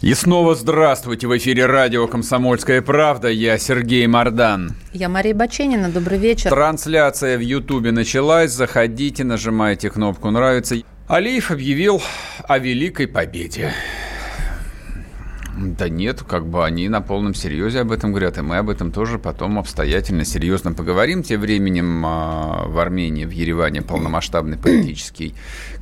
И 0.00 0.14
снова 0.14 0.54
здравствуйте. 0.54 1.26
В 1.26 1.36
эфире 1.36 1.66
радио 1.66 2.06
«Комсомольская 2.06 2.80
правда». 2.80 3.28
Я 3.28 3.58
Сергей 3.58 4.06
Мордан. 4.06 4.74
Я 4.94 5.10
Мария 5.10 5.34
Баченина. 5.34 5.90
Добрый 5.90 6.16
вечер. 6.16 6.48
Трансляция 6.48 7.36
в 7.36 7.42
Ютубе 7.42 7.92
началась. 7.92 8.50
Заходите, 8.50 9.24
нажимайте 9.24 9.90
кнопку 9.90 10.30
«Нравится». 10.30 10.76
Алиев 11.06 11.50
объявил 11.50 12.00
о 12.48 12.58
великой 12.58 13.08
победе. 13.08 13.74
Да 15.60 15.90
нет, 15.90 16.22
как 16.26 16.46
бы 16.46 16.64
они 16.64 16.88
на 16.88 17.02
полном 17.02 17.34
серьезе 17.34 17.80
об 17.80 17.92
этом 17.92 18.12
говорят, 18.12 18.38
и 18.38 18.40
мы 18.40 18.56
об 18.56 18.70
этом 18.70 18.90
тоже 18.90 19.18
потом 19.18 19.58
обстоятельно, 19.58 20.24
серьезно 20.24 20.72
поговорим. 20.72 21.22
Тем 21.22 21.42
временем 21.42 22.02
а, 22.06 22.64
в 22.66 22.78
Армении, 22.78 23.26
в 23.26 23.30
Ереване 23.30 23.82
полномасштабный 23.82 24.56
политический 24.56 25.34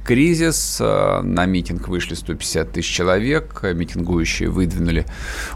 кризис. 0.05 0.79
А, 0.81 1.23
На 1.23 1.47
митинг 1.47 1.87
вышли 1.87 2.15
150 2.15 2.73
тысяч 2.73 2.93
человек. 2.93 3.63
Митингующие 3.63 4.49
выдвинули 4.49 5.07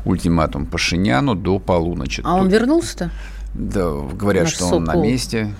ультиматум 0.04 0.66
Пашиняну 0.66 1.34
до 1.34 1.58
полуночи. 1.58 2.22
А 2.24 2.36
он 2.36 2.48
вернулся-то? 2.48 3.10
Да, 3.54 3.90
говорят, 4.12 4.44
Наш 4.44 4.54
что 4.54 4.66
он 4.66 4.84
на 4.84 4.94
месте. 4.94 5.52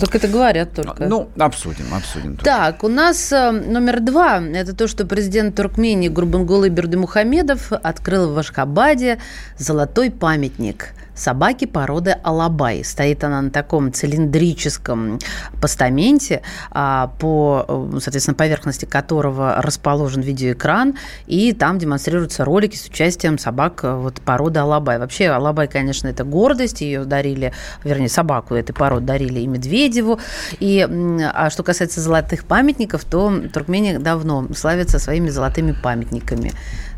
Так 0.00 0.14
это 0.14 0.28
говорят 0.28 0.72
только. 0.74 1.06
Ну, 1.06 1.28
обсудим, 1.38 1.92
обсудим. 1.94 2.36
тоже. 2.36 2.44
Так, 2.44 2.84
у 2.84 2.88
нас 2.88 3.32
э, 3.32 3.50
номер 3.50 4.00
два. 4.00 4.40
Это 4.40 4.74
то, 4.74 4.88
что 4.88 5.06
президент 5.06 5.56
Туркмении 5.56 6.08
Гурбангулы 6.08 6.68
Бердымухамедов 6.68 7.72
открыл 7.72 8.32
в 8.32 8.38
Ашхабаде 8.38 9.18
золотой 9.58 10.10
памятник 10.10 10.94
собаки 11.14 11.64
породы 11.64 12.16
Алабай. 12.22 12.84
Стоит 12.84 13.24
она 13.24 13.42
на 13.42 13.50
таком 13.50 13.92
цилиндрическом 13.92 15.18
постаменте, 15.60 16.42
а, 16.70 17.08
по, 17.18 17.64
э, 17.66 17.98
соответственно, 18.00 18.34
поверхности 18.34 18.84
которого 18.84 19.60
расположен 19.62 20.22
видеоэкран, 20.22 20.96
и 21.26 21.52
там 21.52 21.78
демонстрируются 21.78 22.44
ролики 22.44 22.76
с 22.76 22.86
участием 22.86 23.38
собак 23.38 23.80
э, 23.84 23.94
вот, 23.94 24.20
породы 24.20 24.60
Алабай. 24.60 24.98
Вообще, 24.98 25.28
Алабай, 25.28 25.68
конечно, 25.68 26.08
это 26.08 26.24
гордость, 26.24 26.80
ее 26.80 27.04
дарили, 27.04 27.52
вернее, 27.84 28.08
собаку 28.08 28.54
этой 28.54 28.72
породы 28.72 29.06
дарили 29.06 29.40
и 29.40 29.46
Медведеву. 29.46 30.18
И, 30.60 30.86
а 31.32 31.50
что 31.50 31.62
касается 31.62 32.00
золотых 32.00 32.44
памятников, 32.44 33.04
то 33.04 33.32
Туркмения 33.52 33.98
давно 33.98 34.46
славится 34.54 34.98
своими 34.98 35.28
золотыми 35.28 35.72
памятниками. 35.72 36.52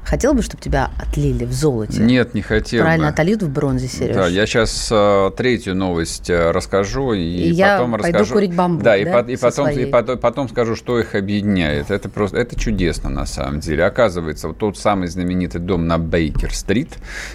Хотел 0.07 0.35
бы, 0.35 0.43
чтобы 0.43 0.62
тебя 0.62 0.91
отлили 0.99 1.45
в 1.45 1.53
золоте? 1.53 2.01
Нет, 2.01 2.33
не 2.33 2.41
хотел 2.41 2.85
Правильно, 2.85 3.09
бы. 3.09 3.12
отольют 3.12 3.43
в 3.43 3.51
бронзе, 3.51 3.89
Сереж? 3.89 4.15
Да, 4.15 4.29
я 4.29 4.47
сейчас 4.47 4.87
третью 5.37 5.75
новость 5.75 6.31
э, 6.31 6.53
расскажу 6.53 7.13
и, 7.13 7.21
И 7.23 7.51
я 7.51 7.79
потом 7.79 7.93
пойду 7.98 8.07
расскажу. 8.19 8.35
курить 8.35 8.55
бамбук, 8.55 8.85
Да, 8.85 8.97
и, 8.97 9.05
да, 9.05 9.23
по- 9.25 9.29
и 9.29 9.37
потом 9.37 9.69
и 9.69 9.73
своей. 9.73 9.87
потом, 9.91 10.19
потом 10.19 10.48
скажу, 10.48 10.77
что 10.77 11.01
их 11.01 11.17
объединяет. 11.17 11.91
Это 11.91 12.09
просто 12.09 12.39
это 12.39 12.59
чудесно 12.59 13.11
на 13.11 13.27
самом 13.27 13.59
деле. 13.59 13.85
Оказывается, 13.85 14.47
вот 14.47 14.59
тот 14.59 14.79
самый 14.79 15.09
знаменитый 15.09 15.61
дом 15.61 15.89
на 15.89 15.98
Бейкер-стрит, 15.98 16.91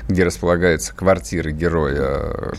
где 0.08 0.24
располагается 0.24 0.96
квартира 0.96 1.52
героя 1.52 1.96
э, 2.00 2.54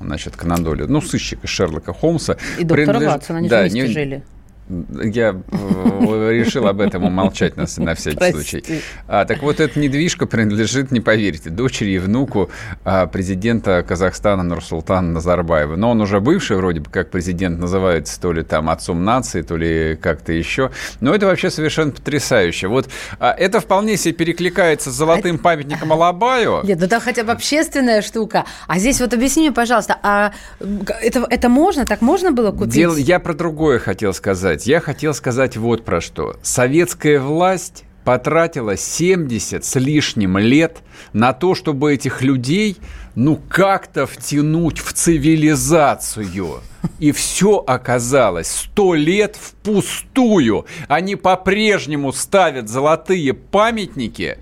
значит, 0.00 0.36
Конан 0.36 0.64
Дойля, 0.64 0.86
ну, 0.88 1.00
сыщика 1.00 1.46
Шерлока 1.46 1.92
Холмса. 1.92 2.36
И 2.58 2.64
доктора 2.64 2.76
принадлежит- 2.98 3.12
Ватсона, 3.12 3.38
они 3.38 3.48
да, 3.48 3.60
вместе 3.60 3.80
не- 3.80 3.86
жили. 3.86 4.24
Я 4.68 5.40
э, 5.52 6.30
решил 6.32 6.66
об 6.66 6.80
этом 6.80 7.04
умолчать 7.04 7.56
на, 7.56 7.66
на 7.78 7.94
всякий 7.94 8.16
Прости. 8.16 8.32
случай. 8.32 8.82
А, 9.06 9.24
так 9.24 9.42
вот, 9.42 9.60
эта 9.60 9.78
недвижка 9.78 10.26
принадлежит, 10.26 10.90
не 10.90 11.00
поверите, 11.00 11.50
дочери 11.50 11.90
и 11.90 11.98
внуку 11.98 12.50
а, 12.84 13.06
президента 13.06 13.84
Казахстана 13.86 14.42
Нурсултана 14.42 15.12
Назарбаева. 15.12 15.76
Но 15.76 15.90
он 15.90 16.00
уже 16.00 16.20
бывший, 16.20 16.56
вроде 16.56 16.80
бы, 16.80 16.90
как 16.90 17.10
президент 17.10 17.60
называется, 17.60 18.20
то 18.20 18.32
ли 18.32 18.42
там 18.42 18.68
отцом 18.68 19.04
нации, 19.04 19.42
то 19.42 19.56
ли 19.56 19.96
как-то 19.96 20.32
еще. 20.32 20.70
Но 21.00 21.14
это 21.14 21.26
вообще 21.26 21.50
совершенно 21.50 21.92
потрясающе. 21.92 22.66
Вот 22.66 22.88
а, 23.20 23.32
это 23.32 23.60
вполне 23.60 23.96
себе 23.96 24.14
перекликается 24.14 24.90
с 24.90 24.94
золотым 24.94 25.38
памятником 25.38 25.92
Алабаю. 25.92 26.64
Нет, 26.64 26.80
ну 26.80 26.88
там 26.88 27.00
хотя 27.00 27.22
бы 27.22 27.32
общественная 27.32 28.02
штука. 28.02 28.44
А 28.66 28.78
здесь 28.78 29.00
вот 29.00 29.14
объясни 29.14 29.42
мне, 29.42 29.52
пожалуйста, 29.52 29.98
а 30.02 30.32
это, 31.02 31.26
это 31.30 31.48
можно? 31.48 31.84
Так 31.84 32.02
можно 32.02 32.32
было 32.32 32.50
купить? 32.50 32.74
Дело- 32.74 32.96
я 32.96 33.20
про 33.20 33.34
другое 33.34 33.78
хотел 33.78 34.12
сказать. 34.12 34.55
Я 34.64 34.80
хотел 34.80 35.12
сказать 35.12 35.56
вот 35.56 35.84
про 35.84 36.00
что. 36.00 36.36
Советская 36.42 37.20
власть 37.20 37.84
потратила 38.06 38.76
70 38.76 39.64
с 39.64 39.74
лишним 39.74 40.38
лет 40.38 40.78
на 41.12 41.32
то, 41.32 41.56
чтобы 41.56 41.92
этих 41.92 42.22
людей, 42.22 42.76
ну, 43.16 43.36
как-то 43.48 44.06
втянуть 44.06 44.78
в 44.78 44.92
цивилизацию. 44.92 46.60
И 47.00 47.10
все 47.10 47.56
оказалось 47.66 48.46
сто 48.46 48.94
лет 48.94 49.34
впустую. 49.34 50.66
Они 50.86 51.16
по-прежнему 51.16 52.12
ставят 52.12 52.68
золотые 52.68 53.34
памятники 53.34 54.38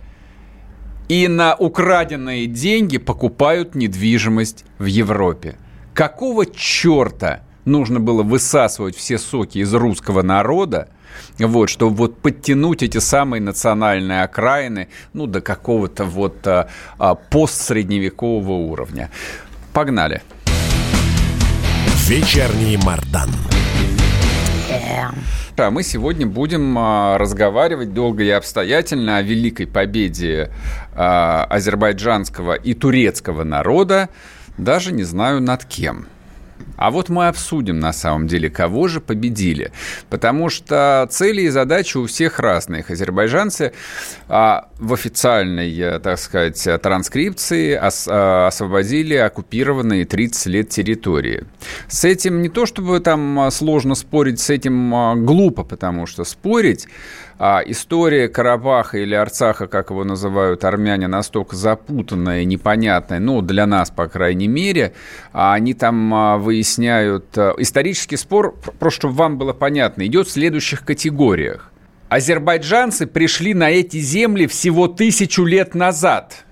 и 1.08 1.26
на 1.26 1.54
украденные 1.54 2.46
деньги 2.46 2.98
покупают 2.98 3.74
недвижимость 3.74 4.66
в 4.78 4.84
Европе. 4.84 5.56
Какого 5.94 6.44
черта 6.44 7.43
нужно 7.64 8.00
было 8.00 8.22
высасывать 8.22 8.96
все 8.96 9.18
соки 9.18 9.58
из 9.58 9.72
русского 9.74 10.22
народа, 10.22 10.88
вот, 11.38 11.68
чтобы 11.68 11.96
вот 11.96 12.18
подтянуть 12.18 12.82
эти 12.82 12.98
самые 12.98 13.40
национальные 13.40 14.22
окраины, 14.22 14.88
ну, 15.12 15.26
до 15.26 15.40
какого-то 15.40 16.04
вот 16.04 16.46
а, 16.46 16.68
а, 16.98 17.14
постсредневекового 17.14 18.52
уровня. 18.52 19.10
Погнали. 19.72 20.22
Вечерний 22.06 22.76
Мардан. 22.76 23.30
А 25.56 25.70
мы 25.70 25.84
сегодня 25.84 26.26
будем 26.26 26.76
а, 26.76 27.16
разговаривать 27.16 27.94
долго 27.94 28.24
и 28.24 28.30
обстоятельно 28.30 29.18
о 29.18 29.22
великой 29.22 29.66
победе 29.66 30.50
а, 30.94 31.44
азербайджанского 31.44 32.54
и 32.54 32.74
турецкого 32.74 33.44
народа, 33.44 34.08
даже 34.58 34.92
не 34.92 35.04
знаю 35.04 35.40
над 35.40 35.64
кем. 35.64 36.08
А 36.76 36.90
вот 36.90 37.08
мы 37.08 37.28
обсудим 37.28 37.78
на 37.78 37.92
самом 37.92 38.26
деле, 38.26 38.50
кого 38.50 38.88
же 38.88 39.00
победили. 39.00 39.72
Потому 40.10 40.48
что 40.48 41.06
цели 41.10 41.42
и 41.42 41.48
задачи 41.48 41.96
у 41.96 42.06
всех 42.06 42.38
разные. 42.38 42.84
Азербайджанцы 42.88 43.72
а, 44.28 44.68
в 44.78 44.92
официальной, 44.92 46.00
так 46.00 46.18
сказать, 46.18 46.66
транскрипции 46.82 47.76
ос- 47.76 48.08
а, 48.08 48.48
освободили 48.48 49.14
оккупированные 49.14 50.04
30 50.04 50.46
лет 50.46 50.68
территории. 50.68 51.44
С 51.88 52.04
этим 52.04 52.42
не 52.42 52.48
то 52.48 52.66
чтобы 52.66 53.00
там 53.00 53.48
сложно 53.50 53.94
спорить, 53.94 54.40
с 54.40 54.50
этим 54.50 54.94
а, 54.94 55.14
глупо, 55.14 55.64
потому 55.64 56.06
что 56.06 56.24
спорить 56.24 56.86
а 57.38 57.62
история 57.64 58.28
Карабаха 58.28 58.98
или 58.98 59.14
Арцаха, 59.14 59.66
как 59.66 59.90
его 59.90 60.04
называют 60.04 60.64
армяне, 60.64 61.08
настолько 61.08 61.56
запутанная 61.56 62.44
непонятная, 62.44 63.18
ну, 63.20 63.42
для 63.42 63.66
нас, 63.66 63.90
по 63.90 64.06
крайней 64.06 64.48
мере, 64.48 64.92
а 65.32 65.54
они 65.54 65.74
там 65.74 66.14
а, 66.14 66.38
выясняют... 66.38 67.26
а, 67.36 67.54
Исторический 67.58 68.16
спор, 68.16 68.54
пр- 68.54 68.74
просто 68.78 69.00
чтобы 69.00 69.14
вам 69.14 69.38
было 69.38 69.52
понятно, 69.52 70.06
идет 70.06 70.28
в 70.28 70.30
следующих 70.30 70.84
категориях. 70.84 71.70
Азербайджанцы 72.08 73.06
пришли 73.06 73.54
на 73.54 73.70
эти 73.70 73.96
земли 73.98 74.46
всего 74.46 74.86
тысячу 74.86 75.44
лет 75.44 75.74
назад, 75.74 76.44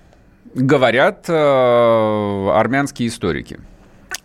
говорят 0.53 1.25
э, 1.29 2.49
армянские 2.53 3.07
историки. 3.07 3.59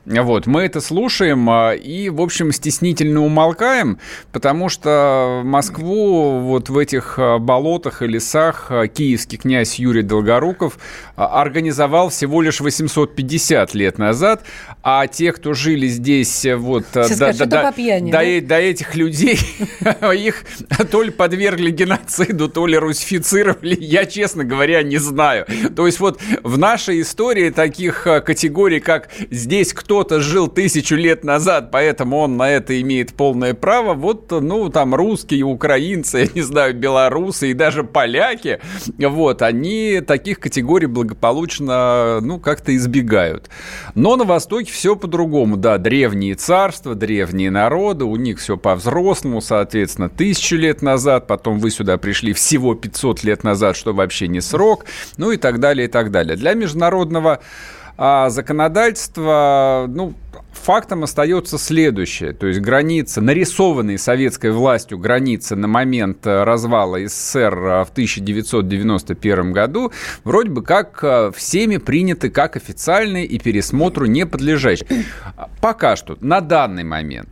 Вот, 0.08 0.46
мы 0.46 0.62
это 0.62 0.80
слушаем 0.80 1.50
а, 1.50 1.72
и, 1.72 2.08
в 2.08 2.22
общем, 2.22 2.50
стеснительно 2.50 3.22
умолкаем, 3.22 3.98
потому 4.32 4.70
что 4.70 5.42
Москву 5.44 6.40
вот 6.40 6.70
в 6.70 6.78
этих 6.78 7.18
а, 7.18 7.38
болотах 7.38 8.00
и 8.00 8.06
лесах 8.06 8.68
а, 8.70 8.86
киевский 8.86 9.36
князь 9.36 9.78
Юрий 9.78 10.02
Долгоруков 10.02 10.78
организовал 11.14 12.08
всего 12.08 12.40
лишь 12.40 12.60
850 12.60 13.74
лет 13.74 13.98
назад, 13.98 14.44
а 14.82 15.06
те, 15.06 15.30
кто 15.32 15.52
жили 15.52 15.88
здесь 15.88 16.44
э, 16.46 16.56
вот 16.56 16.86
Сейчас 16.90 17.16
скажешь, 17.16 17.40
это 17.42 17.62
по 17.64 17.72
пьяни, 17.72 18.10
до, 18.10 18.18
да? 18.18 18.24
э- 18.24 18.40
до 18.40 18.56
этих 18.58 18.94
людей, 18.94 19.38
их 20.14 20.44
то 20.90 21.02
ли 21.02 21.10
подвергли 21.10 21.70
геноциду, 21.70 22.48
то 22.48 22.66
ли 22.66 22.78
русифицировали, 22.78 23.76
я, 23.78 24.06
честно 24.06 24.44
говоря, 24.44 24.82
не 24.82 24.96
знаю. 24.96 25.46
То 25.76 25.86
есть 25.86 26.00
вот 26.00 26.18
в 26.42 26.56
нашей 26.56 27.02
истории 27.02 27.50
таких 27.50 28.06
а, 28.06 28.20
категорий, 28.20 28.80
как 28.80 29.10
здесь 29.30 29.74
кто 29.74 29.97
кто-то 29.98 30.20
жил 30.20 30.46
тысячу 30.46 30.94
лет 30.94 31.24
назад, 31.24 31.72
поэтому 31.72 32.18
он 32.18 32.36
на 32.36 32.48
это 32.48 32.80
имеет 32.80 33.14
полное 33.14 33.52
право. 33.52 33.94
Вот, 33.94 34.30
ну, 34.30 34.68
там 34.68 34.94
русские, 34.94 35.42
украинцы, 35.42 36.18
я 36.18 36.28
не 36.32 36.42
знаю, 36.42 36.72
белорусы 36.72 37.50
и 37.50 37.52
даже 37.52 37.82
поляки, 37.82 38.60
вот, 38.96 39.42
они 39.42 40.00
таких 40.06 40.38
категорий 40.38 40.86
благополучно, 40.86 42.20
ну, 42.20 42.38
как-то 42.38 42.76
избегают. 42.76 43.50
Но 43.96 44.14
на 44.14 44.22
Востоке 44.22 44.70
все 44.70 44.94
по-другому, 44.94 45.56
да, 45.56 45.78
древние 45.78 46.36
царства, 46.36 46.94
древние 46.94 47.50
народы, 47.50 48.04
у 48.04 48.14
них 48.14 48.38
все 48.38 48.56
по-взрослому, 48.56 49.40
соответственно, 49.40 50.08
тысячу 50.08 50.54
лет 50.54 50.80
назад, 50.80 51.26
потом 51.26 51.58
вы 51.58 51.72
сюда 51.72 51.98
пришли 51.98 52.32
всего 52.34 52.76
500 52.76 53.24
лет 53.24 53.42
назад, 53.42 53.76
что 53.76 53.92
вообще 53.92 54.28
не 54.28 54.40
срок, 54.40 54.84
ну 55.16 55.32
и 55.32 55.38
так 55.38 55.58
далее, 55.58 55.88
и 55.88 55.90
так 55.90 56.12
далее. 56.12 56.36
Для 56.36 56.54
международного 56.54 57.40
а, 58.00 58.30
законодательства, 58.30 59.86
ну, 59.88 60.14
фактом 60.52 61.02
остается 61.02 61.58
следующее. 61.58 62.32
То 62.32 62.46
есть 62.46 62.60
граница, 62.60 63.20
нарисованные 63.20 63.98
советской 63.98 64.52
властью 64.52 64.98
границы 64.98 65.56
на 65.56 65.66
момент 65.66 66.24
э, 66.24 66.44
развала 66.44 66.98
СССР 67.04 67.54
э, 67.54 67.84
в 67.84 67.90
1991 67.90 69.52
году, 69.52 69.92
вроде 70.22 70.50
бы 70.50 70.62
как 70.62 71.00
э, 71.02 71.32
всеми 71.34 71.78
приняты 71.78 72.30
как 72.30 72.56
официальные 72.56 73.26
и 73.26 73.38
пересмотру 73.40 74.06
не 74.06 74.26
подлежащие. 74.26 75.04
Пока 75.60 75.96
что, 75.96 76.16
на 76.20 76.40
данный 76.40 76.84
момент. 76.84 77.30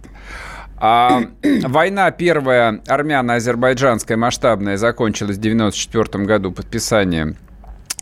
А 0.78 1.22
война 1.62 2.10
первая 2.10 2.80
армяно-азербайджанская 2.88 4.16
масштабная 4.16 4.76
закончилась 4.78 5.36
в 5.36 5.40
1994 5.40 6.24
году 6.24 6.50
подписанием 6.50 7.36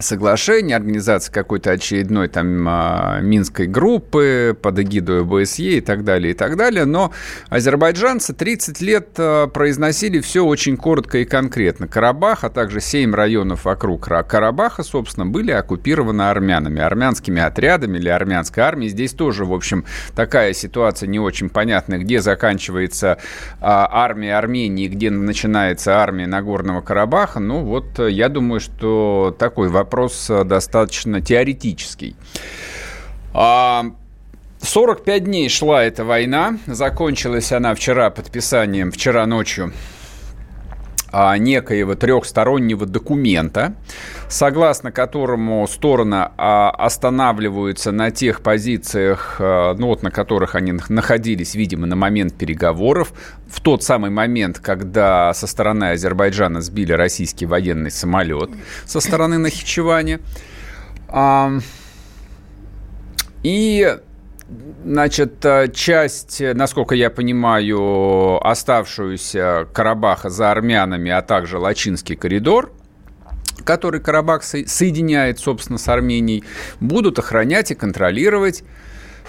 соглашение, 0.01 0.77
организация 0.77 1.33
какой-то 1.33 1.71
очередной 1.71 2.29
там 2.29 2.67
а, 2.69 3.21
минской 3.21 3.67
группы 3.67 4.57
под 4.61 4.81
эгидой 4.81 5.23
ОБСЕ 5.23 5.79
и 5.79 5.81
так 5.81 6.03
далее, 6.03 6.33
и 6.33 6.35
так 6.35 6.57
далее. 6.57 6.85
Но 6.85 7.13
азербайджанцы 7.49 8.35
30 8.35 8.81
лет 8.81 9.09
а, 9.19 9.47
произносили 9.47 10.21
все 10.21 10.45
очень 10.45 10.77
коротко 10.77 11.19
и 11.19 11.25
конкретно. 11.25 11.87
Карабах, 11.87 12.43
а 12.43 12.51
также 12.51 12.81
7 12.81 13.15
районов 13.15 13.65
вокруг 13.67 14.05
Карабаха, 14.05 14.83
собственно, 14.83 15.27
были 15.27 15.53
оккупированы 15.53 16.23
армянами, 16.23 16.81
армянскими 16.81 17.41
отрядами 17.41 17.99
или 17.99 18.09
армянской 18.09 18.65
армией. 18.65 18.91
Здесь 18.91 19.13
тоже, 19.13 19.45
в 19.45 19.53
общем, 19.53 19.85
такая 20.17 20.55
ситуация 20.55 21.07
не 21.07 21.21
очень 21.21 21.49
понятная, 21.49 22.01
где 22.01 22.21
заканчивается 22.21 23.19
а, 23.61 23.89
армия 23.93 24.37
Армении, 24.37 24.89
где 24.89 25.11
начинается 25.11 25.99
армия 25.99 26.27
Нагорного 26.27 26.81
Карабаха. 26.81 27.39
Ну 27.39 27.63
вот 27.63 28.01
я 28.01 28.29
думаю, 28.29 28.59
что 28.59 29.35
такой 29.39 29.69
вопрос 29.69 29.84
вопрос 29.85 30.31
э, 30.31 30.45
достаточно 30.45 31.21
теоретический. 31.21 32.17
45 33.33 33.33
а, 33.35 35.21
дней 35.21 35.49
шла 35.49 35.85
эта 35.85 36.05
война. 36.05 36.59
Закончилась 36.67 37.53
она 37.53 37.75
вчера 37.75 38.11
подписанием, 38.11 38.91
вчера 38.91 39.27
ночью 39.27 39.73
некоего 41.39 41.95
трехстороннего 41.95 42.87
документа, 42.87 43.75
согласно 44.29 44.91
которому 44.91 45.67
стороны 45.67 46.33
а, 46.37 46.71
останавливаются 46.71 47.93
на 47.93 48.11
тех 48.11 48.41
позициях, 48.41 49.37
а, 49.39 49.75
ну 49.75 49.89
вот 49.89 50.03
на 50.03 50.11
которых 50.11 50.55
они 50.55 50.73
находились, 50.89 51.55
видимо, 51.55 51.87
на 51.87 51.97
момент 51.97 52.35
переговоров, 52.35 53.13
в 53.47 53.61
тот 53.61 53.83
самый 53.83 54.11
момент, 54.11 54.59
когда 54.59 55.33
со 55.35 55.47
стороны 55.47 55.91
Азербайджана 55.91 56.61
сбили 56.61 56.93
российский 56.93 57.47
военный 57.47 57.91
самолет 57.91 58.51
со 58.85 59.01
стороны 59.01 59.39
Нахичевани. 59.39 60.19
И 63.45 63.99
Значит, 64.85 65.45
э, 65.45 65.69
часть, 65.73 66.41
насколько 66.41 66.95
я 66.95 67.11
понимаю, 67.11 68.45
оставшуюся 68.47 69.67
Карабаха 69.73 70.31
за 70.31 70.51
армянами, 70.51 71.11
а 71.11 71.23
также 71.23 71.59
Лачинский 71.59 72.17
коридор, 72.17 72.73
который 73.65 74.01
Карабах 74.01 74.43
соединяет, 74.43 75.39
собственно, 75.39 75.79
с 75.79 75.89
Арменией, 75.89 76.45
будут 76.81 77.19
охранять 77.19 77.71
и 77.71 77.75
контролировать 77.75 78.63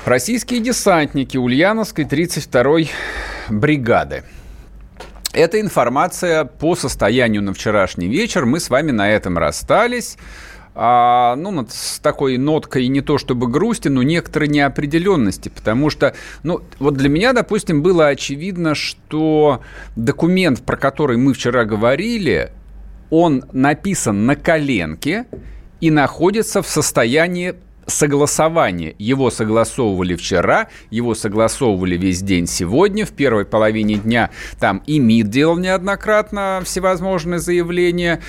российские 0.03 0.59
десантники 0.59 1.37
Ульяновской 1.37 2.05
32-й 2.05 2.91
бригады. 3.49 4.23
Эта 5.31 5.59
информация 5.59 6.45
по 6.45 6.75
состоянию 6.75 7.41
на 7.41 7.53
вчерашний 7.53 8.07
вечер. 8.07 8.45
Мы 8.45 8.59
с 8.59 8.69
вами 8.69 8.91
на 8.91 9.09
этом 9.09 9.37
расстались 9.37 10.17
а, 10.75 11.35
ну, 11.37 11.65
с 11.69 11.99
такой 11.99 12.37
ноткой 12.37 12.87
не 12.89 13.01
то 13.01 13.17
чтобы 13.17 13.47
грусти, 13.47 13.87
но 13.87 14.03
некоторой 14.03 14.49
неопределенности, 14.49 15.49
потому 15.49 15.89
что, 15.89 16.13
ну, 16.43 16.61
вот 16.79 16.95
для 16.95 17.07
меня, 17.07 17.31
допустим, 17.31 17.81
было 17.81 18.07
очевидно, 18.07 18.75
что 18.75 19.61
документ, 19.95 20.61
про 20.63 20.75
который 20.75 21.17
мы 21.17 21.33
вчера 21.33 21.63
говорили, 21.63 22.51
он 23.09 23.45
написан 23.53 24.25
на 24.25 24.35
коленке 24.35 25.25
и 25.79 25.91
находится 25.91 26.61
в 26.61 26.67
состоянии 26.67 27.55
согласования. 27.87 28.95
Его 28.97 29.29
согласовывали 29.29 30.15
вчера, 30.15 30.67
его 30.89 31.15
согласовывали 31.15 31.97
весь 31.97 32.21
день 32.21 32.47
сегодня. 32.47 33.05
В 33.05 33.11
первой 33.11 33.45
половине 33.45 33.95
дня 33.95 34.31
там 34.59 34.81
и 34.85 34.99
МИД 34.99 35.29
делал 35.29 35.57
неоднократно 35.57 36.61
всевозможные 36.65 37.39
заявления. 37.39 38.21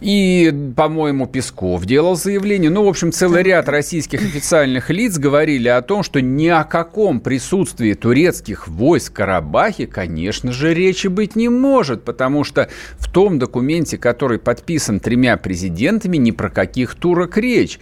И, 0.00 0.54
по-моему, 0.76 1.26
Песков 1.26 1.84
делал 1.84 2.16
заявление. 2.16 2.70
Ну, 2.70 2.84
в 2.84 2.88
общем, 2.88 3.10
целый 3.10 3.42
ряд 3.42 3.68
российских 3.68 4.22
официальных 4.22 4.90
лиц 4.90 5.18
говорили 5.18 5.68
о 5.68 5.82
том, 5.82 6.02
что 6.02 6.20
ни 6.20 6.46
о 6.46 6.64
каком 6.64 7.20
присутствии 7.20 7.94
турецких 7.94 8.68
войск 8.68 9.12
в 9.12 9.14
Карабахе, 9.14 9.86
конечно 9.86 10.52
же, 10.52 10.72
речи 10.72 11.08
быть 11.08 11.34
не 11.34 11.48
может, 11.48 12.04
потому 12.04 12.44
что 12.44 12.68
в 12.98 13.10
том 13.10 13.38
документе, 13.38 13.98
который 13.98 14.38
подписан 14.38 15.00
тремя 15.00 15.36
президентами, 15.36 16.16
ни 16.16 16.30
про 16.30 16.48
каких 16.48 16.94
турок 16.94 17.36
речь. 17.36 17.80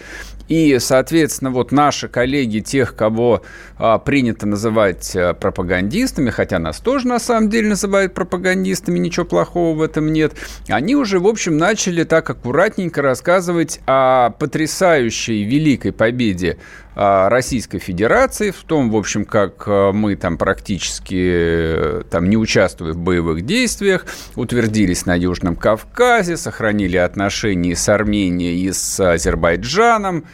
И, 0.49 0.79
соответственно, 0.79 1.51
вот 1.51 1.73
наши 1.73 2.09
коллеги, 2.09 2.61
тех, 2.61 2.95
кого 2.95 3.43
а, 3.79 3.99
принято 3.99 4.47
называть 4.47 5.15
а, 5.17 5.35
пропагандистами, 5.35 6.31
хотя 6.31 6.59
нас 6.59 6.79
тоже 6.79 7.09
на 7.09 7.19
самом 7.19 7.51
деле 7.51 7.71
называют 7.71 8.15
пропагандистами, 8.15 8.99
ничего 8.99 9.27
плохого 9.27 9.77
в 9.77 9.83
этом 9.83 10.13
нет, 10.13 10.35
они 10.69 10.95
уже, 10.95 11.19
в 11.19 11.27
общем, 11.27 11.57
начали 11.57 12.05
так 12.05 12.31
аккуратненько 12.31 13.03
рассказывать 13.03 13.81
о 13.87 14.31
потрясающей 14.31 15.45
великой 15.45 15.93
победе 15.93 16.59
Российской 16.97 17.79
Федерации, 17.79 18.51
в 18.51 18.63
том, 18.63 18.91
в 18.91 18.97
общем, 18.97 19.27
как 19.27 19.65
а, 19.67 19.93
мы 19.93 20.17
там 20.17 20.39
практически 20.39 21.31
э, 21.31 22.03
там, 22.11 22.31
не 22.31 22.39
участвуя 22.39 22.95
в 22.95 22.97
боевых 22.97 23.45
действиях, 23.45 24.07
утвердились 24.35 25.05
на 25.05 25.15
Южном 25.15 25.57
Кавказе, 25.57 26.39
сохранили 26.39 26.97
отношения 26.97 27.77
с 27.77 27.87
Арменией 27.91 28.59
и 28.63 28.73
с 28.73 28.99
Азербайджаном. 28.99 30.25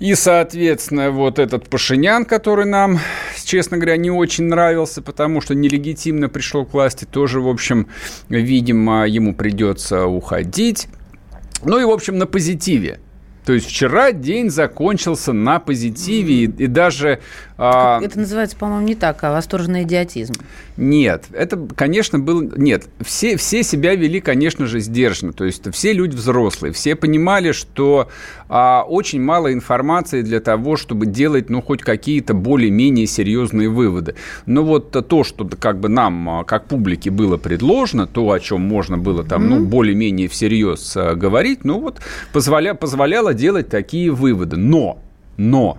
И, 0.00 0.14
соответственно, 0.14 1.10
вот 1.10 1.38
этот 1.38 1.70
Пашинян, 1.70 2.26
который 2.26 2.66
нам, 2.66 2.98
честно 3.42 3.78
говоря, 3.78 3.96
не 3.96 4.10
очень 4.10 4.44
нравился, 4.44 5.00
потому 5.00 5.40
что 5.40 5.54
нелегитимно 5.54 6.28
пришел 6.28 6.66
к 6.66 6.74
власти, 6.74 7.06
тоже, 7.06 7.40
в 7.40 7.48
общем, 7.48 7.86
видимо, 8.28 9.06
ему 9.06 9.34
придется 9.34 10.04
уходить. 10.04 10.88
Ну 11.64 11.80
и, 11.80 11.84
в 11.84 11.90
общем, 11.90 12.18
на 12.18 12.26
позитиве. 12.26 13.00
То 13.44 13.52
есть 13.52 13.66
вчера 13.66 14.12
день 14.12 14.50
закончился 14.50 15.32
на 15.32 15.58
позитиве, 15.58 16.44
и, 16.44 16.44
и 16.44 16.66
даже 16.66 17.20
а... 17.62 18.00
Это 18.02 18.18
называется, 18.18 18.56
по-моему, 18.56 18.86
не 18.86 18.94
так, 18.94 19.22
а 19.22 19.32
восторженный 19.32 19.82
идиотизм. 19.82 20.32
Нет, 20.78 21.26
это, 21.30 21.68
конечно, 21.76 22.18
был... 22.18 22.40
Нет, 22.40 22.88
все, 23.02 23.36
все 23.36 23.62
себя 23.62 23.94
вели, 23.94 24.22
конечно 24.22 24.66
же, 24.66 24.80
сдержанно. 24.80 25.34
То 25.34 25.44
есть 25.44 25.70
все 25.74 25.92
люди 25.92 26.16
взрослые, 26.16 26.72
все 26.72 26.96
понимали, 26.96 27.52
что 27.52 28.08
а, 28.48 28.82
очень 28.88 29.20
мало 29.20 29.52
информации 29.52 30.22
для 30.22 30.40
того, 30.40 30.78
чтобы 30.78 31.04
делать, 31.04 31.50
ну, 31.50 31.60
хоть 31.60 31.82
какие-то 31.82 32.32
более-менее 32.32 33.06
серьезные 33.06 33.68
выводы. 33.68 34.14
Но 34.46 34.64
вот 34.64 34.92
то, 35.06 35.22
что 35.22 35.46
как 35.46 35.80
бы 35.80 35.90
нам, 35.90 36.30
а, 36.30 36.44
как 36.44 36.64
публике, 36.64 37.10
было 37.10 37.36
предложено, 37.36 38.06
то, 38.06 38.30
о 38.30 38.40
чем 38.40 38.62
можно 38.62 38.96
было 38.96 39.22
там, 39.22 39.42
mm-hmm. 39.42 39.58
ну, 39.58 39.66
более-менее 39.66 40.28
всерьез 40.28 40.96
говорить, 40.96 41.62
ну, 41.64 41.78
вот 41.78 42.00
позволя, 42.32 42.72
позволяло 42.72 43.29
делать 43.34 43.68
такие 43.68 44.10
выводы. 44.10 44.56
Но, 44.56 44.98
но, 45.36 45.78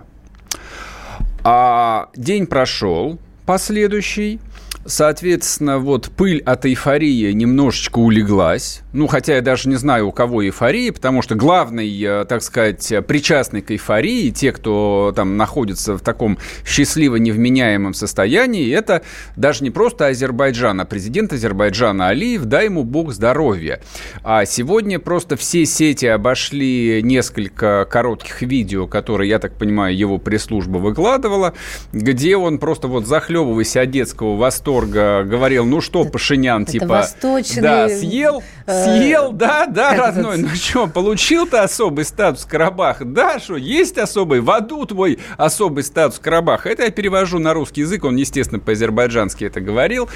а 1.44 2.08
день 2.16 2.46
прошел, 2.46 3.18
последующий. 3.46 4.40
Соответственно, 4.84 5.78
вот 5.78 6.10
пыль 6.10 6.40
от 6.40 6.66
эйфории 6.66 7.30
немножечко 7.30 8.00
улеглась. 8.00 8.82
Ну, 8.92 9.06
хотя 9.06 9.36
я 9.36 9.40
даже 9.40 9.68
не 9.68 9.76
знаю, 9.76 10.08
у 10.08 10.12
кого 10.12 10.44
эйфория, 10.44 10.92
потому 10.92 11.22
что 11.22 11.36
главный, 11.36 11.88
э, 12.02 12.24
так 12.24 12.42
сказать, 12.42 12.92
причастный 13.06 13.62
к 13.62 13.70
эйфории, 13.70 14.30
те, 14.30 14.50
кто 14.50 15.12
там 15.14 15.36
находится 15.36 15.96
в 15.96 16.00
таком 16.00 16.36
счастливо 16.66 17.14
невменяемом 17.16 17.94
состоянии, 17.94 18.74
это 18.74 19.02
даже 19.36 19.62
не 19.62 19.70
просто 19.70 20.08
Азербайджан, 20.08 20.80
а 20.80 20.84
президент 20.84 21.32
Азербайджана 21.32 22.08
Алиев, 22.08 22.44
дай 22.46 22.64
ему 22.64 22.82
бог 22.82 23.12
здоровья. 23.12 23.80
А 24.24 24.44
сегодня 24.46 24.98
просто 24.98 25.36
все 25.36 25.64
сети 25.64 26.06
обошли 26.06 27.02
несколько 27.04 27.86
коротких 27.88 28.42
видео, 28.42 28.88
которые, 28.88 29.28
я 29.28 29.38
так 29.38 29.56
понимаю, 29.56 29.96
его 29.96 30.18
пресс-служба 30.18 30.78
выкладывала, 30.78 31.54
где 31.92 32.36
он 32.36 32.58
просто 32.58 32.88
вот 32.88 33.06
захлебываясь 33.06 33.76
от 33.76 33.88
детского 33.88 34.36
восторга 34.36 34.71
восторга 34.72 35.22
говорил, 35.24 35.64
ну 35.64 35.80
что, 35.80 36.04
Пашинян, 36.04 36.62
это 36.62 36.72
типа... 36.72 36.86
Восточный... 36.86 37.62
Да, 37.62 37.88
съел, 37.88 38.42
э, 38.66 38.84
съел, 38.84 39.32
да, 39.32 39.66
да, 39.66 39.94
родной, 39.94 40.38
ну 40.38 40.48
что, 40.50 40.86
получил 40.86 41.46
ты 41.46 41.58
особый 41.58 42.04
статус 42.04 42.44
Карабаха? 42.44 43.04
Да, 43.04 43.38
что, 43.38 43.56
есть 43.56 43.98
особый, 43.98 44.40
в 44.40 44.50
аду 44.50 44.84
твой 44.86 45.18
особый 45.36 45.84
статус 45.84 46.18
Карабаха. 46.18 46.68
Это 46.70 46.84
я 46.84 46.90
перевожу 46.90 47.38
на 47.38 47.52
русский 47.52 47.82
язык, 47.82 48.04
он, 48.04 48.16
естественно, 48.16 48.60
по-азербайджански 48.60 49.44
это 49.44 49.60
говорил. 49.60 50.08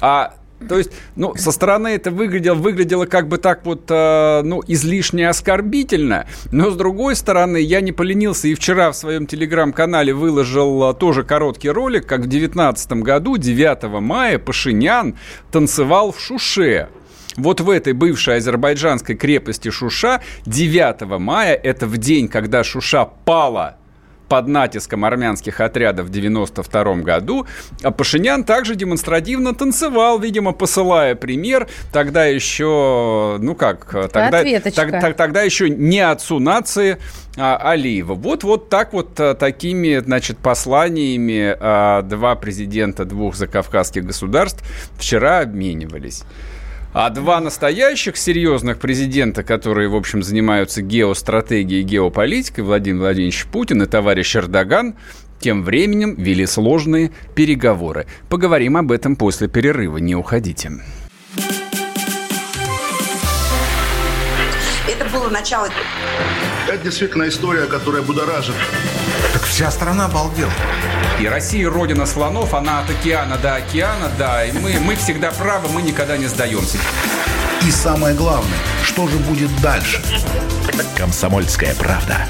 А 0.00 0.34
то 0.68 0.78
есть, 0.78 0.90
ну, 1.16 1.34
со 1.36 1.52
стороны 1.52 1.88
это 1.88 2.10
выглядело, 2.10 2.54
выглядело 2.54 3.06
как 3.06 3.28
бы 3.28 3.38
так 3.38 3.64
вот, 3.64 3.84
э, 3.88 4.42
ну, 4.44 4.62
излишне 4.66 5.28
оскорбительно, 5.28 6.26
но 6.52 6.70
с 6.70 6.76
другой 6.76 7.16
стороны, 7.16 7.58
я 7.58 7.80
не 7.80 7.92
поленился 7.92 8.48
и 8.48 8.54
вчера 8.54 8.90
в 8.92 8.96
своем 8.96 9.26
телеграм-канале 9.26 10.12
выложил 10.12 10.90
э, 10.90 10.94
тоже 10.94 11.24
короткий 11.24 11.70
ролик, 11.70 12.06
как 12.06 12.20
в 12.20 12.26
2019 12.26 12.92
году, 13.02 13.36
9 13.36 14.00
мая, 14.00 14.38
Пашинян 14.38 15.16
танцевал 15.50 16.12
в 16.12 16.20
Шуше. 16.20 16.88
Вот 17.36 17.60
в 17.60 17.70
этой 17.70 17.92
бывшей 17.92 18.36
азербайджанской 18.36 19.14
крепости 19.14 19.70
Шуша 19.70 20.20
9 20.46 21.18
мая, 21.18 21.54
это 21.54 21.86
в 21.86 21.96
день, 21.96 22.28
когда 22.28 22.64
Шуша 22.64 23.06
пала 23.06 23.79
под 24.30 24.46
натиском 24.46 25.04
армянских 25.04 25.60
отрядов 25.60 26.06
в 26.06 26.10
92 26.10 26.94
году, 27.02 27.46
а 27.82 27.90
Пашинян 27.90 28.44
также 28.44 28.76
демонстративно 28.76 29.56
танцевал, 29.56 30.20
видимо, 30.20 30.52
посылая 30.52 31.16
пример. 31.16 31.66
Тогда 31.92 32.26
еще, 32.26 33.38
ну 33.40 33.56
как, 33.56 33.90
тогда, 34.12 34.44
так, 34.70 35.16
тогда 35.16 35.42
еще 35.42 35.68
не 35.68 35.98
отцу 35.98 36.38
нации 36.38 36.98
а, 37.36 37.56
Алиева. 37.56 38.14
Вот, 38.14 38.44
вот 38.44 38.68
так 38.68 38.92
вот 38.92 39.18
а, 39.18 39.34
такими, 39.34 39.98
значит, 39.98 40.38
посланиями 40.38 41.56
а, 41.58 42.02
два 42.02 42.36
президента 42.36 43.04
двух 43.04 43.34
закавказских 43.34 44.04
государств 44.04 44.62
вчера 44.96 45.40
обменивались. 45.40 46.22
А 46.92 47.08
два 47.10 47.40
настоящих 47.40 48.16
серьезных 48.16 48.78
президента, 48.78 49.44
которые, 49.44 49.88
в 49.88 49.94
общем, 49.94 50.24
занимаются 50.24 50.82
геостратегией 50.82 51.82
и 51.82 51.84
геополитикой, 51.84 52.64
Владимир 52.64 53.02
Владимирович 53.02 53.46
Путин 53.46 53.82
и 53.82 53.86
товарищ 53.86 54.34
Эрдоган, 54.34 54.96
тем 55.38 55.62
временем 55.62 56.16
вели 56.16 56.46
сложные 56.46 57.12
переговоры. 57.36 58.06
Поговорим 58.28 58.76
об 58.76 58.90
этом 58.90 59.14
после 59.14 59.46
перерыва. 59.46 59.98
Не 59.98 60.16
уходите. 60.16 60.72
Это 64.88 65.04
было 65.12 65.28
начало. 65.28 65.68
Это 66.66 66.82
действительно 66.82 67.28
история, 67.28 67.66
которая 67.66 68.02
будоражит. 68.02 68.56
Так 69.32 69.42
вся 69.42 69.70
страна 69.70 70.06
обалдела. 70.06 70.50
И 71.20 71.26
Россия 71.26 71.68
родина 71.68 72.06
слонов, 72.06 72.54
она 72.54 72.80
от 72.80 72.88
океана 72.88 73.36
до 73.36 73.56
океана, 73.56 74.10
да, 74.18 74.42
и 74.42 74.52
мы, 74.52 74.80
мы 74.80 74.96
всегда 74.96 75.30
правы, 75.30 75.68
мы 75.68 75.82
никогда 75.82 76.16
не 76.16 76.26
сдаемся. 76.26 76.78
И 77.60 77.70
самое 77.70 78.14
главное, 78.16 78.58
что 78.82 79.06
же 79.06 79.18
будет 79.18 79.54
дальше? 79.60 80.02
Комсомольская 80.96 81.74
правда. 81.74 82.26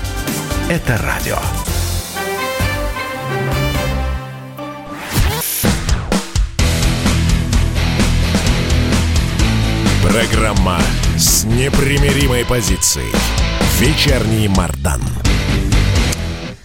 Это 0.69 0.99
радио. 0.99 1.39
Программа 10.03 10.81
с 11.17 11.45
непримиримой 11.45 12.45
позицией. 12.45 13.13
Вечерний 13.79 14.49
Мардан. 14.49 15.01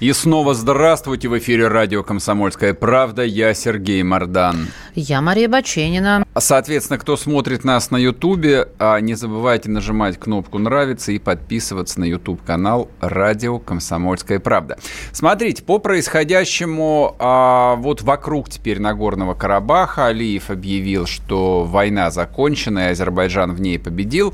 И 0.01 0.11
снова 0.11 0.53
здравствуйте 0.53 1.29
в 1.29 1.37
эфире 1.37 1.69
радио 1.69 2.03
«Комсомольская 2.03 2.73
правда». 2.73 3.23
Я 3.23 3.53
Сергей 3.53 4.03
Мордан. 4.03 4.67
Я 4.93 5.21
Мария 5.21 5.47
Баченина. 5.47 6.25
Соответственно, 6.37 6.99
кто 6.99 7.15
смотрит 7.15 7.63
нас 7.63 7.91
на 7.91 7.95
Ютубе, 7.95 8.67
а, 8.77 8.99
не 8.99 9.13
забывайте 9.13 9.69
нажимать 9.69 10.19
кнопку 10.19 10.59
«Нравится» 10.59 11.13
и 11.13 11.17
подписываться 11.17 12.01
на 12.01 12.03
Ютуб-канал 12.03 12.89
«Радио 12.99 13.57
Комсомольская 13.57 14.41
правда». 14.41 14.77
Смотрите, 15.13 15.63
по 15.63 15.79
происходящему 15.79 17.15
а, 17.17 17.75
вот 17.75 18.01
вокруг 18.01 18.49
теперь 18.49 18.81
Нагорного 18.81 19.33
Карабаха 19.33 20.07
Алиев 20.07 20.49
объявил, 20.49 21.05
что 21.05 21.63
война 21.63 22.11
закончена, 22.11 22.89
и 22.89 22.91
Азербайджан 22.91 23.53
в 23.55 23.61
ней 23.61 23.79
победил. 23.79 24.33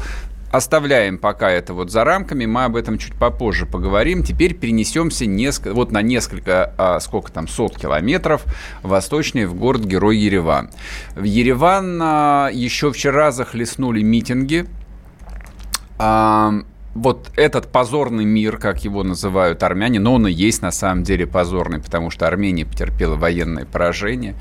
Оставляем 0.52 1.18
пока 1.18 1.50
это 1.50 1.74
вот 1.74 1.92
за 1.92 2.04
рамками, 2.04 2.46
мы 2.46 2.66
об 2.66 2.76
этом 2.76 2.98
чуть 2.98 3.14
попозже 3.14 3.66
поговорим. 3.66 4.22
Теперь 4.24 4.54
перенесемся 4.54 5.26
несколько, 5.26 5.74
вот 5.74 5.92
на 5.92 6.02
несколько, 6.02 6.74
а, 6.78 7.00
сколько 7.00 7.32
там, 7.32 7.48
сот 7.48 7.78
километров 7.78 8.44
восточнее 8.84 9.48
в 9.48 9.56
город 9.56 9.86
Герой 9.86 10.18
Ереван. 10.18 10.70
В 11.16 11.24
Ереван 11.24 12.00
а, 12.04 12.50
еще 12.52 12.92
вчера 12.92 13.32
захлестнули 13.32 14.02
митинги. 14.02 14.66
А, 15.98 16.54
вот 16.94 17.32
этот 17.36 17.72
позорный 17.72 18.26
мир, 18.26 18.58
как 18.58 18.84
его 18.84 19.04
называют 19.04 19.64
армяне, 19.64 20.00
но 20.00 20.16
он 20.16 20.28
и 20.28 20.32
есть 20.32 20.62
на 20.62 20.72
самом 20.72 21.04
деле 21.04 21.26
позорный, 21.26 21.80
потому 21.80 22.10
что 22.10 22.28
Армения 22.28 22.66
потерпела 22.66 23.16
военное 23.16 23.66
поражение. 23.66 24.36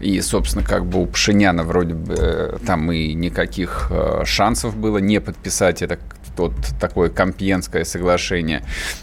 И, 0.00 0.20
собственно, 0.20 0.64
как 0.64 0.86
бы 0.86 1.02
у 1.02 1.06
Пшиняна 1.06 1.62
вроде 1.62 1.94
бы 1.94 2.14
э, 2.16 2.58
там 2.66 2.90
и 2.90 3.12
никаких 3.12 3.88
э, 3.90 4.22
шансов 4.24 4.76
было 4.76 4.98
не 4.98 5.20
подписать 5.20 5.82
это 5.82 5.98
вот 6.40 6.54
такое 6.80 7.10
компьенское 7.10 7.84
соглашение. 7.84 8.62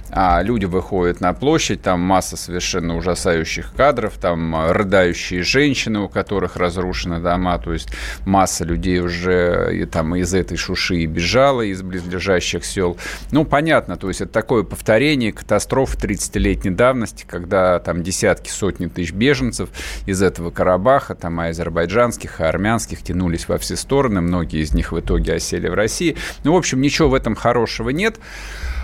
А 0.09 0.41
люди 0.41 0.65
выходят 0.65 1.21
на 1.21 1.33
площадь, 1.33 1.81
там 1.81 1.99
масса 1.99 2.37
совершенно 2.37 2.95
ужасающих 2.95 3.73
кадров, 3.75 4.13
там 4.19 4.55
э, 4.55 4.71
рыдающие 4.71 5.43
женщины, 5.43 5.99
у 5.99 6.09
которых 6.09 6.55
разрушены 6.55 7.19
дома, 7.19 7.57
то 7.57 7.73
есть 7.73 7.89
масса 8.25 8.63
людей 8.63 8.99
уже 8.99 9.69
и, 9.73 9.85
там 9.85 10.15
из 10.15 10.33
этой 10.33 10.57
шуши 10.57 11.05
бежала, 11.05 11.61
из 11.61 11.81
близлежащих 11.81 12.65
сел. 12.65 12.97
Ну, 13.31 13.43
понятно, 13.43 13.97
то 13.97 14.07
есть 14.07 14.21
это 14.21 14.31
такое 14.31 14.63
повторение 14.63 15.33
катастрофы 15.33 15.97
30-летней 15.97 16.71
давности, 16.71 17.25
когда 17.27 17.79
там 17.79 18.01
десятки, 18.01 18.49
сотни 18.49 18.87
тысяч 18.87 19.11
беженцев 19.11 19.69
из 20.05 20.21
этого 20.21 20.51
Карабаха, 20.51 21.15
там 21.15 21.41
и 21.41 21.47
азербайджанских, 21.47 22.39
и 22.39 22.43
армянских 22.43 23.01
тянулись 23.01 23.47
во 23.47 23.57
все 23.57 23.75
стороны, 23.75 24.21
многие 24.21 24.61
из 24.61 24.73
них 24.73 24.91
в 24.91 24.99
итоге 24.99 25.33
осели 25.33 25.67
в 25.67 25.73
России. 25.73 26.15
Ну, 26.43 26.53
в 26.53 26.57
общем, 26.57 26.81
ничего 26.81 27.09
в 27.09 27.13
этом 27.13 27.26
хорошего 27.35 27.89
нет. 27.89 28.19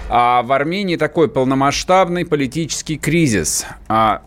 А 0.09 0.41
в 0.43 0.51
Армении 0.51 0.95
такой 0.95 1.29
полномасштабный 1.29 2.25
политический 2.25 2.97
кризис. 2.97 3.65
А 3.87 4.21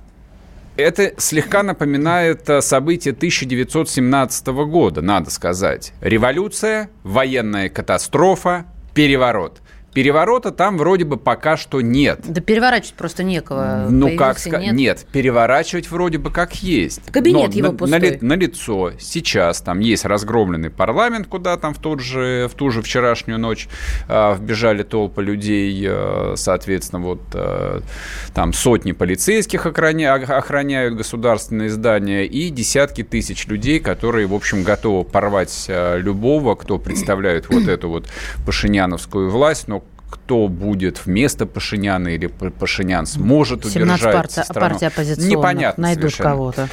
это 0.76 1.14
слегка 1.16 1.62
напоминает 1.62 2.48
э, 2.48 2.60
события 2.60 3.10
1917 3.10 4.46
года, 4.48 5.00
надо 5.00 5.30
сказать. 5.30 5.92
Революция, 6.00 6.90
военная 7.02 7.68
катастрофа, 7.68 8.66
переворот. 8.94 9.60
Переворота 9.96 10.50
там 10.50 10.76
вроде 10.76 11.06
бы 11.06 11.16
пока 11.16 11.56
что 11.56 11.80
нет. 11.80 12.20
Да 12.28 12.42
переворачивать 12.42 12.96
просто 12.96 13.22
некого. 13.22 13.86
Ну, 13.88 14.14
как? 14.14 14.44
Нет. 14.44 14.74
нет, 14.74 15.06
переворачивать 15.10 15.90
вроде 15.90 16.18
бы 16.18 16.30
как 16.30 16.54
есть. 16.56 17.00
Кабинет 17.10 17.52
Но 17.52 17.56
его 17.56 17.68
на, 17.68 17.78
пустой. 17.78 18.18
На, 18.20 18.28
на 18.28 18.32
лицо 18.34 18.92
сейчас 18.98 19.62
там 19.62 19.78
есть 19.78 20.04
разгромленный 20.04 20.68
парламент, 20.68 21.28
куда 21.28 21.56
там 21.56 21.72
в, 21.72 21.78
тот 21.78 22.00
же, 22.00 22.46
в 22.52 22.54
ту 22.56 22.68
же 22.68 22.82
вчерашнюю 22.82 23.38
ночь 23.38 23.70
э, 24.06 24.34
вбежали 24.36 24.82
толпы 24.82 25.22
людей, 25.22 25.82
э, 25.88 26.34
соответственно, 26.36 27.00
вот 27.00 27.22
э, 27.32 27.80
там 28.34 28.52
сотни 28.52 28.92
полицейских 28.92 29.64
охраня, 29.64 30.12
охраняют 30.12 30.94
государственные 30.94 31.70
здания 31.70 32.26
и 32.26 32.50
десятки 32.50 33.02
тысяч 33.02 33.46
людей, 33.46 33.80
которые, 33.80 34.26
в 34.26 34.34
общем, 34.34 34.62
готовы 34.62 35.04
порвать 35.04 35.70
любого, 35.70 36.54
кто 36.54 36.78
представляет 36.78 37.48
вот 37.48 37.66
эту 37.66 37.88
вот 37.88 38.08
пашиняновскую 38.44 39.30
власть, 39.30 39.68
но 39.68 39.85
кто 40.10 40.48
будет 40.48 41.04
вместо 41.04 41.46
Пашиняна 41.46 42.08
или 42.08 42.26
Пашинян 42.26 43.06
сможет 43.06 43.64
удержать 43.64 44.14
партия, 44.14 44.44
страну. 44.44 44.68
партия 44.68 44.86
оппозиционных 44.88 45.30
Непонятно 45.30 45.82
найдут 45.82 46.16
кого-то. 46.16 46.68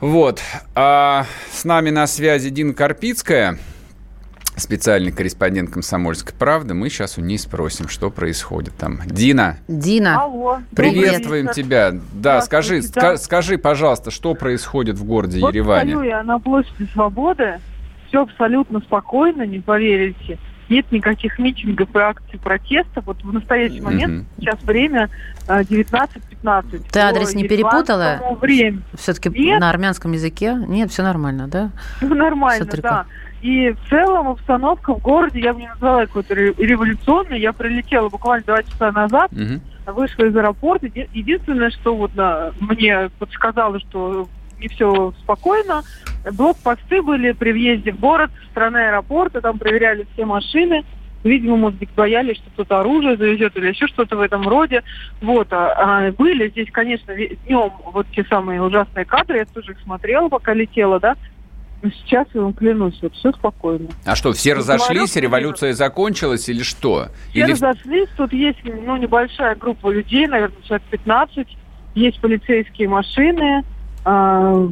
Вот. 0.00 0.40
А 0.74 1.26
с 1.52 1.64
нами 1.64 1.90
на 1.90 2.06
связи 2.06 2.50
Дина 2.50 2.74
Карпицкая, 2.74 3.58
специальный 4.56 5.12
корреспондент 5.12 5.70
«Комсомольской 5.70 6.34
правды». 6.34 6.74
Мы 6.74 6.88
сейчас 6.88 7.18
у 7.18 7.20
ней 7.20 7.38
спросим, 7.38 7.88
что 7.88 8.10
происходит 8.10 8.74
там. 8.76 9.00
Дина. 9.06 9.58
Дина. 9.68 10.22
Алло. 10.22 10.58
Приветствуем 10.74 11.48
тебя. 11.52 11.94
Да, 12.12 12.40
скажи, 12.42 12.82
да. 12.94 13.16
скажи, 13.16 13.58
пожалуйста, 13.58 14.10
что 14.10 14.34
происходит 14.34 14.96
в 14.96 15.04
городе 15.04 15.40
вот 15.40 15.54
Ереване? 15.54 15.92
стою 15.92 16.02
я 16.02 16.22
на 16.22 16.38
площади 16.38 16.88
Свободы. 16.92 17.60
Все 18.08 18.22
абсолютно 18.22 18.80
спокойно, 18.80 19.42
не 19.46 19.60
поверите. 19.60 20.38
Нет 20.72 20.90
никаких 20.90 21.38
митингов 21.38 21.94
и 21.94 21.98
акций 21.98 22.38
протеста. 22.38 23.02
Вот 23.04 23.22
в 23.22 23.30
настоящий 23.30 23.82
момент, 23.82 24.12
Мгм. 24.14 24.26
сейчас 24.38 24.62
время 24.62 25.10
э, 25.46 25.62
19.15. 25.64 26.82
Ты 26.90 26.98
адрес 27.00 27.34
не 27.34 27.46
перепутала? 27.46 28.18
времени. 28.40 28.80
Все-таки 28.94 29.28
Нет. 29.28 29.60
на 29.60 29.68
армянском 29.68 30.12
языке? 30.12 30.54
Нет, 30.66 30.90
все 30.90 31.02
нормально, 31.02 31.46
да? 31.46 31.70
Ну, 32.00 32.14
нормально, 32.14 32.64
Смотри-ка. 32.64 32.88
да. 32.88 33.06
И 33.42 33.70
в 33.72 33.88
целом 33.90 34.28
обстановка 34.28 34.94
в 34.94 34.98
городе, 35.02 35.40
я 35.40 35.52
бы 35.52 35.60
не 35.60 35.68
назвала 35.68 36.06
какой-то 36.06 36.34
ре- 36.34 36.54
революционной. 36.56 37.38
Я 37.40 37.52
прилетела 37.52 38.08
буквально 38.08 38.44
два 38.46 38.62
часа 38.62 38.92
назад, 38.92 39.30
Мгм. 39.32 39.60
вышла 39.88 40.22
из 40.24 40.34
аэропорта. 40.36 40.86
Еди- 40.86 41.08
Единственное, 41.12 41.70
что 41.70 41.94
вот 41.94 42.12
да, 42.14 42.52
мне 42.60 43.10
подсказало, 43.18 43.78
что 43.80 44.26
не 44.62 44.68
все 44.68 45.12
спокойно. 45.22 45.82
Блокпосты 46.32 47.02
были 47.02 47.32
при 47.32 47.52
въезде 47.52 47.92
в 47.92 48.00
город, 48.00 48.30
со 48.40 48.50
стороны 48.50 48.78
аэропорта, 48.78 49.40
там 49.40 49.58
проверяли 49.58 50.06
все 50.12 50.24
машины. 50.24 50.84
Видимо, 51.24 51.56
может 51.56 51.78
быть, 51.78 51.90
боялись, 51.94 52.36
что 52.36 52.50
кто-то 52.50 52.80
оружие 52.80 53.16
завезет 53.16 53.56
или 53.56 53.68
еще 53.68 53.86
что-то 53.86 54.16
в 54.16 54.20
этом 54.20 54.48
роде. 54.48 54.82
Вот. 55.20 55.52
А, 55.52 56.06
а 56.08 56.12
были 56.12 56.48
здесь, 56.48 56.68
конечно, 56.72 57.14
днем 57.14 57.72
вот 57.92 58.06
те 58.12 58.24
самые 58.24 58.60
ужасные 58.60 59.04
кадры. 59.04 59.38
Я 59.38 59.44
тоже 59.44 59.72
их 59.72 59.80
смотрела, 59.80 60.28
пока 60.28 60.52
летела, 60.52 60.98
да. 60.98 61.16
Но 61.82 61.90
сейчас, 61.90 62.28
я 62.32 62.42
вам 62.42 62.52
клянусь, 62.54 62.98
вот 63.02 63.12
все 63.14 63.32
спокойно. 63.32 63.88
А 64.04 64.14
что, 64.14 64.32
все 64.32 64.54
разошлись, 64.54 65.16
революция 65.16 65.72
закончилась 65.72 66.48
или 66.48 66.62
что? 66.62 67.08
Все 67.30 67.40
Или... 67.40 67.52
разошлись, 67.52 68.08
тут 68.16 68.32
есть 68.32 68.60
ну, 68.64 68.96
небольшая 68.96 69.56
группа 69.56 69.90
людей, 69.90 70.28
наверное, 70.28 70.62
человек 70.62 70.86
15, 70.90 71.48
есть 71.96 72.20
полицейские 72.20 72.88
машины, 72.88 73.64
а, 74.04 74.68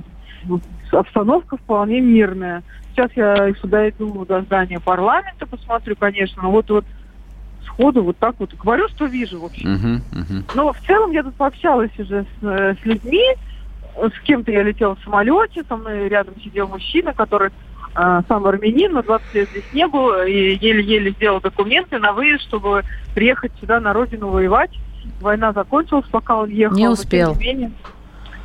обстановка 0.92 1.56
вполне 1.56 2.00
мирная. 2.00 2.62
Сейчас 2.92 3.10
я 3.14 3.52
сюда 3.54 3.88
иду 3.88 4.24
до 4.24 4.42
здания 4.42 4.80
парламента, 4.80 5.46
посмотрю, 5.46 5.96
конечно, 5.96 6.42
но 6.42 6.50
вот 6.50 6.68
вот 6.70 6.84
сходу 7.64 8.02
вот 8.02 8.16
так 8.18 8.34
вот 8.38 8.52
говорю, 8.54 8.88
что 8.88 9.06
вижу, 9.06 9.40
в 9.40 9.44
общем. 9.44 9.72
Мгм, 9.72 10.02
мгм. 10.12 10.44
Но 10.54 10.72
в 10.72 10.78
целом 10.86 11.12
я 11.12 11.22
тут 11.22 11.34
пообщалась 11.34 11.90
уже 11.98 12.24
с, 12.24 12.44
э, 12.44 12.74
с 12.80 12.84
людьми. 12.84 13.24
С 13.96 14.20
кем-то 14.24 14.50
я 14.50 14.62
летела 14.62 14.94
в 14.96 15.00
самолете, 15.04 15.62
со 15.68 15.76
мной 15.76 16.08
рядом 16.08 16.34
сидел 16.42 16.68
мужчина, 16.68 17.12
который 17.12 17.50
э, 17.96 18.20
сам 18.28 18.46
армянин, 18.46 18.92
но 18.92 19.02
20 19.02 19.34
лет 19.34 19.48
здесь 19.50 19.64
не 19.72 19.86
был, 19.86 20.22
и 20.22 20.56
еле-еле 20.60 21.10
сделал 21.12 21.40
документы 21.40 21.98
на 21.98 22.12
выезд, 22.12 22.42
чтобы 22.42 22.82
приехать 23.14 23.52
сюда 23.60 23.80
на 23.80 23.92
родину 23.92 24.28
воевать. 24.28 24.70
Война 25.20 25.52
закончилась, 25.52 26.06
пока 26.10 26.36
он 26.36 26.50
ехал. 26.50 26.76
Не 26.76 26.86
но 26.86 26.92
успел. 26.92 27.32
тем 27.32 27.38
не 27.40 27.46
менее- 27.46 27.72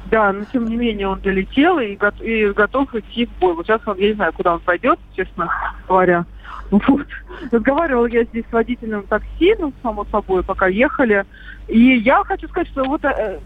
да, 0.06 0.32
но 0.32 0.46
тем 0.46 0.68
не 0.68 0.76
менее 0.76 1.08
он 1.08 1.20
долетел 1.20 1.80
и, 1.80 1.96
гот- 1.96 2.22
и 2.22 2.52
готов 2.52 2.94
идти 2.94 3.26
в 3.26 3.40
бой. 3.40 3.54
Вот 3.56 3.66
сейчас 3.66 3.82
он, 3.86 3.98
я 3.98 4.10
не 4.10 4.14
знаю, 4.14 4.34
куда 4.34 4.54
он 4.54 4.60
пойдет, 4.60 5.00
честно 5.16 5.50
говоря. 5.88 6.26
Вот. 6.72 7.08
Разговаривала 7.52 8.08
я 8.08 8.24
здесь 8.24 8.46
с 8.50 8.54
водителем 8.54 9.04
такси, 9.04 9.56
ну, 9.60 9.72
само 9.82 10.06
собой, 10.06 10.44
пока 10.44 10.68
ехали. 10.68 11.26
И 11.68 11.98
я 11.98 12.24
хочу 12.24 12.48
сказать, 12.48 12.68
что 12.70 12.84
вот 12.86 13.04
э, 13.06 13.40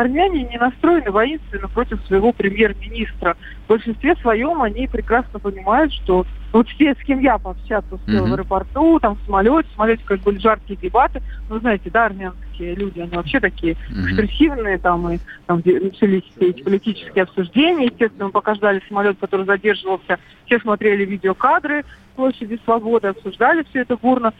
армяне 0.00 0.44
не 0.44 0.58
настроены 0.58 1.10
воинственно 1.10 1.68
против 1.68 2.04
своего 2.06 2.32
премьер-министра. 2.32 3.36
В 3.64 3.68
большинстве 3.68 4.14
своем 4.16 4.60
они 4.62 4.86
прекрасно 4.88 5.38
понимают, 5.38 5.92
что 5.92 6.24
вот 6.52 6.68
все, 6.68 6.94
с 6.94 7.04
кем 7.04 7.20
я 7.20 7.38
пообщаться 7.38 7.94
успела 7.94 8.22
Мгм. 8.22 8.30
в 8.30 8.34
аэропорту, 8.34 8.98
там 9.00 9.16
в 9.16 9.24
самолете, 9.26 9.68
в 9.68 9.74
самолете, 9.74 10.02
конечно, 10.04 10.24
были 10.24 10.38
жаркие 10.38 10.78
дебаты. 10.80 11.20
Ну, 11.48 11.58
знаете, 11.60 11.90
да, 11.90 12.06
армянские 12.06 12.74
люди, 12.74 13.00
они 13.00 13.10
вообще 13.10 13.40
такие 13.40 13.76
Мгм. 13.88 14.06
экспрессивные, 14.06 14.78
там, 14.78 15.10
и 15.10 15.18
там 15.46 15.62
начались 15.64 16.24
все 16.36 16.50
эти 16.50 16.62
политические 16.62 17.22
обсуждения. 17.24 17.86
Естественно, 17.86 18.26
мы 18.26 18.30
пока 18.32 18.54
ждали 18.54 18.82
самолет, 18.88 19.16
который 19.20 19.46
задерживался, 19.46 20.18
все 20.46 20.58
смотрели 20.60 21.04
видеокадры 21.04 21.84
площади 22.14 22.60
Свободы, 22.64 23.08
обсуждали 23.08 23.64
все 23.70 23.80
это 23.80 23.96
бурно. 23.96 24.32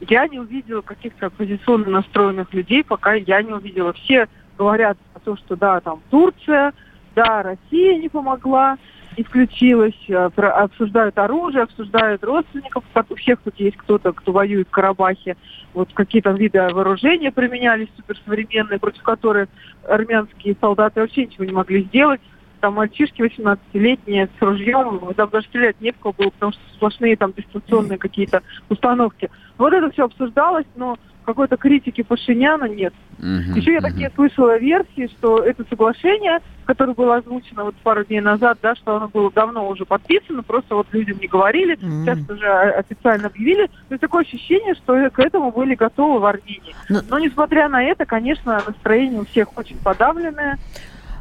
Я 0.00 0.28
не 0.28 0.38
увидела 0.38 0.82
каких-то 0.82 1.26
оппозиционно 1.26 1.90
настроенных 1.90 2.52
людей, 2.52 2.84
пока 2.84 3.14
я 3.14 3.42
не 3.42 3.52
увидела. 3.52 3.92
Все 3.94 4.28
говорят 4.56 4.98
о 5.14 5.20
том, 5.20 5.36
что 5.36 5.56
да, 5.56 5.80
там 5.80 6.00
Турция, 6.10 6.72
да, 7.14 7.42
Россия 7.42 7.98
не 7.98 8.08
помогла, 8.08 8.76
не 9.16 9.24
включилась, 9.24 9.94
э, 10.08 10.30
про- 10.34 10.52
обсуждают 10.52 11.16
оружие, 11.18 11.62
обсуждают 11.62 12.22
родственников, 12.22 12.84
у 13.08 13.14
всех 13.14 13.40
тут 13.40 13.54
есть 13.58 13.76
кто-то, 13.76 14.12
кто 14.12 14.32
воюет 14.32 14.68
в 14.68 14.70
Карабахе, 14.70 15.36
вот 15.74 15.90
какие 15.92 16.22
там 16.22 16.36
виды 16.36 16.60
вооружения 16.60 17.32
применялись 17.32 17.88
суперсовременные, 17.96 18.78
против 18.78 19.02
которых 19.02 19.48
армянские 19.88 20.56
солдаты 20.60 21.00
вообще 21.00 21.26
ничего 21.26 21.44
не 21.44 21.52
могли 21.52 21.84
сделать. 21.84 22.20
Там 22.60 22.74
мальчишки 22.74 23.20
18-летние 23.20 24.28
с 24.38 24.42
ружьем, 24.42 25.12
там 25.14 25.28
даже 25.28 25.46
стрелять 25.46 25.80
не 25.80 25.92
в 25.92 25.98
кого 25.98 26.14
было, 26.14 26.30
потому 26.30 26.52
что 26.52 26.60
сплошные 26.74 27.16
там 27.16 27.32
дистанционные 27.36 27.98
какие-то 27.98 28.42
установки. 28.70 29.30
Вот 29.58 29.72
это 29.72 29.90
все 29.90 30.04
обсуждалось, 30.04 30.66
но 30.74 30.96
какой-то 31.26 31.56
критики 31.56 32.02
Пашиняна 32.02 32.64
нет. 32.66 32.94
Мгм, 33.18 33.54
Еще 33.54 33.72
я 33.72 33.80
мгм. 33.80 33.90
такие 33.90 34.10
слышала 34.14 34.56
версии, 34.58 35.08
что 35.08 35.38
это 35.42 35.64
соглашение, 35.68 36.38
которое 36.64 36.94
было 36.94 37.16
озвучено 37.16 37.64
вот 37.64 37.74
пару 37.82 38.04
дней 38.04 38.20
назад, 38.20 38.58
да, 38.62 38.74
что 38.76 38.96
оно 38.96 39.08
было 39.08 39.30
давно 39.32 39.68
уже 39.68 39.84
подписано, 39.84 40.42
просто 40.42 40.74
вот 40.76 40.86
людям 40.92 41.18
не 41.20 41.26
говорили, 41.26 41.76
М. 41.82 42.04
сейчас 42.04 42.18
уже 42.30 42.46
официально 42.48 43.26
объявили. 43.26 43.66
То 43.66 43.72
есть 43.90 44.00
такое 44.00 44.22
ощущение, 44.22 44.74
что 44.74 45.10
к 45.10 45.18
этому 45.18 45.50
были 45.50 45.74
готовы 45.74 46.20
в 46.20 46.24
Армении. 46.24 46.74
Ну- 46.88 47.00
Но 47.10 47.18
несмотря 47.18 47.68
на 47.68 47.82
это, 47.82 48.06
конечно, 48.06 48.62
настроение 48.66 49.20
у 49.20 49.24
всех 49.26 49.48
очень 49.58 49.78
подавленное. 49.78 50.58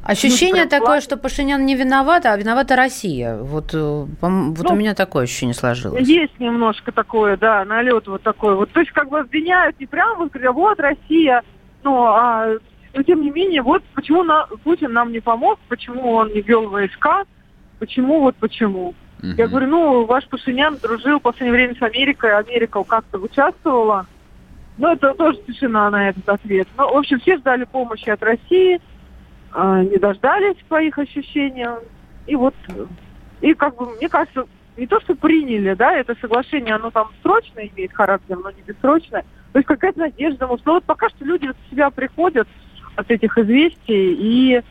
Ощущение 0.05 0.65
Ну, 0.65 0.69
такое, 0.69 1.01
что 1.01 1.17
Пашинян 1.17 1.65
не 1.65 1.75
виноват, 1.75 2.27
а 2.27 2.37
виновата 2.37 2.75
Россия. 2.75 3.37
Вот, 3.37 3.73
э, 3.73 3.77
пом- 3.77 4.53
вот 4.55 4.63
Ну, 4.69 4.73
у 4.73 4.75
меня 4.75 4.93
такое 4.93 5.23
ощущение 5.23 5.55
сложилось. 5.55 6.07
Есть 6.07 6.39
немножко 6.39 6.91
такое, 6.91 7.37
да, 7.37 7.65
налет 7.65 8.07
вот 8.07 8.21
такой 8.21 8.55
вот. 8.55 8.71
То 8.71 8.81
есть 8.81 8.91
как 8.91 9.09
бы 9.09 9.19
обвиняют 9.19 9.79
не 9.79 9.87
прям 9.87 10.19
вот 10.19 10.31
говорят, 10.31 10.53
вот 10.53 10.79
Россия, 10.79 11.41
ну, 11.83 12.03
а 12.03 12.55
но 12.93 13.03
тем 13.03 13.21
не 13.21 13.31
менее, 13.31 13.61
вот 13.61 13.83
почему 13.93 14.23
на, 14.23 14.45
Путин 14.63 14.93
нам 14.93 15.11
не 15.11 15.19
помог, 15.19 15.59
почему 15.67 16.13
он 16.13 16.29
не 16.29 16.41
вел 16.41 16.69
войска, 16.69 17.25
почему 17.79 18.21
вот 18.21 18.35
почему. 18.37 18.93
Мгм. 19.21 19.35
Я 19.37 19.47
говорю, 19.47 19.67
ну, 19.67 20.05
ваш 20.05 20.25
Пашинян 20.27 20.77
дружил 20.77 21.19
в 21.19 21.23
последнее 21.23 21.51
время 21.53 21.75
с 21.77 21.81
Америкой, 21.81 22.37
Америка 22.37 22.81
как-то 22.83 23.17
участвовала. 23.17 24.05
Ну, 24.77 24.87
это 24.91 25.13
тоже 25.13 25.39
тишина 25.47 25.89
на 25.89 26.09
этот 26.09 26.27
ответ. 26.29 26.67
Ну, 26.77 26.93
в 26.93 26.97
общем, 26.97 27.19
все 27.19 27.37
ждали 27.37 27.65
помощи 27.65 28.09
от 28.09 28.21
России, 28.23 28.79
не 29.83 29.97
дождались, 29.97 30.57
по 30.67 30.81
их 30.81 30.97
ощущениям. 30.97 31.79
И 32.27 32.35
вот, 32.35 32.55
э, 32.69 32.85
и 33.41 33.53
как 33.53 33.75
бы, 33.75 33.95
мне 33.95 34.09
кажется, 34.09 34.45
не 34.77 34.87
то, 34.87 34.99
что 35.01 35.15
приняли, 35.15 35.73
да, 35.73 35.95
это 35.95 36.15
соглашение, 36.19 36.75
оно 36.75 36.91
там 36.91 37.09
срочно 37.21 37.59
имеет 37.59 37.93
характер, 37.93 38.37
но 38.37 38.51
не 38.51 38.61
бессрочное. 38.61 39.23
То 39.53 39.59
есть 39.59 39.67
какая-то 39.67 39.99
надежда. 39.99 40.47
может. 40.47 40.65
Но 40.65 40.73
вот 40.73 40.83
пока 40.83 41.09
что 41.09 41.23
люди 41.23 41.47
вот 41.47 41.55
в 41.55 41.69
себя 41.69 41.89
приходят 41.89 42.47
от 42.95 43.09
этих 43.09 43.37
известий, 43.37 44.13
и 44.19 44.61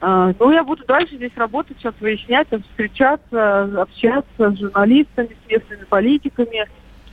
а, 0.00 0.32
ну, 0.38 0.52
я 0.52 0.62
буду 0.62 0.84
дальше 0.86 1.16
здесь 1.16 1.36
работать, 1.36 1.76
сейчас 1.78 1.94
выяснять, 2.00 2.46
встречаться, 2.70 3.82
общаться 3.82 4.52
с 4.52 4.58
журналистами, 4.58 5.36
с 5.44 5.50
местными 5.50 5.84
политиками. 5.84 6.68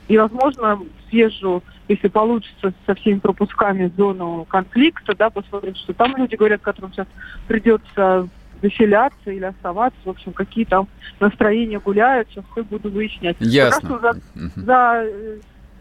И, 0.08 0.16
возможно, 0.16 0.80
съезжу, 1.08 1.62
если 1.88 2.08
получится, 2.08 2.72
со 2.86 2.94
всеми 2.94 3.18
пропусками 3.18 3.88
в 3.88 3.96
зону 3.96 4.46
конфликта, 4.48 5.14
да, 5.16 5.30
посмотрим, 5.30 5.74
что 5.74 5.92
там 5.94 6.16
люди 6.16 6.36
говорят, 6.36 6.60
которым 6.62 6.92
сейчас 6.92 7.08
придется 7.48 8.28
заселяться 8.62 9.30
или 9.30 9.44
оставаться, 9.44 9.98
в 10.04 10.10
общем, 10.10 10.32
какие 10.32 10.64
там 10.64 10.88
настроения 11.20 11.78
гуляют, 11.78 12.28
сейчас 12.30 12.44
все 12.52 12.64
буду 12.64 12.90
выяснять. 12.90 13.36
Ясно. 13.40 13.88
что 13.88 13.98
за, 14.00 14.20
Мгм. 14.34 14.50
за 14.64 15.02
э, 15.04 15.38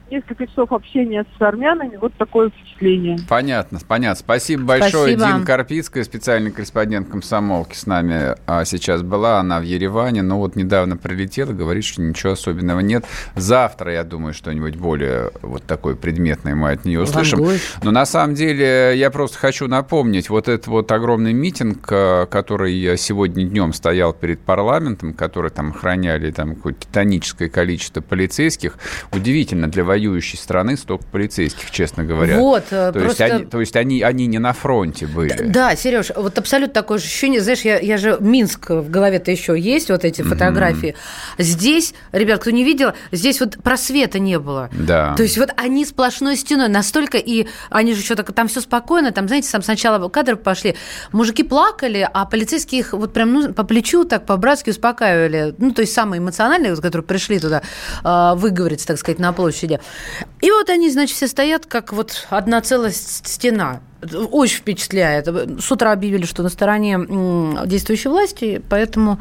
несколько 0.10 0.48
часов 0.48 0.72
общения 0.72 1.26
с 1.38 1.42
армянами 1.42 1.98
вот 1.98 2.14
такое 2.16 2.50
впечатление. 2.50 3.18
Понятно, 3.28 3.80
понятно. 3.88 4.20
Спасибо 4.20 4.64
большое. 4.64 5.18
Спасибо. 5.18 5.26
Дина 5.26 5.46
Карпицкая, 5.46 6.04
специальный 6.04 6.52
корреспондент 6.52 7.10
комсомолки 7.10 7.76
с 7.76 7.86
нами 7.86 8.36
а, 8.46 8.66
сейчас 8.66 9.02
была. 9.02 9.40
Она 9.40 9.60
в 9.60 9.64
Ереване, 9.64 10.22
но 10.22 10.40
вот 10.40 10.56
недавно 10.56 10.98
прилетела, 10.98 11.52
говорит, 11.52 11.84
что 11.84 12.02
ничего 12.02 12.34
особенного 12.34 12.80
нет. 12.80 13.06
Завтра, 13.36 13.94
я 13.94 14.04
думаю, 14.04 14.34
что-нибудь 14.34 14.76
более 14.76 15.32
вот 15.42 15.64
такое 15.64 15.96
предметное 15.96 16.56
мы 16.56 16.72
от 16.72 16.86
нее 16.86 17.02
услышим. 17.02 17.46
Но 17.84 17.92
на 17.92 18.06
самом 18.06 18.36
деле 18.36 18.94
я 18.96 19.10
просто 19.12 19.38
хочу 19.38 19.68
напомнить, 19.68 20.30
вот 20.30 20.48
этот 20.48 20.68
вот 20.68 20.92
огромный 20.92 21.34
митинг, 21.34 21.88
э, 21.92 22.26
который 22.30 22.98
сегодня 22.98 23.46
днем 23.46 23.74
стоял 23.74 24.14
перед 24.14 24.42
парламентом, 24.42 25.14
который 25.14 25.52
там 25.52 25.70
охраняли 25.70 26.32
там 26.32 26.56
какое-то 26.56 26.82
титаническое 26.82 27.50
количество 27.50 28.02
полицейских, 28.02 28.78
удивительно 29.12 29.68
для 29.68 29.84
воюющей 29.96 30.38
страны 30.38 30.76
столько 30.76 31.06
полицейских, 31.06 31.72
честно 31.72 32.04
говоря. 32.04 32.38
Вот, 32.38 32.66
то 32.66 32.92
просто... 32.92 33.24
есть, 33.24 33.34
они, 33.34 33.46
то 33.46 33.60
есть 33.62 33.76
они, 33.78 34.02
они 34.02 34.28
не 34.28 34.40
на 34.40 34.52
фронте 34.52 35.08
были. 35.08 35.44
Да, 35.48 35.76
Сереж, 35.76 36.12
вот 36.16 36.38
абсолютно 36.38 36.74
такое 36.74 36.98
же 36.98 37.06
ощущение. 37.06 37.40
Знаешь, 37.40 37.62
я, 37.62 37.80
я 37.80 37.98
же 37.98 38.18
Минск 38.20 38.72
в 38.72 38.90
голове-то 38.90 39.32
еще 39.32 39.58
есть, 39.58 39.90
вот 39.90 40.04
эти 40.04 40.22
фотографии. 40.22 40.96
Mm-hmm. 41.38 41.44
Здесь, 41.44 41.94
ребят, 42.12 42.42
кто 42.42 42.52
не 42.52 42.66
видел, 42.66 42.92
здесь 43.14 43.40
вот 43.40 43.58
просвета 43.64 44.20
не 44.20 44.38
было. 44.38 44.70
Да. 44.74 45.16
То 45.16 45.24
есть 45.24 45.38
вот 45.38 45.50
они 45.56 45.86
сплошной 45.86 46.36
стеной 46.36 46.68
настолько, 46.68 47.18
и 47.18 47.48
они 47.70 47.94
же 47.94 48.02
еще 48.02 48.16
так, 48.16 48.34
там 48.34 48.50
все 48.50 48.60
спокойно, 48.60 49.14
там, 49.14 49.28
знаете, 49.30 49.50
там 49.50 49.62
сначала 49.62 50.10
кадры 50.10 50.36
пошли, 50.36 50.76
мужики 51.14 51.44
плакали, 51.44 52.08
а 52.14 52.26
полицейские 52.26 52.82
их 52.82 52.92
вот 52.92 53.14
прям 53.14 53.32
ну, 53.32 53.54
по 53.54 53.64
плечу 53.64 54.04
так 54.04 54.26
по-братски 54.26 54.72
успокаивали. 54.72 55.56
Ну, 55.58 55.72
то 55.72 55.82
есть 55.82 55.94
самые 55.94 56.20
эмоциональные, 56.20 56.76
которые 56.76 57.04
пришли 57.06 57.40
туда 57.40 57.62
э, 58.04 58.34
выговориться, 58.36 58.88
так 58.88 58.98
сказать, 58.98 59.20
на 59.20 59.32
площади. 59.32 59.80
И 60.42 60.52
вот 60.52 60.70
они, 60.70 60.90
значит, 60.92 61.16
все 61.16 61.28
стоят, 61.28 61.66
как 61.66 61.94
вот 61.94 62.28
одна 62.30 62.62
целая 62.62 62.92
стена. 62.92 63.82
Очень 64.32 64.58
впечатляет. 64.58 65.28
С 65.28 65.72
утра 65.72 65.92
объявили, 65.92 66.26
что 66.26 66.44
на 66.44 66.50
стороне 66.50 67.00
действующей 67.66 68.10
власти, 68.10 68.62
поэтому 68.70 69.20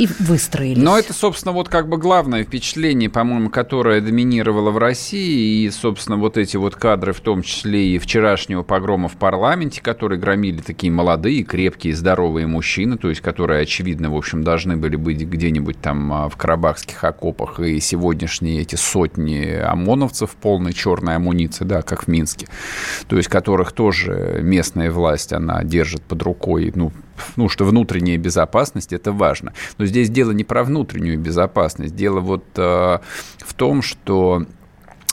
и 0.00 0.08
выстроились. 0.18 0.82
Но 0.82 0.98
это, 0.98 1.12
собственно, 1.12 1.52
вот 1.52 1.68
как 1.68 1.86
бы 1.86 1.98
главное 1.98 2.42
впечатление, 2.42 3.10
по-моему, 3.10 3.50
которое 3.50 4.00
доминировало 4.00 4.70
в 4.70 4.78
России, 4.78 5.64
и, 5.64 5.70
собственно, 5.70 6.16
вот 6.16 6.38
эти 6.38 6.56
вот 6.56 6.74
кадры, 6.74 7.12
в 7.12 7.20
том 7.20 7.42
числе 7.42 7.88
и 7.88 7.98
вчерашнего 7.98 8.62
погрома 8.62 9.08
в 9.08 9.18
парламенте, 9.18 9.82
которые 9.82 10.18
громили 10.18 10.62
такие 10.62 10.90
молодые, 10.90 11.42
крепкие, 11.42 11.94
здоровые 11.94 12.46
мужчины, 12.46 12.96
то 12.96 13.10
есть 13.10 13.20
которые, 13.20 13.60
очевидно, 13.60 14.10
в 14.10 14.16
общем, 14.16 14.42
должны 14.42 14.78
были 14.78 14.96
быть 14.96 15.20
где-нибудь 15.20 15.78
там 15.82 16.10
а, 16.10 16.28
в 16.30 16.36
карабахских 16.38 17.04
окопах, 17.04 17.60
и 17.60 17.78
сегодняшние 17.78 18.62
эти 18.62 18.76
сотни 18.76 19.52
ОМОНовцев, 19.52 20.30
полной 20.30 20.72
черной 20.72 21.16
амуниции, 21.16 21.64
да, 21.66 21.82
как 21.82 22.04
в 22.04 22.08
Минске, 22.08 22.46
то 23.06 23.18
есть 23.18 23.28
которых 23.28 23.72
тоже 23.72 24.40
местная 24.42 24.90
власть, 24.90 25.34
она 25.34 25.62
держит 25.62 26.00
под 26.00 26.22
рукой, 26.22 26.72
ну, 26.74 26.90
ну, 27.36 27.48
что 27.48 27.64
внутренняя 27.64 28.18
безопасность– 28.18 28.92
это 28.94 29.12
важно. 29.12 29.52
Но 29.78 29.86
здесь 29.86 30.10
дело 30.10 30.32
не 30.32 30.44
про 30.44 30.64
внутреннюю 30.64 31.18
безопасность. 31.18 31.94
Дело 31.94 32.20
вот 32.20 32.44
э, 32.56 32.98
в 33.38 33.54
том, 33.54 33.82
что 33.82 34.44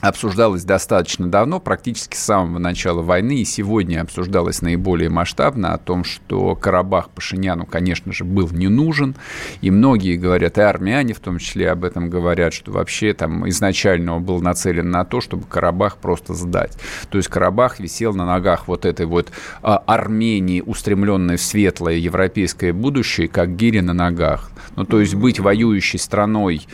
обсуждалось 0.01 0.63
достаточно 0.63 1.27
давно, 1.27 1.60
практически 1.60 2.15
с 2.15 2.19
самого 2.19 2.60
начала 2.60 3.01
войны, 3.01 3.41
и 3.41 3.45
сегодня 3.45 4.01
обсуждалось 4.01 4.62
наиболее 4.62 5.10
масштабно 5.10 5.73
о 5.73 5.77
том, 5.79 6.03
что 6.03 6.55
Карабах 6.55 7.10
Пашиняну, 7.10 7.65
конечно 7.65 8.13
же, 8.13 8.23
был 8.23 8.49
не 8.51 8.67
нужен, 8.67 9.15
и 9.62 9.71
многие 9.71 10.17
говорят, 10.17 10.57
и 10.57 10.62
армяне 10.62 11.13
в 11.13 11.19
том 11.19 11.39
числе 11.39 11.71
об 11.71 11.83
этом 11.83 12.10
говорят, 12.10 12.53
что 12.53 12.71
вообще 12.71 13.13
там 13.13 13.49
изначально 13.49 14.15
он 14.15 14.23
был 14.23 14.39
нацелен 14.39 14.89
на 14.91 15.03
то, 15.03 15.19
чтобы 15.19 15.47
Карабах 15.47 15.97
просто 15.97 16.36
сдать. 16.36 16.77
То 17.10 17.17
есть 17.17 17.29
Карабах 17.29 17.79
висел 17.79 18.13
на 18.13 18.25
ногах 18.25 18.67
вот 18.67 18.86
этой 18.86 19.07
вот 19.07 19.31
а, 19.63 19.77
Армении, 19.77 20.62
устремленной 20.62 21.38
в 21.38 21.41
светлое 21.41 21.95
европейское 21.95 22.71
будущее, 22.71 23.27
как 23.27 23.55
гири 23.55 23.79
на 23.79 23.93
ногах. 23.93 24.51
Ну, 24.75 24.86
то 24.86 24.99
есть 24.99 25.15
быть 25.15 25.39
воюющей 25.39 25.97
страной 25.97 26.67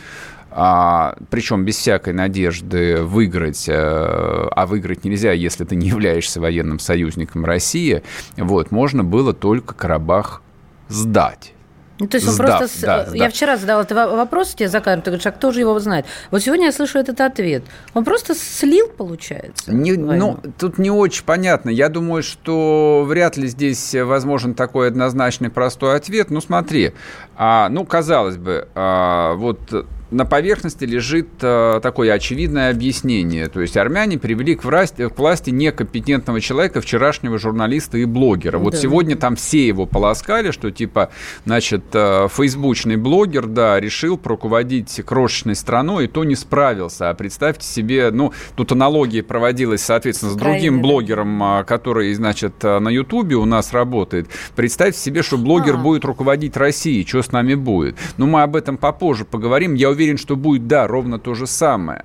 а, 0.56 1.16
причем 1.30 1.64
без 1.64 1.76
всякой 1.76 2.12
надежды 2.12 3.02
выиграть, 3.02 3.68
а, 3.68 4.48
а 4.54 4.66
выиграть 4.66 5.04
нельзя, 5.04 5.32
если 5.32 5.64
ты 5.64 5.74
не 5.74 5.88
являешься 5.88 6.40
военным 6.40 6.78
союзником 6.78 7.44
России, 7.44 8.04
вот, 8.36 8.70
можно 8.70 9.02
было 9.02 9.34
только 9.34 9.74
Карабах 9.74 10.42
сдать. 10.88 11.54
Ну, 11.98 12.06
то 12.06 12.16
есть 12.16 12.26
он 12.28 12.34
сдав, 12.34 12.58
просто... 12.58 12.86
Да, 12.86 12.96
я 12.96 13.06
сдав. 13.06 13.32
вчера 13.32 13.56
задал 13.56 13.80
этот 13.80 13.96
вопрос 14.12 14.54
тебе 14.54 14.68
за 14.68 14.80
кадром, 14.80 15.02
ты 15.02 15.10
говоришь, 15.10 15.26
а 15.26 15.32
кто 15.32 15.50
же 15.50 15.60
его 15.60 15.78
знает? 15.80 16.06
Вот 16.30 16.42
сегодня 16.42 16.66
я 16.66 16.72
слышу 16.72 16.98
этот 16.98 17.20
ответ. 17.20 17.64
Он 17.92 18.04
просто 18.04 18.34
слил, 18.34 18.88
получается? 18.88 19.72
Не, 19.72 19.92
ну, 19.92 20.38
тут 20.58 20.78
не 20.78 20.90
очень 20.90 21.24
понятно. 21.24 21.70
Я 21.70 21.88
думаю, 21.88 22.22
что 22.24 23.04
вряд 23.06 23.36
ли 23.36 23.46
здесь 23.46 23.94
возможен 23.94 24.54
такой 24.54 24.88
однозначный 24.88 25.50
простой 25.50 25.96
ответ. 25.96 26.30
Ну, 26.30 26.40
смотри, 26.40 26.94
а, 27.36 27.68
ну, 27.68 27.84
казалось 27.84 28.36
бы, 28.36 28.68
а, 28.74 29.34
вот 29.34 29.86
на 30.14 30.24
поверхности 30.24 30.84
лежит 30.84 31.28
э, 31.40 31.80
такое 31.82 32.12
очевидное 32.12 32.70
объяснение. 32.70 33.48
То 33.48 33.60
есть 33.60 33.76
армяне 33.76 34.16
привели 34.16 34.54
к 34.54 34.64
власти, 34.64 35.08
к 35.08 35.18
власти 35.18 35.50
некомпетентного 35.50 36.40
человека, 36.40 36.80
вчерашнего 36.80 37.36
журналиста 37.38 37.98
и 37.98 38.04
блогера. 38.04 38.58
Вот 38.58 38.74
да. 38.74 38.78
сегодня 38.78 39.16
там 39.16 39.34
все 39.34 39.66
его 39.66 39.86
полоскали, 39.86 40.52
что 40.52 40.70
типа, 40.70 41.10
значит, 41.44 41.84
э, 41.92 42.28
фейсбучный 42.30 42.96
блогер, 42.96 43.46
да, 43.46 43.80
решил 43.80 44.20
руководить 44.22 45.02
крошечной 45.04 45.56
страной, 45.56 46.04
и 46.04 46.08
то 46.08 46.22
не 46.22 46.36
справился. 46.36 47.10
А 47.10 47.14
представьте 47.14 47.66
себе, 47.66 48.10
ну, 48.12 48.32
тут 48.54 48.70
аналогия 48.70 49.22
проводилась, 49.22 49.82
соответственно, 49.82 50.30
с 50.32 50.36
другим 50.36 50.80
блогером, 50.80 51.42
э, 51.42 51.64
который, 51.64 52.14
значит, 52.14 52.54
э, 52.62 52.78
на 52.78 52.88
Ютубе 52.88 53.34
у 53.34 53.46
нас 53.46 53.72
работает. 53.72 54.28
Представьте 54.54 55.00
себе, 55.00 55.22
что 55.24 55.38
блогер 55.38 55.74
а. 55.74 55.78
будет 55.78 56.04
руководить 56.04 56.56
Россией, 56.56 57.04
что 57.04 57.20
с 57.20 57.32
нами 57.32 57.54
будет. 57.54 57.96
Ну, 58.16 58.26
мы 58.26 58.42
об 58.42 58.54
этом 58.54 58.76
попозже 58.76 59.24
поговорим. 59.24 59.74
Я 59.74 59.90
уверен, 59.90 60.03
что 60.16 60.36
будет, 60.36 60.66
да, 60.66 60.86
ровно 60.86 61.18
то 61.18 61.34
же 61.34 61.46
самое. 61.46 62.04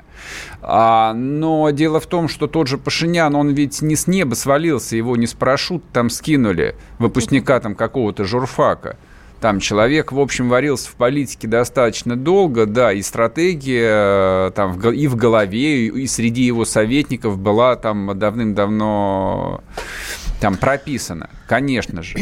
А, 0.62 1.14
но 1.14 1.70
дело 1.72 2.00
в 2.00 2.06
том, 2.06 2.28
что 2.28 2.48
тот 2.48 2.68
же 2.68 2.78
Пашинян, 2.78 3.36
он 3.36 3.50
ведь 3.50 3.82
не 3.82 3.96
с 3.96 4.08
неба 4.08 4.36
свалился, 4.36 4.96
его 4.96 5.16
не 5.16 5.28
с 5.28 5.34
парашют 5.34 5.84
там 5.92 6.10
скинули, 6.10 6.76
выпускника 6.98 7.60
там 7.60 7.76
какого-то 7.76 8.26
журфака. 8.26 8.98
Там 9.40 9.62
человек, 9.62 10.12
в 10.12 10.20
общем, 10.20 10.50
варился 10.50 10.90
в 10.90 10.96
политике 10.96 11.48
достаточно 11.48 12.18
долго, 12.18 12.66
да, 12.66 12.92
и 12.92 13.02
стратегия 13.02 14.48
э, 14.48 14.52
там 14.54 14.78
и 14.92 15.08
в 15.08 15.16
голове, 15.16 15.86
и 15.88 16.08
среди 16.08 16.42
его 16.44 16.66
советников 16.66 17.38
была 17.38 17.78
там 17.78 18.20
давным-давно 18.20 19.64
там 20.42 20.58
прописана, 20.58 21.30
конечно 21.48 22.04
же. 22.04 22.18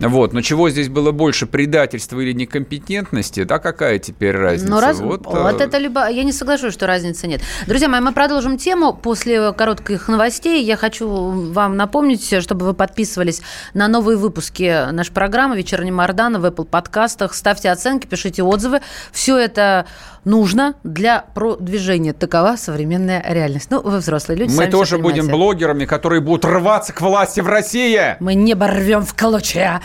Вот, 0.00 0.32
но 0.32 0.40
чего 0.40 0.70
здесь 0.70 0.88
было 0.88 1.12
больше, 1.12 1.46
предательства 1.46 2.18
или 2.20 2.32
некомпетентности, 2.32 3.44
да, 3.44 3.58
какая 3.58 3.98
теперь 3.98 4.34
разница? 4.34 4.70
Ну, 4.70 4.80
раз... 4.80 4.98
вот, 5.00 5.26
вот 5.26 5.60
э... 5.60 5.64
это 5.64 5.78
либо... 5.78 6.08
Я 6.08 6.24
не 6.24 6.32
соглашусь, 6.32 6.72
что 6.72 6.86
разницы 6.86 7.26
нет. 7.26 7.42
Друзья 7.66 7.88
мои, 7.88 8.00
мы 8.00 8.12
продолжим 8.12 8.56
тему 8.56 8.94
после 8.94 9.52
коротких 9.52 10.08
новостей. 10.08 10.64
Я 10.64 10.76
хочу 10.76 11.08
вам 11.08 11.76
напомнить, 11.76 12.42
чтобы 12.42 12.64
вы 12.66 12.74
подписывались 12.74 13.42
на 13.74 13.88
новые 13.88 14.16
выпуски 14.16 14.90
нашей 14.90 15.12
программы 15.12 15.56
«Вечерний 15.56 15.92
Мордан» 15.92 16.40
в 16.40 16.44
Apple 16.46 16.64
подкастах. 16.64 17.34
Ставьте 17.34 17.70
оценки, 17.70 18.06
пишите 18.06 18.42
отзывы. 18.42 18.80
Все 19.12 19.36
это 19.36 19.86
нужно 20.24 20.74
для 20.84 21.24
продвижения. 21.34 22.12
Такова 22.12 22.56
современная 22.56 23.24
реальность. 23.26 23.70
Ну, 23.70 23.80
вы 23.80 23.98
взрослые 23.98 24.38
люди. 24.38 24.54
Мы 24.54 24.66
тоже 24.66 24.98
будем 24.98 25.28
блогерами, 25.28 25.84
которые 25.84 26.20
будут 26.20 26.44
рваться 26.44 26.92
к 26.92 27.00
власти 27.00 27.40
в 27.40 27.48
России. 27.48 28.16
Мы 28.20 28.34
не 28.34 28.54
борвем 28.54 29.04
в 29.04 29.14
клочья. 29.14 29.80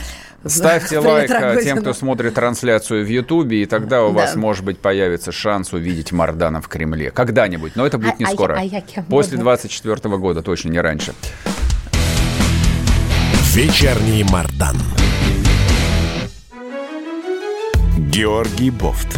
Ставьте 0.45 0.99
лайк 0.99 1.31
а, 1.31 1.55
тем, 1.61 1.79
кто 1.79 1.93
смотрит 1.93 2.35
трансляцию 2.35 3.03
в 3.03 3.09
Ютубе, 3.09 3.63
и 3.63 3.65
тогда 3.65 4.03
у 4.03 4.11
вас, 4.11 4.35
может 4.35 4.63
быть, 4.63 4.79
появится 4.79 5.31
шанс 5.31 5.73
увидеть 5.73 6.11
Мардана 6.11 6.61
в 6.61 6.67
Кремле. 6.67 7.11
Когда-нибудь, 7.11 7.75
но 7.75 7.85
это 7.85 7.97
будет 7.97 8.19
не 8.19 8.25
а, 8.25 8.29
а 8.29 8.31
скоро. 8.31 8.61
После 9.09 9.37
24 9.37 10.17
года, 10.17 10.41
точно 10.41 10.69
не 10.69 10.79
раньше. 10.79 11.13
Вечерний 13.53 14.23
Мардан. 14.23 14.75
Георгий 17.97 18.69
Бофт 18.69 19.17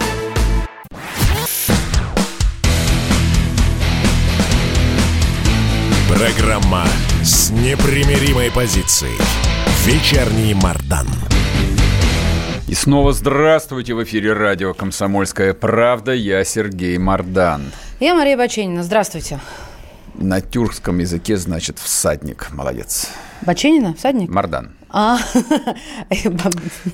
Программа 6.21 6.85
с 7.23 7.49
непримиримой 7.49 8.51
позицией. 8.51 9.17
Вечерний 9.85 10.53
Мардан. 10.53 11.07
И 12.67 12.75
снова 12.75 13.11
здравствуйте 13.11 13.95
в 13.95 14.03
эфире 14.03 14.33
радио 14.33 14.75
«Комсомольская 14.75 15.55
правда». 15.55 16.11
Я 16.11 16.43
Сергей 16.43 16.99
Мардан. 16.99 17.71
Я 17.99 18.13
Мария 18.13 18.37
Баченина. 18.37 18.83
Здравствуйте. 18.83 19.39
На 20.13 20.41
тюркском 20.41 20.99
языке 20.99 21.37
значит 21.37 21.79
«всадник». 21.79 22.49
Молодец. 22.51 23.09
Баченина? 23.41 23.95
Всадник? 23.95 24.29
Мардан. 24.29 24.75
А. 24.93 25.17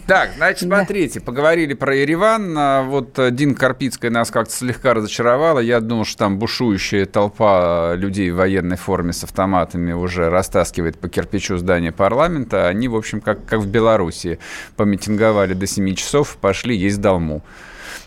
Так, 0.05 0.31
значит, 0.37 0.67
смотрите, 0.67 1.19
поговорили 1.19 1.73
про 1.73 1.95
Ереван. 1.95 2.55
А 2.57 2.83
вот 2.83 3.17
э, 3.17 3.31
Дин 3.31 3.55
Карпицкая 3.55 4.11
нас 4.11 4.29
как-то 4.29 4.53
слегка 4.53 4.93
разочаровала. 4.93 5.59
Я 5.59 5.79
думал, 5.79 6.05
что 6.05 6.19
там 6.19 6.37
бушующая 6.37 7.05
толпа 7.05 7.95
людей 7.95 8.29
в 8.29 8.35
военной 8.35 8.77
форме 8.77 9.13
с 9.13 9.23
автоматами 9.23 9.93
уже 9.93 10.29
растаскивает 10.29 10.99
по 10.99 11.09
кирпичу 11.09 11.57
здание 11.57 11.91
парламента. 11.91 12.67
Они, 12.67 12.87
в 12.87 12.95
общем, 12.95 13.19
как, 13.19 13.45
как 13.45 13.61
в 13.61 13.67
Белоруссии, 13.67 14.37
помитинговали 14.75 15.53
до 15.53 15.65
7 15.65 15.95
часов, 15.95 16.37
пошли 16.39 16.75
есть 16.75 17.01
долму. 17.01 17.41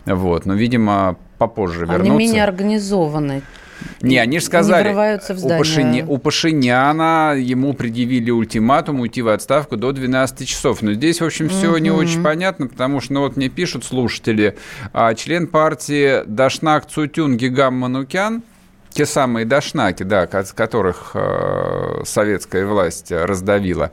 Вот, 0.05 0.45
но, 0.45 0.53
видимо, 0.53 1.17
попозже 1.37 1.81
вернутся. 1.81 2.03
Они 2.03 2.09
менее 2.11 2.43
организованы. 2.43 3.41
Не, 4.01 4.17
они 4.17 4.39
же 4.39 4.45
сказали, 4.45 4.89
у, 4.89 5.49
Пашиня, 5.49 6.05
у 6.05 6.17
Пашиняна 6.17 7.35
ему 7.37 7.73
предъявили 7.73 8.31
ультиматум 8.31 8.99
уйти 8.99 9.21
в 9.21 9.27
отставку 9.27 9.77
до 9.77 9.91
12 9.91 10.47
часов. 10.47 10.81
Но 10.81 10.93
здесь, 10.93 11.21
в 11.21 11.25
общем, 11.25 11.49
все 11.49 11.77
не 11.77 11.91
очень 11.91 12.23
понятно, 12.23 12.67
потому 12.67 13.01
что, 13.01 13.13
ну 13.13 13.21
вот 13.21 13.37
мне 13.37 13.49
пишут 13.49 13.83
слушатели, 13.83 14.57
а, 14.93 15.13
член 15.13 15.47
партии 15.47 16.23
Дашнак 16.25 16.87
Цутюн 16.87 17.37
Гигам 17.37 17.75
Манукян 17.75 18.43
те 18.93 19.05
самые 19.05 19.45
дошнаки, 19.45 20.03
да, 20.03 20.27
которых 20.27 21.11
э, 21.13 22.01
советская 22.05 22.65
власть 22.65 23.11
раздавила, 23.11 23.91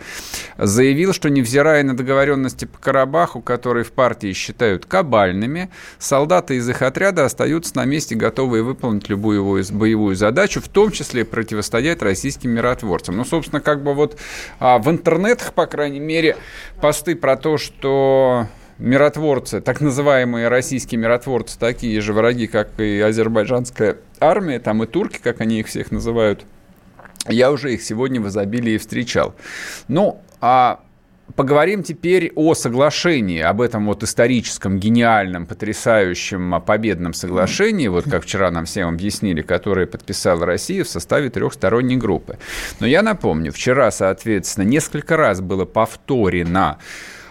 заявил, 0.57 1.13
что 1.13 1.31
невзирая 1.31 1.83
на 1.85 1.97
договоренности 1.97 2.65
по 2.65 2.79
Карабаху, 2.79 3.41
которые 3.41 3.85
в 3.85 3.93
партии 3.93 4.33
считают 4.33 4.87
кабальными, 4.87 5.71
солдаты 5.99 6.57
из 6.57 6.69
их 6.69 6.83
отряда 6.83 7.25
остаются 7.25 7.77
на 7.77 7.85
месте, 7.85 8.15
готовые 8.15 8.63
выполнить 8.63 9.09
любую 9.09 9.45
боевую 9.73 10.17
задачу, 10.17 10.61
в 10.61 10.69
том 10.69 10.91
числе 10.91 11.25
противостоять 11.25 12.03
российским 12.03 12.51
миротворцам. 12.51 13.17
Ну, 13.17 13.25
собственно, 13.25 13.61
как 13.61 13.83
бы 13.83 13.95
вот 13.95 14.19
а, 14.59 14.79
в 14.79 14.91
интернетах, 14.91 15.53
по 15.53 15.67
крайней 15.67 16.01
мере, 16.01 16.37
посты 16.81 17.15
про 17.15 17.37
то, 17.37 17.57
что 17.57 18.47
миротворцы, 18.79 19.61
так 19.61 19.81
называемые 19.81 20.49
российские 20.49 21.01
миротворцы, 21.01 21.59
такие 21.59 22.01
же 22.01 22.13
враги, 22.13 22.47
как 22.47 22.79
и 22.79 23.01
азербайджанская 23.01 23.99
армия, 24.21 24.61
там 24.61 24.83
и 24.83 24.87
турки, 24.87 25.19
как 25.23 25.41
они 25.41 25.61
их 25.61 25.67
всех 25.67 25.91
называют, 25.91 26.45
я 27.29 27.51
уже 27.51 27.75
их 27.75 27.83
сегодня 27.83 28.21
в 28.21 28.29
изобилии 28.29 28.79
встречал. 28.79 29.35
Ну, 29.89 30.21
а 30.41 30.81
Поговорим 31.37 31.83
теперь 31.83 32.33
о 32.37 32.55
соглашении, 32.55 33.41
об 33.41 33.61
этом 33.61 33.87
вот 33.87 34.03
историческом, 34.03 34.79
гениальном, 34.79 35.47
потрясающем, 35.47 36.61
победном 36.63 37.13
соглашении, 37.13 37.87
вот 37.89 38.05
как 38.11 38.25
вчера 38.25 38.51
нам 38.51 38.65
всем 38.65 38.89
объяснили, 38.89 39.43
которое 39.43 39.87
подписала 39.87 40.47
Россия 40.47 40.85
в 40.85 40.89
составе 40.89 41.29
трехсторонней 41.29 41.97
группы. 41.97 42.39
Но 42.81 42.87
я 42.87 43.03
напомню, 43.03 43.53
вчера, 43.53 43.91
соответственно, 43.91 44.65
несколько 44.65 45.17
раз 45.17 45.41
было 45.41 45.67
повторено 45.67 46.79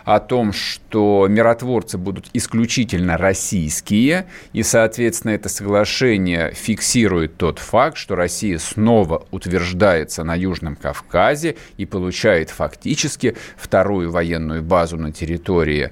о 0.07 0.21
том, 0.21 0.53
что 0.53 1.27
миротворцы 1.29 1.97
будут 1.97 2.29
исключительно 2.31 3.17
российские, 3.17 4.27
и, 4.53 4.63
соответственно, 4.63 5.31
это 5.31 5.49
соглашение 5.49 6.53
фиксирует 6.53 7.35
тот 7.35 7.59
факт, 7.59 7.97
что 7.97 8.15
Россия 8.15 8.57
снова 8.57 9.25
утверждается 9.31 10.23
на 10.23 10.33
Южном 10.33 10.77
Кавказе 10.77 11.57
и 11.75 11.85
получает 11.85 12.51
фактически 12.51 13.35
вторую 13.57 14.09
военную 14.09 14.63
базу 14.63 14.95
на 14.95 15.11
территории 15.11 15.91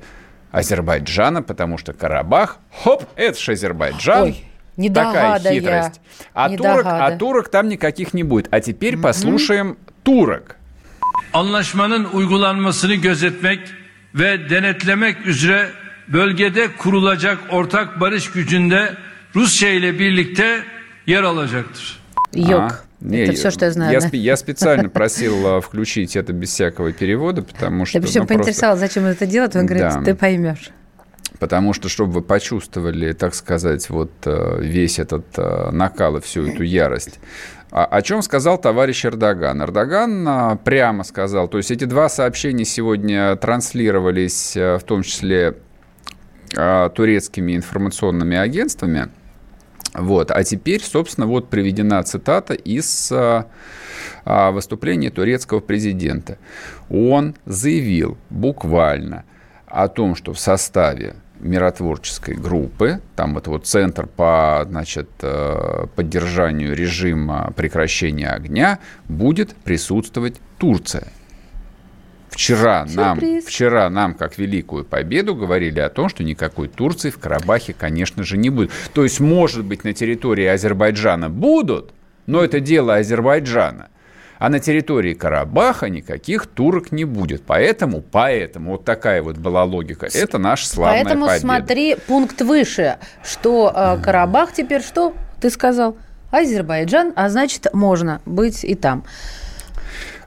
Азербайджана, 0.49 1.43
потому 1.43 1.77
что 1.77 1.91
Карабах, 1.91 2.59
хоп, 2.71 3.03
это 3.17 3.37
же 3.37 3.51
Азербайджан. 3.51 4.23
Ой. 4.23 4.45
Не 4.77 4.89
Такая 4.89 5.39
хитрость. 5.39 5.99
А 6.33 6.49
турок, 6.55 6.85
а 6.85 7.17
турок 7.17 7.49
там 7.49 7.67
никаких 7.67 8.13
не 8.13 8.23
будет. 8.23 8.47
А 8.51 8.61
теперь 8.61 8.95
mm-hmm. 8.95 9.01
послушаем 9.01 9.77
турок. 10.03 10.55
Anlaşmanın 11.33 12.05
uygulanmasını 12.05 12.95
gözetmek 12.95 13.59
ve 14.15 14.49
denetlemek 14.49 15.25
üzere 15.25 15.69
bölgede 16.07 16.67
kurulacak 16.77 17.37
ortak 17.49 17.99
barış 17.99 18.31
gücünde 18.31 18.93
Rusya 19.35 19.69
ile 19.69 19.99
birlikte 19.99 20.63
yer 21.07 21.23
alacaktır. 21.23 21.99
Yok. 22.35 22.85
Не, 23.01 23.17
это 23.17 23.33
все, 23.33 23.51
что 23.51 23.65
я 23.65 23.71
знаю. 23.71 23.93
Я, 23.93 23.99
да? 23.99 24.09
я 24.17 24.35
специально 24.37 24.89
просил 24.89 25.61
включить 25.61 26.15
это 26.15 26.33
без 26.33 26.49
всякого 26.49 26.91
перевода, 26.91 27.43
потому 27.43 27.85
что... 27.85 27.99
Ты 27.99 28.05
причем 28.05 28.21
ну, 28.21 28.27
поинтересовал, 28.27 28.77
просто... 28.77 28.87
зачем 28.87 29.05
это 29.05 29.25
делать, 29.25 29.55
он 29.55 29.65
говорит, 29.65 29.83
да. 29.83 30.01
ты 30.01 30.15
поймешь. 30.15 30.71
Потому 31.39 31.73
что, 31.73 31.89
чтобы 31.89 32.13
вы 32.13 32.21
почувствовали, 32.21 33.13
так 33.13 33.35
сказать, 33.35 33.89
вот 33.89 34.11
э, 34.25 34.61
весь 34.61 34.99
этот 34.99 35.25
э, 35.37 35.69
накал 35.71 36.17
и 36.17 36.21
всю 36.21 36.47
эту 36.47 36.63
ярость 36.63 37.19
о 37.83 38.01
чем 38.01 38.21
сказал 38.21 38.57
товарищ 38.57 39.05
Эрдоган? 39.05 39.61
Эрдоган 39.61 40.25
а, 40.25 40.55
прямо 40.55 41.03
сказал, 41.03 41.49
то 41.49 41.57
есть 41.57 41.71
эти 41.71 41.83
два 41.83 42.07
сообщения 42.07 42.63
сегодня 42.63 43.35
транслировались 43.35 44.55
э, 44.55 44.77
в 44.77 44.83
том 44.83 45.03
числе 45.03 45.57
а, 46.55 46.87
турецкими 46.87 47.53
информационными 47.53 48.37
агентствами. 48.37 49.09
Вот. 49.93 50.31
А 50.31 50.41
теперь, 50.45 50.81
собственно, 50.81 51.27
вот 51.27 51.49
приведена 51.49 52.01
цитата 52.03 52.53
из 52.53 53.11
а, 53.11 53.47
выступления 54.51 55.09
турецкого 55.09 55.59
президента. 55.59 56.37
Он 56.89 57.35
заявил 57.45 58.17
буквально 58.29 59.25
о 59.67 59.89
том, 59.89 60.15
что 60.15 60.31
в 60.31 60.39
составе 60.39 61.15
миротворческой 61.39 62.35
группы, 62.35 63.01
там 63.15 63.37
это 63.37 63.49
вот 63.49 63.67
центр 63.67 64.07
по 64.07 64.65
значит, 64.67 65.09
э, 65.21 65.85
поддержанию 65.95 66.75
режима 66.75 67.53
прекращения 67.55 68.29
огня, 68.29 68.79
будет 69.07 69.55
присутствовать 69.55 70.35
Турция. 70.57 71.07
Вчера 72.29 72.85
нам, 72.93 73.19
вчера 73.45 73.89
нам, 73.89 74.13
как 74.13 74.37
великую 74.37 74.83
победу, 74.83 75.35
говорили 75.35 75.79
о 75.79 75.89
том, 75.89 76.09
что 76.09 76.21
никакой 76.23 76.67
Турции 76.67 77.09
в 77.09 77.17
Карабахе, 77.17 77.73
конечно 77.73 78.23
же, 78.23 78.37
не 78.37 78.49
будет. 78.49 78.71
То 78.93 79.03
есть, 79.03 79.21
может 79.21 79.63
быть, 79.63 79.85
на 79.85 79.93
территории 79.93 80.45
Азербайджана 80.45 81.29
будут, 81.29 81.93
но 82.25 82.43
это 82.43 82.59
дело 82.59 82.95
Азербайджана. 82.95 83.87
А 84.37 84.49
на 84.49 84.59
территории 84.59 85.13
Карабаха 85.13 85.89
никаких 85.89 86.47
турок 86.47 86.91
не 86.91 87.05
будет. 87.05 87.43
Поэтому, 87.45 88.01
поэтому, 88.01 88.73
вот 88.73 88.85
такая 88.85 89.21
вот 89.21 89.37
была 89.37 89.63
логика. 89.63 90.07
Это 90.13 90.37
наша 90.37 90.67
славная 90.67 91.03
Поэтому 91.03 91.25
победа. 91.27 91.41
смотри 91.41 91.95
пункт 92.07 92.41
выше, 92.41 92.97
что 93.23 93.71
э, 93.73 94.01
Карабах 94.01 94.53
теперь 94.53 94.81
что? 94.81 95.13
Ты 95.39 95.49
сказал? 95.49 95.97
Азербайджан, 96.31 97.13
а 97.15 97.29
значит, 97.29 97.67
можно 97.73 98.21
быть 98.25 98.63
и 98.63 98.75
там. 98.75 99.05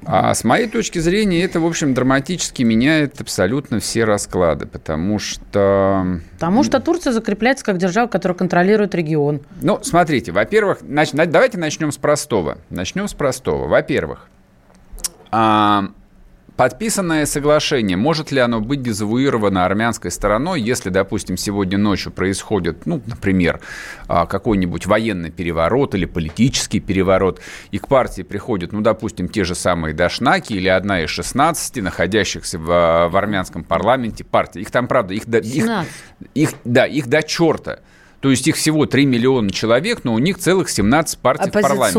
А 0.05 0.33
с 0.35 0.45
моей 0.45 0.69
точки 0.69 0.99
зрения, 0.99 1.43
это, 1.43 1.61
в 1.61 1.67
общем, 1.67 1.95
драматически 1.95 2.63
меняет 2.63 3.21
абсолютно 3.21 3.81
все 3.81 4.05
расклады, 4.05 4.67
потому 4.67 5.19
что... 5.19 6.21
Потому 6.35 6.65
что 6.65 6.81
Турция 6.81 7.13
закрепляется 7.13 7.65
как 7.65 7.79
держава, 7.79 8.09
которая 8.09 8.37
контролирует 8.37 8.95
регион. 8.95 9.41
Ну, 9.61 9.81
смотрите, 9.83 10.33
во-первых, 10.33 10.79
нач... 10.83 11.11
давайте 11.13 11.59
начнем 11.59 11.93
с 11.93 11.97
простого. 11.97 12.59
Начнем 12.71 13.09
с 13.09 13.15
простого. 13.15 13.67
Во-первых, 13.67 14.29
а, 15.31 15.91
Подписанное 16.59 17.25
соглашение, 17.25 17.97
может 17.97 18.33
ли 18.33 18.41
оно 18.41 18.61
быть 18.61 18.83
дезавуировано 18.83 19.65
армянской 19.65 20.11
стороной, 20.11 20.61
если, 20.61 20.91
допустим, 20.91 21.37
сегодня 21.37 21.79
ночью 21.79 22.11
происходит, 22.11 22.85
ну, 22.85 23.01
например, 23.07 23.61
а, 24.09 24.27
какой-нибудь 24.27 24.85
военный 24.87 25.31
переворот 25.31 25.95
или 25.95 26.05
политический 26.05 26.81
переворот, 26.81 27.41
и 27.71 27.79
к 27.79 27.87
партии 27.87 28.23
приходят, 28.23 28.73
ну, 28.73 28.81
допустим, 28.81 29.29
те 29.29 29.45
же 29.45 29.55
самые 29.55 29.95
Дашнаки 29.95 30.53
или 30.55 30.67
одна 30.67 31.05
из 31.05 31.11
16 31.11 31.81
находящихся 31.81 32.59
в, 32.59 32.65
в 32.65 33.17
армянском 33.17 33.63
парламенте 33.63 34.25
партии. 34.25 34.63
Их 34.63 34.73
там, 34.73 34.89
правда, 34.89 35.15
их, 35.15 35.29
их, 35.29 35.65
их, 36.35 36.51
да, 36.65 36.87
их 36.87 37.07
до 37.07 37.23
черта. 37.23 37.79
То 38.21 38.31
есть 38.31 38.47
их 38.49 38.57
всего 38.57 38.87
3 38.87 39.07
миллиона 39.07 39.51
человек, 39.51 40.01
но 40.03 40.15
у 40.15 40.19
них 40.19 40.39
целых 40.39 40.69
17 40.69 41.19
партий 41.19 41.51
в 41.51 41.53
парламенте. 41.53 41.93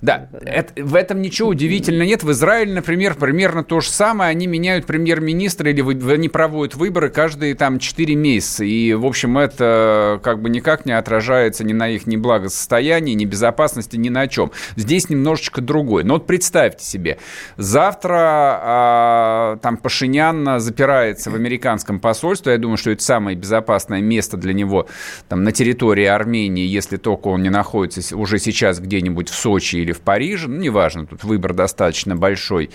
Да, 0.00 0.28
это, 0.40 0.82
в 0.82 0.94
этом 0.94 1.20
ничего 1.20 1.50
удивительного 1.50 2.06
нет. 2.06 2.22
В 2.22 2.30
Израиле, 2.32 2.72
например, 2.72 3.14
примерно 3.14 3.62
то 3.64 3.80
же 3.80 3.90
самое. 3.90 4.30
Они 4.30 4.46
меняют 4.46 4.86
премьер-министра 4.86 5.70
или 5.70 5.82
вы, 5.82 5.94
они 6.12 6.28
проводят 6.28 6.74
выборы 6.74 7.10
каждые 7.10 7.54
там 7.54 7.78
4 7.78 8.14
месяца. 8.14 8.64
И, 8.64 8.94
в 8.94 9.04
общем, 9.04 9.36
это 9.36 10.20
как 10.22 10.40
бы 10.40 10.48
никак 10.48 10.86
не 10.86 10.92
отражается 10.92 11.64
ни 11.64 11.74
на 11.74 11.88
их 11.88 12.06
ни 12.06 12.16
благосостоянии, 12.16 13.14
ни 13.14 13.26
безопасности, 13.26 13.96
ни 13.96 14.08
на 14.08 14.26
чем. 14.26 14.52
Здесь 14.76 15.10
немножечко 15.10 15.60
другой. 15.60 16.04
Но 16.04 16.14
вот 16.14 16.26
представьте 16.26 16.84
себе, 16.84 17.18
завтра 17.56 18.18
а, 18.18 19.58
там 19.60 19.76
Пашинян 19.76 20.60
запирается 20.60 21.30
в 21.30 21.34
американском 21.34 22.00
посольстве. 22.00 22.52
Я 22.52 22.58
думаю, 22.58 22.78
что 22.78 22.90
это 22.90 23.02
самое 23.02 23.36
безопасное 23.36 24.00
место 24.00 24.36
для 24.38 24.54
него 24.54 24.86
там, 25.28 25.44
на 25.44 25.52
территории 25.58 26.04
Армении, 26.04 26.64
если 26.64 26.98
только 26.98 27.26
он 27.26 27.42
не 27.42 27.50
находится 27.50 28.16
уже 28.16 28.38
сейчас 28.38 28.78
где-нибудь 28.78 29.28
в 29.28 29.34
Сочи 29.34 29.76
или 29.76 29.90
в 29.90 30.00
Париже, 30.00 30.46
ну, 30.46 30.56
неважно, 30.56 31.04
тут 31.04 31.24
выбор 31.24 31.52
достаточно 31.52 32.14
большой, 32.14 32.70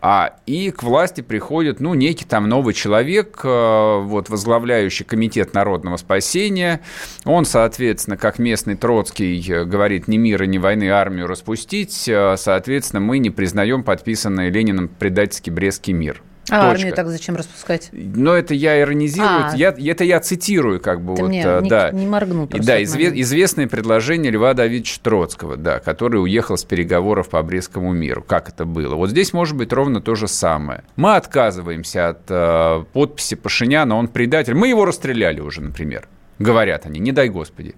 а, 0.00 0.34
и 0.46 0.70
к 0.70 0.82
власти 0.82 1.20
приходит, 1.20 1.78
ну, 1.78 1.92
некий 1.92 2.24
там 2.24 2.48
новый 2.48 2.72
человек, 2.72 3.42
э, 3.44 4.00
вот, 4.00 4.30
возглавляющий 4.30 5.04
Комитет 5.04 5.52
народного 5.52 5.98
спасения. 5.98 6.80
Он, 7.26 7.44
соответственно, 7.44 8.16
как 8.16 8.38
местный 8.38 8.76
Троцкий 8.76 9.44
э, 9.46 9.64
говорит, 9.64 10.08
ни 10.08 10.16
мира, 10.16 10.44
ни 10.44 10.56
войны 10.56 10.88
армию 10.88 11.26
распустить. 11.26 12.08
Э, 12.08 12.36
соответственно, 12.38 13.00
мы 13.00 13.18
не 13.18 13.28
признаем 13.28 13.84
подписанный 13.84 14.48
Лениным 14.50 14.88
предательский 14.88 15.52
Брестский 15.52 15.92
мир. 15.92 16.22
А 16.50 16.60
Точка. 16.60 16.70
армию 16.70 16.92
так 16.94 17.08
зачем 17.08 17.36
распускать? 17.36 17.90
Но 17.92 18.34
это 18.34 18.52
я 18.52 18.80
иронизирую, 18.80 19.50
а. 19.52 19.52
я, 19.54 19.68
это 19.68 20.02
я 20.02 20.18
цитирую 20.18 20.80
как 20.80 21.00
бы. 21.00 21.14
Вот, 21.14 21.28
мне 21.28 21.44
не, 21.44 21.68
да. 21.68 21.90
не 21.92 22.06
моргну 22.06 22.46
И, 22.46 22.58
Да, 22.58 22.82
изве, 22.82 23.20
известное 23.20 23.68
предложение 23.68 24.32
Льва 24.32 24.52
Давидовича 24.52 24.98
Троцкого, 25.02 25.56
да, 25.56 25.78
который 25.78 26.20
уехал 26.20 26.56
с 26.56 26.64
переговоров 26.64 27.28
по 27.28 27.40
Брестскому 27.42 27.92
миру. 27.92 28.24
Как 28.26 28.48
это 28.48 28.64
было? 28.64 28.96
Вот 28.96 29.10
здесь 29.10 29.32
может 29.32 29.56
быть 29.56 29.72
ровно 29.72 30.00
то 30.00 30.16
же 30.16 30.26
самое. 30.26 30.82
Мы 30.96 31.14
отказываемся 31.14 32.08
от 32.08 32.22
э, 32.28 32.84
подписи 32.92 33.36
Пашиняна, 33.36 33.94
он 33.96 34.08
предатель. 34.08 34.54
Мы 34.54 34.68
его 34.68 34.84
расстреляли 34.84 35.40
уже, 35.40 35.60
например. 35.60 36.08
Говорят 36.40 36.86
они, 36.86 36.98
не 36.98 37.12
дай 37.12 37.28
господи. 37.28 37.76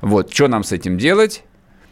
Вот, 0.00 0.32
что 0.32 0.48
нам 0.48 0.64
с 0.64 0.72
этим 0.72 0.98
делать? 0.98 1.44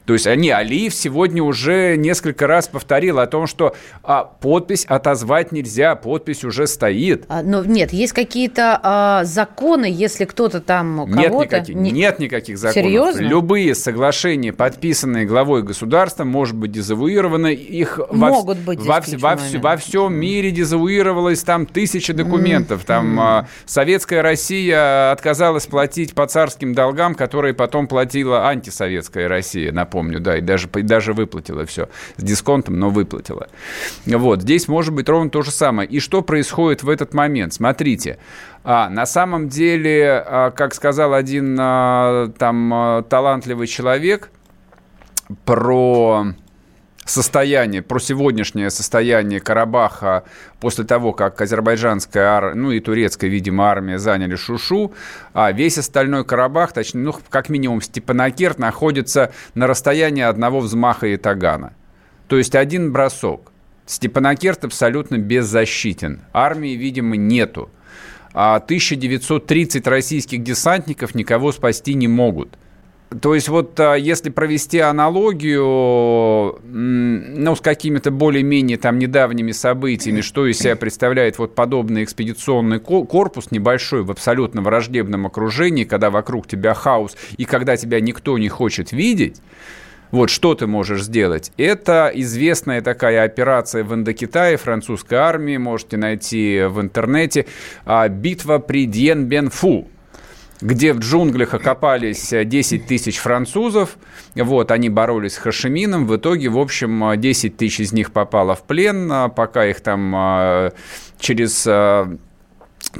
То 0.08 0.14
есть 0.14 0.26
они, 0.26 0.48
Алиев 0.48 0.94
сегодня 0.94 1.42
уже 1.42 1.96
несколько 1.98 2.46
раз 2.46 2.66
повторил 2.66 3.18
о 3.18 3.26
том, 3.26 3.46
что 3.46 3.76
а, 4.02 4.24
подпись 4.24 4.86
отозвать 4.86 5.52
нельзя, 5.52 5.96
подпись 5.96 6.44
уже 6.44 6.66
стоит. 6.66 7.26
А, 7.28 7.42
но 7.42 7.62
нет, 7.62 7.92
есть 7.92 8.14
какие-то 8.14 8.80
а, 8.82 9.24
законы, 9.24 9.84
если 9.84 10.24
кто-то 10.24 10.62
там 10.62 11.00
кого-то... 11.12 11.20
Нет 11.20 11.32
никаких, 11.32 11.74
не... 11.74 11.90
нет 11.90 12.18
никаких 12.20 12.56
законов. 12.56 12.86
Серьезно? 12.86 13.20
Любые 13.20 13.74
соглашения, 13.74 14.54
подписанные 14.54 15.26
главой 15.26 15.62
государства, 15.62 16.24
может 16.24 16.56
быть 16.56 16.72
дезавуированы. 16.72 17.52
Их 17.52 18.00
Могут 18.10 18.56
во, 18.56 18.64
быть 18.64 18.78
во, 18.78 19.02
во, 19.02 19.36
во, 19.36 19.58
во 19.60 19.76
всем 19.76 20.14
мире 20.14 20.52
дезавуировалось 20.52 21.42
там 21.42 21.66
тысячи 21.66 22.14
документов. 22.14 22.84
Mm. 22.84 22.86
Там 22.86 23.20
а, 23.20 23.48
Советская 23.66 24.22
Россия 24.22 25.12
отказалась 25.12 25.66
платить 25.66 26.14
по 26.14 26.26
царским 26.26 26.72
долгам, 26.72 27.14
которые 27.14 27.52
потом 27.52 27.86
платила 27.86 28.48
антисоветская 28.48 29.28
Россия, 29.28 29.70
напомню 29.70 29.97
помню, 29.98 30.20
да, 30.20 30.38
и 30.38 30.40
даже, 30.40 30.68
и 30.76 30.82
даже 30.82 31.12
выплатила 31.12 31.66
все 31.66 31.88
с 32.16 32.22
дисконтом, 32.22 32.78
но 32.78 32.88
выплатила. 32.88 33.48
Вот, 34.06 34.42
здесь 34.42 34.68
может 34.68 34.94
быть 34.94 35.08
ровно 35.08 35.28
то 35.28 35.42
же 35.42 35.50
самое. 35.50 35.88
И 35.88 35.98
что 35.98 36.22
происходит 36.22 36.84
в 36.84 36.88
этот 36.88 37.14
момент? 37.14 37.52
Смотрите, 37.52 38.18
а, 38.62 38.88
на 38.88 39.06
самом 39.06 39.48
деле, 39.48 40.22
а, 40.24 40.52
как 40.52 40.74
сказал 40.74 41.14
один 41.14 41.56
а, 41.58 42.30
там 42.38 42.72
а, 42.72 43.02
талантливый 43.02 43.66
человек 43.66 44.30
про 45.44 46.26
состояние, 47.10 47.82
про 47.82 47.98
сегодняшнее 47.98 48.70
состояние 48.70 49.40
Карабаха 49.40 50.24
после 50.60 50.84
того, 50.84 51.12
как 51.12 51.40
азербайджанская, 51.40 52.54
ну 52.54 52.70
и 52.70 52.80
турецкая, 52.80 53.30
видимо, 53.30 53.64
армия 53.64 53.98
заняли 53.98 54.36
Шушу, 54.36 54.92
а 55.32 55.52
весь 55.52 55.78
остальной 55.78 56.24
Карабах, 56.24 56.72
точнее, 56.72 57.00
ну, 57.02 57.14
как 57.30 57.48
минимум 57.48 57.82
Степанакерт, 57.82 58.58
находится 58.58 59.32
на 59.54 59.66
расстоянии 59.66 60.22
одного 60.22 60.60
взмаха 60.60 61.06
и 61.06 61.16
тагана. 61.16 61.72
То 62.28 62.36
есть 62.36 62.54
один 62.54 62.92
бросок. 62.92 63.52
Степанакерт 63.86 64.64
абсолютно 64.64 65.16
беззащитен. 65.16 66.20
Армии, 66.32 66.74
видимо, 66.74 67.16
нету. 67.16 67.70
А 68.34 68.56
1930 68.56 69.86
российских 69.86 70.42
десантников 70.42 71.14
никого 71.14 71.52
спасти 71.52 71.94
не 71.94 72.08
могут– 72.08 72.58
то 73.22 73.34
есть 73.34 73.48
вот 73.48 73.80
а, 73.80 73.94
если 73.94 74.28
провести 74.28 74.80
аналогию, 74.80 76.58
ну, 76.62 77.56
с 77.56 77.60
какими-то 77.60 78.10
более-менее 78.10 78.76
там 78.76 78.98
недавними 78.98 79.52
событиями, 79.52 80.20
что 80.20 80.46
из 80.46 80.58
себя 80.58 80.76
представляет 80.76 81.38
вот 81.38 81.54
подобный 81.54 82.04
экспедиционный 82.04 82.80
корпус 82.80 83.50
небольшой 83.50 84.02
в 84.02 84.10
абсолютно 84.10 84.60
враждебном 84.60 85.26
окружении, 85.26 85.84
когда 85.84 86.10
вокруг 86.10 86.46
тебя 86.46 86.74
хаос 86.74 87.16
и 87.38 87.46
когда 87.46 87.78
тебя 87.78 88.00
никто 88.00 88.36
не 88.36 88.50
хочет 88.50 88.92
видеть, 88.92 89.40
вот 90.10 90.28
что 90.30 90.54
ты 90.54 90.66
можешь 90.66 91.02
сделать? 91.02 91.52
Это 91.56 92.10
известная 92.14 92.82
такая 92.82 93.24
операция 93.24 93.84
в 93.84 93.94
Индокитае 93.94 94.56
французской 94.56 95.14
армии, 95.16 95.56
можете 95.56 95.96
найти 95.96 96.62
в 96.68 96.80
интернете, 96.80 97.46
а, 97.84 98.08
битва 98.08 98.58
при 98.58 98.86
Дьен-Бен-Фу 98.86 99.88
где 100.60 100.92
в 100.92 100.98
джунглях 100.98 101.54
окопались 101.54 102.32
10 102.32 102.86
тысяч 102.86 103.18
французов. 103.18 103.96
Вот, 104.34 104.70
они 104.70 104.88
боролись 104.88 105.34
с 105.34 105.38
Хашимином. 105.38 106.06
В 106.06 106.16
итоге, 106.16 106.48
в 106.48 106.58
общем, 106.58 107.18
10 107.18 107.56
тысяч 107.56 107.80
из 107.80 107.92
них 107.92 108.12
попало 108.12 108.54
в 108.54 108.62
плен, 108.62 109.10
а 109.12 109.28
пока 109.28 109.66
их 109.66 109.80
там 109.80 110.12
а, 110.16 110.72
через 111.20 111.66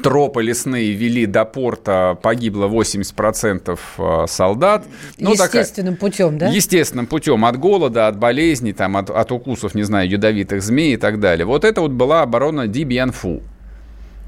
тропы 0.03 0.43
лесные 0.43 0.93
вели 0.93 1.27
до 1.27 1.45
порта, 1.45 2.19
погибло 2.21 2.69
80% 2.69 4.27
солдат. 4.27 4.85
Ну, 5.19 5.33
естественным 5.33 5.95
такая, 5.95 6.11
путем, 6.11 6.39
да? 6.39 6.49
Естественным 6.49 7.07
путем. 7.07 7.45
От 7.45 7.57
голода, 7.57 8.09
от 8.09 8.19
болезней, 8.19 8.73
там, 8.73 8.97
от, 8.97 9.11
от 9.11 9.33
укусов, 9.33 9.75
не 9.75 9.83
знаю, 9.83 10.09
ядовитых 10.09 10.63
змей 10.63 10.95
и 10.95 10.97
так 10.97 11.21
далее. 11.21 11.47
Вот 11.47 11.65
это 11.65 11.81
вот 11.81 11.93
была 11.93 12.23
оборона 12.23 12.67
Дибьянфу. 12.67 13.43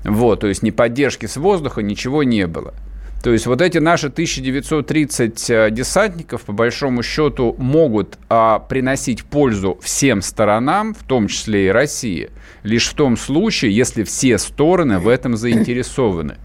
Вот, 0.05 0.41
то 0.41 0.47
есть 0.47 0.63
ни 0.63 0.71
поддержки 0.71 1.27
с 1.27 1.37
воздуха, 1.37 1.83
ничего 1.83 2.23
не 2.23 2.47
было. 2.47 2.75
То 3.23 3.33
есть 3.33 3.47
вот 3.47 3.61
эти 3.61 3.77
наши 3.77 4.07
1930 4.07 5.51
э, 5.51 5.71
десантников, 5.71 6.43
по 6.43 6.53
большому 6.53 7.03
счету, 7.03 7.55
могут 7.59 8.19
а, 8.31 8.61
приносить 8.61 9.25
пользу 9.25 9.79
всем 9.83 10.23
сторонам, 10.23 10.95
в 10.95 11.05
том 11.05 11.29
числе 11.29 11.67
и 11.67 11.71
России, 11.71 12.31
лишь 12.63 12.89
в 12.89 12.95
том 12.95 13.19
случае, 13.19 13.77
если 13.77 14.05
все 14.05 14.39
стороны 14.39 14.99
в 14.99 15.07
этом 15.07 15.37
заинтересованы. 15.37 16.37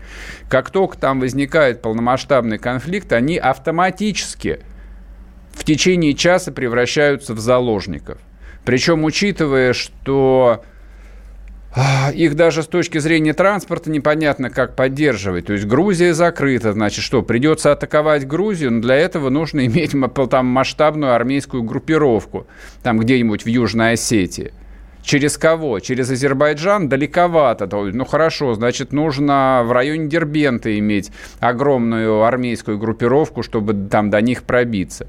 Как 0.50 0.70
только 0.70 0.98
там 0.98 1.22
возникает 1.22 1.82
полномасштабный 1.82 2.58
конфликт, 2.58 3.14
они 3.14 3.38
автоматически 3.38 4.60
в 5.54 5.64
течение 5.64 6.14
часа 6.14 6.52
превращаются 6.52 7.34
в 7.34 7.40
заложников. 7.40 8.18
Причем, 8.66 9.06
учитывая, 9.06 9.72
что 9.72 10.66
их 12.14 12.36
даже 12.36 12.64
с 12.64 12.68
точки 12.68 13.00
зрения 13.00 13.34
транспорта 13.34 13.90
непонятно, 13.90 14.50
как 14.50 14.76
поддерживать. 14.76 15.48
То 15.48 15.54
есть 15.54 15.66
Грузия 15.66 16.14
закрыта, 16.14 16.74
значит, 16.74 17.04
что, 17.04 17.22
придется 17.22 17.72
атаковать 17.72 18.28
Грузию, 18.28 18.72
но 18.74 18.82
для 18.82 18.96
этого 18.96 19.30
нужно 19.30 19.66
иметь 19.66 19.94
там 20.30 20.46
масштабную 20.46 21.14
армейскую 21.14 21.64
группировку, 21.64 22.48
там 22.84 22.98
где-нибудь 23.00 23.44
в 23.44 23.48
Южной 23.48 23.94
Осетии. 23.94 24.54
Через 25.04 25.38
кого? 25.38 25.80
Через 25.80 26.10
Азербайджан 26.10 26.90
далековато. 26.90 27.68
Ну 27.68 28.06
хорошо, 28.06 28.56
значит, 28.56 28.92
нужно 28.92 29.62
в 29.64 29.72
районе 29.72 30.08
Дербента 30.08 30.80
иметь 30.80 31.12
огромную 31.40 32.24
армейскую 32.24 32.80
группировку, 32.80 33.44
чтобы 33.44 33.88
там 33.88 34.10
до 34.10 34.22
них 34.22 34.44
пробиться 34.44 35.08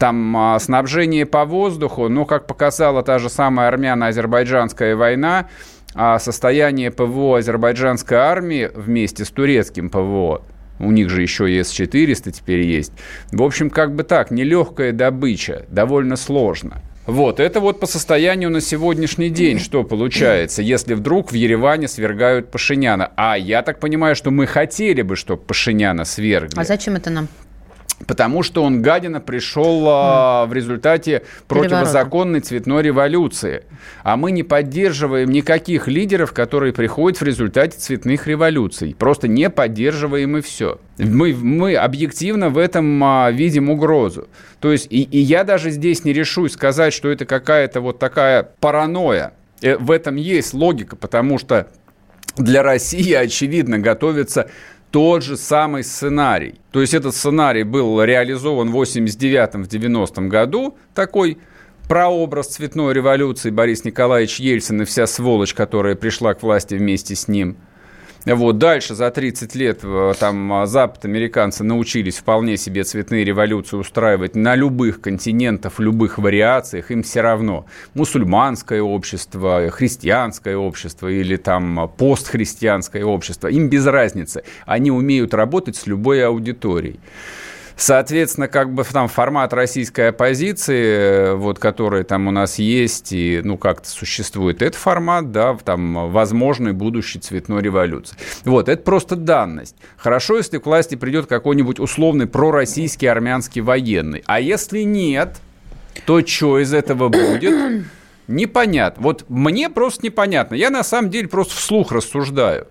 там 0.00 0.34
а, 0.34 0.58
снабжение 0.58 1.26
по 1.26 1.44
воздуху, 1.44 2.08
ну, 2.08 2.24
как 2.24 2.46
показала 2.46 3.02
та 3.02 3.18
же 3.18 3.28
самая 3.28 3.68
армяно-азербайджанская 3.68 4.96
война, 4.96 5.48
а 5.94 6.18
состояние 6.18 6.90
ПВО 6.90 7.38
азербайджанской 7.38 8.18
армии 8.18 8.70
вместе 8.74 9.24
с 9.24 9.30
турецким 9.30 9.90
ПВО, 9.90 10.42
у 10.78 10.90
них 10.92 11.10
же 11.10 11.22
еще 11.22 11.50
и 11.50 11.62
С-400 11.62 12.30
теперь 12.32 12.60
есть. 12.60 12.92
В 13.32 13.42
общем, 13.42 13.70
как 13.70 13.94
бы 13.94 14.02
так, 14.02 14.30
нелегкая 14.30 14.92
добыча, 14.92 15.66
довольно 15.68 16.16
сложно. 16.16 16.82
Вот, 17.06 17.40
это 17.40 17.60
вот 17.60 17.80
по 17.80 17.86
состоянию 17.86 18.50
на 18.50 18.60
сегодняшний 18.60 19.30
день, 19.30 19.58
что 19.58 19.84
получается, 19.84 20.62
если 20.62 20.94
вдруг 20.94 21.32
в 21.32 21.34
Ереване 21.34 21.88
свергают 21.88 22.50
Пашиняна. 22.50 23.10
А 23.16 23.36
я 23.36 23.62
так 23.62 23.80
понимаю, 23.80 24.14
что 24.14 24.30
мы 24.30 24.46
хотели 24.46 25.02
бы, 25.02 25.16
чтобы 25.16 25.42
Пашиняна 25.42 26.04
свергли. 26.04 26.58
А 26.58 26.64
зачем 26.64 26.94
это 26.96 27.10
нам? 27.10 27.28
Потому 28.06 28.42
что 28.42 28.62
он, 28.62 28.80
гадина, 28.80 29.20
пришел 29.20 29.84
а, 29.86 30.46
в 30.46 30.52
результате 30.54 31.22
противозаконной 31.48 32.40
цветной 32.40 32.82
революции. 32.82 33.64
А 34.02 34.16
мы 34.16 34.30
не 34.30 34.42
поддерживаем 34.42 35.30
никаких 35.30 35.86
лидеров, 35.86 36.32
которые 36.32 36.72
приходят 36.72 37.20
в 37.20 37.24
результате 37.24 37.78
цветных 37.78 38.26
революций. 38.26 38.96
Просто 38.98 39.28
не 39.28 39.50
поддерживаем 39.50 40.38
и 40.38 40.40
все. 40.40 40.80
Мы, 40.98 41.34
мы 41.34 41.74
объективно 41.76 42.48
в 42.48 42.58
этом 42.58 43.02
а, 43.04 43.30
видим 43.30 43.68
угрозу. 43.68 44.28
То 44.60 44.72
есть, 44.72 44.86
и, 44.90 45.02
и 45.02 45.18
я 45.18 45.44
даже 45.44 45.70
здесь 45.70 46.04
не 46.04 46.12
решусь 46.12 46.52
сказать, 46.52 46.92
что 46.94 47.10
это 47.10 47.26
какая-то 47.26 47.80
вот 47.80 47.98
такая 47.98 48.48
паранойя. 48.60 49.34
Э, 49.60 49.76
в 49.76 49.90
этом 49.90 50.16
есть 50.16 50.54
логика, 50.54 50.96
потому 50.96 51.38
что 51.38 51.68
для 52.36 52.62
России, 52.62 53.12
очевидно, 53.12 53.78
готовится 53.78 54.48
тот 54.90 55.22
же 55.22 55.36
самый 55.36 55.84
сценарий. 55.84 56.56
То 56.72 56.80
есть 56.80 56.94
этот 56.94 57.14
сценарий 57.14 57.62
был 57.62 58.02
реализован 58.02 58.70
в 58.70 58.80
89-90 58.80 60.28
году, 60.28 60.76
такой 60.94 61.38
прообраз 61.88 62.48
цветной 62.48 62.94
революции 62.94 63.50
Борис 63.50 63.84
Николаевич 63.84 64.40
Ельцин 64.40 64.82
и 64.82 64.84
вся 64.84 65.06
сволочь, 65.06 65.54
которая 65.54 65.94
пришла 65.94 66.34
к 66.34 66.42
власти 66.42 66.74
вместе 66.74 67.14
с 67.14 67.28
ним– 67.28 67.56
вот, 68.26 68.58
дальше 68.58 68.94
за 68.94 69.10
30 69.10 69.54
лет 69.54 69.80
э, 69.82 70.12
там 70.18 70.52
а, 70.52 70.66
Запад, 70.66 71.06
американцы 71.06 71.64
научились 71.64 72.18
вполне 72.18 72.58
себе 72.58 72.84
цветные 72.84 73.24
революции 73.24 73.76
устраивать 73.76 74.34
на 74.34 74.54
любых 74.54 75.00
континентах, 75.00 75.80
любых 75.80 76.18
вариациях, 76.18 76.90
им 76.90 77.02
все 77.02 77.22
равно. 77.22 77.64
Мусульманское 77.94 78.82
общество, 78.82 79.70
христианское 79.70 80.56
общество 80.56 81.08
или 81.08 81.36
там 81.36 81.90
постхристианское 81.96 83.04
общество, 83.04 83.48
им 83.48 83.70
без 83.70 83.86
разницы. 83.86 84.42
Они 84.66 84.90
умеют 84.90 85.32
работать 85.32 85.76
с 85.76 85.86
любой 85.86 86.24
аудиторией. 86.24 87.00
Соответственно, 87.80 88.46
как 88.46 88.74
бы 88.74 88.84
там 88.84 89.08
формат 89.08 89.54
российской 89.54 90.10
оппозиции, 90.10 91.34
вот, 91.34 91.58
который 91.58 92.04
там 92.04 92.28
у 92.28 92.30
нас 92.30 92.58
есть 92.58 93.10
и, 93.12 93.40
ну, 93.42 93.56
как-то 93.56 93.88
существует, 93.88 94.60
это 94.60 94.76
формат, 94.76 95.32
да, 95.32 95.56
там, 95.64 96.10
возможной 96.10 96.74
будущей 96.74 97.20
цветной 97.20 97.62
революции. 97.62 98.18
Вот, 98.44 98.68
это 98.68 98.82
просто 98.82 99.16
данность. 99.16 99.76
Хорошо, 99.96 100.36
если 100.36 100.58
к 100.58 100.66
власти 100.66 100.94
придет 100.94 101.24
какой-нибудь 101.24 101.80
условный 101.80 102.26
пророссийский 102.26 103.08
армянский 103.08 103.62
военный. 103.62 104.22
А 104.26 104.40
если 104.40 104.80
нет, 104.80 105.38
то 106.04 106.20
что 106.26 106.58
из 106.58 106.74
этого 106.74 107.08
будет? 107.08 107.86
Непонятно. 108.28 109.02
Вот 109.02 109.24
мне 109.30 109.70
просто 109.70 110.04
непонятно. 110.04 110.54
Я 110.54 110.68
на 110.68 110.84
самом 110.84 111.08
деле 111.08 111.28
просто 111.28 111.56
вслух 111.56 111.92
рассуждаю. 111.92 112.66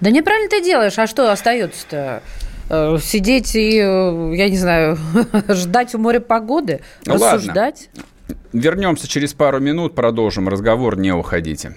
Да 0.00 0.10
неправильно 0.10 0.48
ты 0.48 0.62
делаешь. 0.62 0.98
А 0.98 1.06
что 1.06 1.30
остается-то? 1.30 2.22
Э, 2.68 2.98
сидеть 3.00 3.54
и, 3.54 3.78
э, 3.78 4.32
я 4.34 4.48
не 4.48 4.56
знаю, 4.58 4.98
ждать 5.48 5.94
у 5.94 5.98
моря 5.98 6.20
погоды, 6.20 6.80
рассуждать. 7.06 7.88
Ладно. 7.96 8.38
Вернемся 8.52 9.08
через 9.08 9.34
пару 9.34 9.60
минут, 9.60 9.94
продолжим 9.94 10.48
разговор, 10.48 10.98
не 10.98 11.12
уходите. 11.12 11.76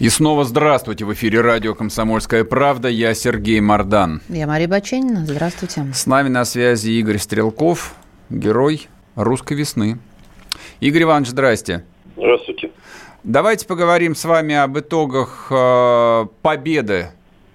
И 0.00 0.08
снова 0.08 0.44
здравствуйте. 0.44 1.04
В 1.04 1.12
эфире 1.12 1.40
радио 1.40 1.72
«Комсомольская 1.74 2.42
правда». 2.42 2.88
Я 2.88 3.14
Сергей 3.14 3.60
Мордан. 3.60 4.22
Я 4.28 4.48
Мария 4.48 4.66
Баченина. 4.66 5.24
Здравствуйте. 5.24 5.86
С 5.94 6.06
нами 6.06 6.28
на 6.28 6.44
связи 6.44 6.90
Игорь 6.90 7.18
Стрелков, 7.18 7.94
герой 8.28 8.88
русской 9.14 9.52
весны. 9.52 9.98
Игорь 10.80 11.04
Иванович, 11.04 11.28
здрасте. 11.28 11.84
Здравствуйте. 12.16 12.72
Давайте 13.22 13.66
поговорим 13.66 14.16
с 14.16 14.24
вами 14.24 14.56
об 14.56 14.76
итогах 14.76 15.46
э, 15.50 16.26
победы 16.42 17.10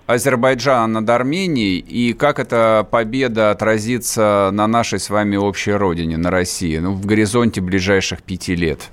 Азербайджана 0.08 0.88
над 1.02 1.10
Арменией 1.10 1.78
и 1.80 2.14
как 2.14 2.40
эта 2.40 2.88
победа 2.90 3.52
отразится 3.52 4.50
на 4.54 4.66
нашей 4.66 5.00
с 5.00 5.10
вами 5.10 5.36
общей 5.36 5.74
родине, 5.74 6.16
на 6.16 6.32
России, 6.32 6.78
ну, 6.78 6.94
в 6.94 7.06
горизонте 7.06 7.60
ближайших 7.60 8.24
пяти 8.24 8.56
лет. 8.56 8.90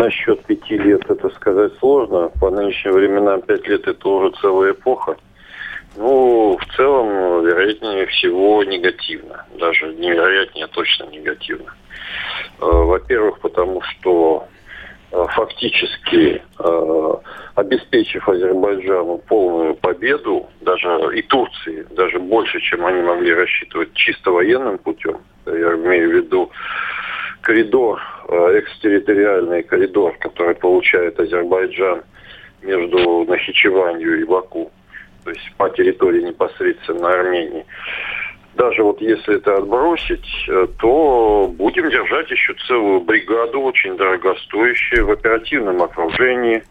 Насчет 0.00 0.42
пяти 0.46 0.78
лет 0.78 1.02
это 1.10 1.28
сказать 1.28 1.72
сложно. 1.78 2.30
По 2.40 2.48
нынешним 2.48 2.92
временам 2.92 3.42
пять 3.42 3.68
лет 3.68 3.86
это 3.86 4.08
уже 4.08 4.34
целая 4.40 4.72
эпоха. 4.72 5.14
Ну, 5.94 6.56
в 6.56 6.74
целом, 6.74 7.44
вероятнее 7.44 8.06
всего, 8.06 8.64
негативно. 8.64 9.44
Даже 9.58 9.92
невероятнее, 9.92 10.64
а 10.64 10.68
точно 10.68 11.04
негативно. 11.04 11.74
Э, 12.60 12.64
во-первых, 12.64 13.40
потому 13.40 13.82
что 13.82 14.46
э, 15.12 15.26
фактически 15.34 16.42
э, 16.58 17.14
обеспечив 17.56 18.26
Азербайджану 18.26 19.18
полную 19.18 19.74
победу, 19.74 20.48
даже 20.62 20.88
и 21.14 21.20
Турции, 21.20 21.86
даже 21.90 22.18
больше, 22.20 22.58
чем 22.60 22.86
они 22.86 23.02
могли 23.02 23.34
рассчитывать 23.34 23.92
чисто 23.92 24.30
военным 24.30 24.78
путем, 24.78 25.18
я 25.44 25.74
имею 25.74 26.08
в 26.08 26.14
виду 26.14 26.50
коридор, 27.42 28.00
э, 28.28 28.60
экстерриториальный 28.60 29.62
коридор, 29.62 30.16
который 30.18 30.54
получает 30.54 31.18
Азербайджан 31.18 32.02
между 32.62 33.24
Нахичеванью 33.24 34.20
и 34.20 34.24
Баку, 34.24 34.70
то 35.24 35.30
есть 35.30 35.52
по 35.56 35.68
территории 35.70 36.22
непосредственно 36.22 37.10
Армении. 37.10 37.64
Даже 38.54 38.82
вот 38.82 39.00
если 39.00 39.36
это 39.36 39.56
отбросить, 39.56 40.26
э, 40.48 40.66
то 40.78 41.52
будем 41.56 41.88
держать 41.88 42.30
еще 42.30 42.54
целую 42.66 43.00
бригаду, 43.00 43.60
очень 43.60 43.96
дорогостоящую, 43.96 45.06
в 45.06 45.10
оперативном 45.12 45.82
окружении, 45.82 46.62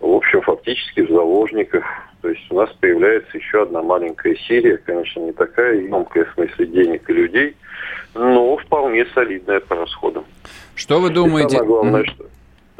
в 0.00 0.12
общем, 0.12 0.40
фактически 0.40 1.00
в 1.00 1.10
заложниках. 1.10 1.84
То 2.22 2.30
есть 2.30 2.44
у 2.50 2.56
нас 2.56 2.70
появляется 2.80 3.36
еще 3.36 3.62
одна 3.62 3.82
маленькая 3.82 4.34
Сирия, 4.36 4.78
конечно, 4.78 5.20
не 5.20 5.32
такая 5.32 5.74
емкая 5.76 6.24
в 6.24 6.34
смысле 6.34 6.66
денег 6.66 7.08
и 7.08 7.12
людей– 7.12 7.56
но 8.14 8.56
вполне 8.56 9.06
солидная 9.14 9.60
по 9.60 9.76
расходам. 9.76 10.24
Что 10.74 11.00
вы 11.00 11.10
думаете? 11.10 11.56
И 11.56 11.58
самое 11.58 11.66
главное, 11.68 12.04
что... 12.04 12.24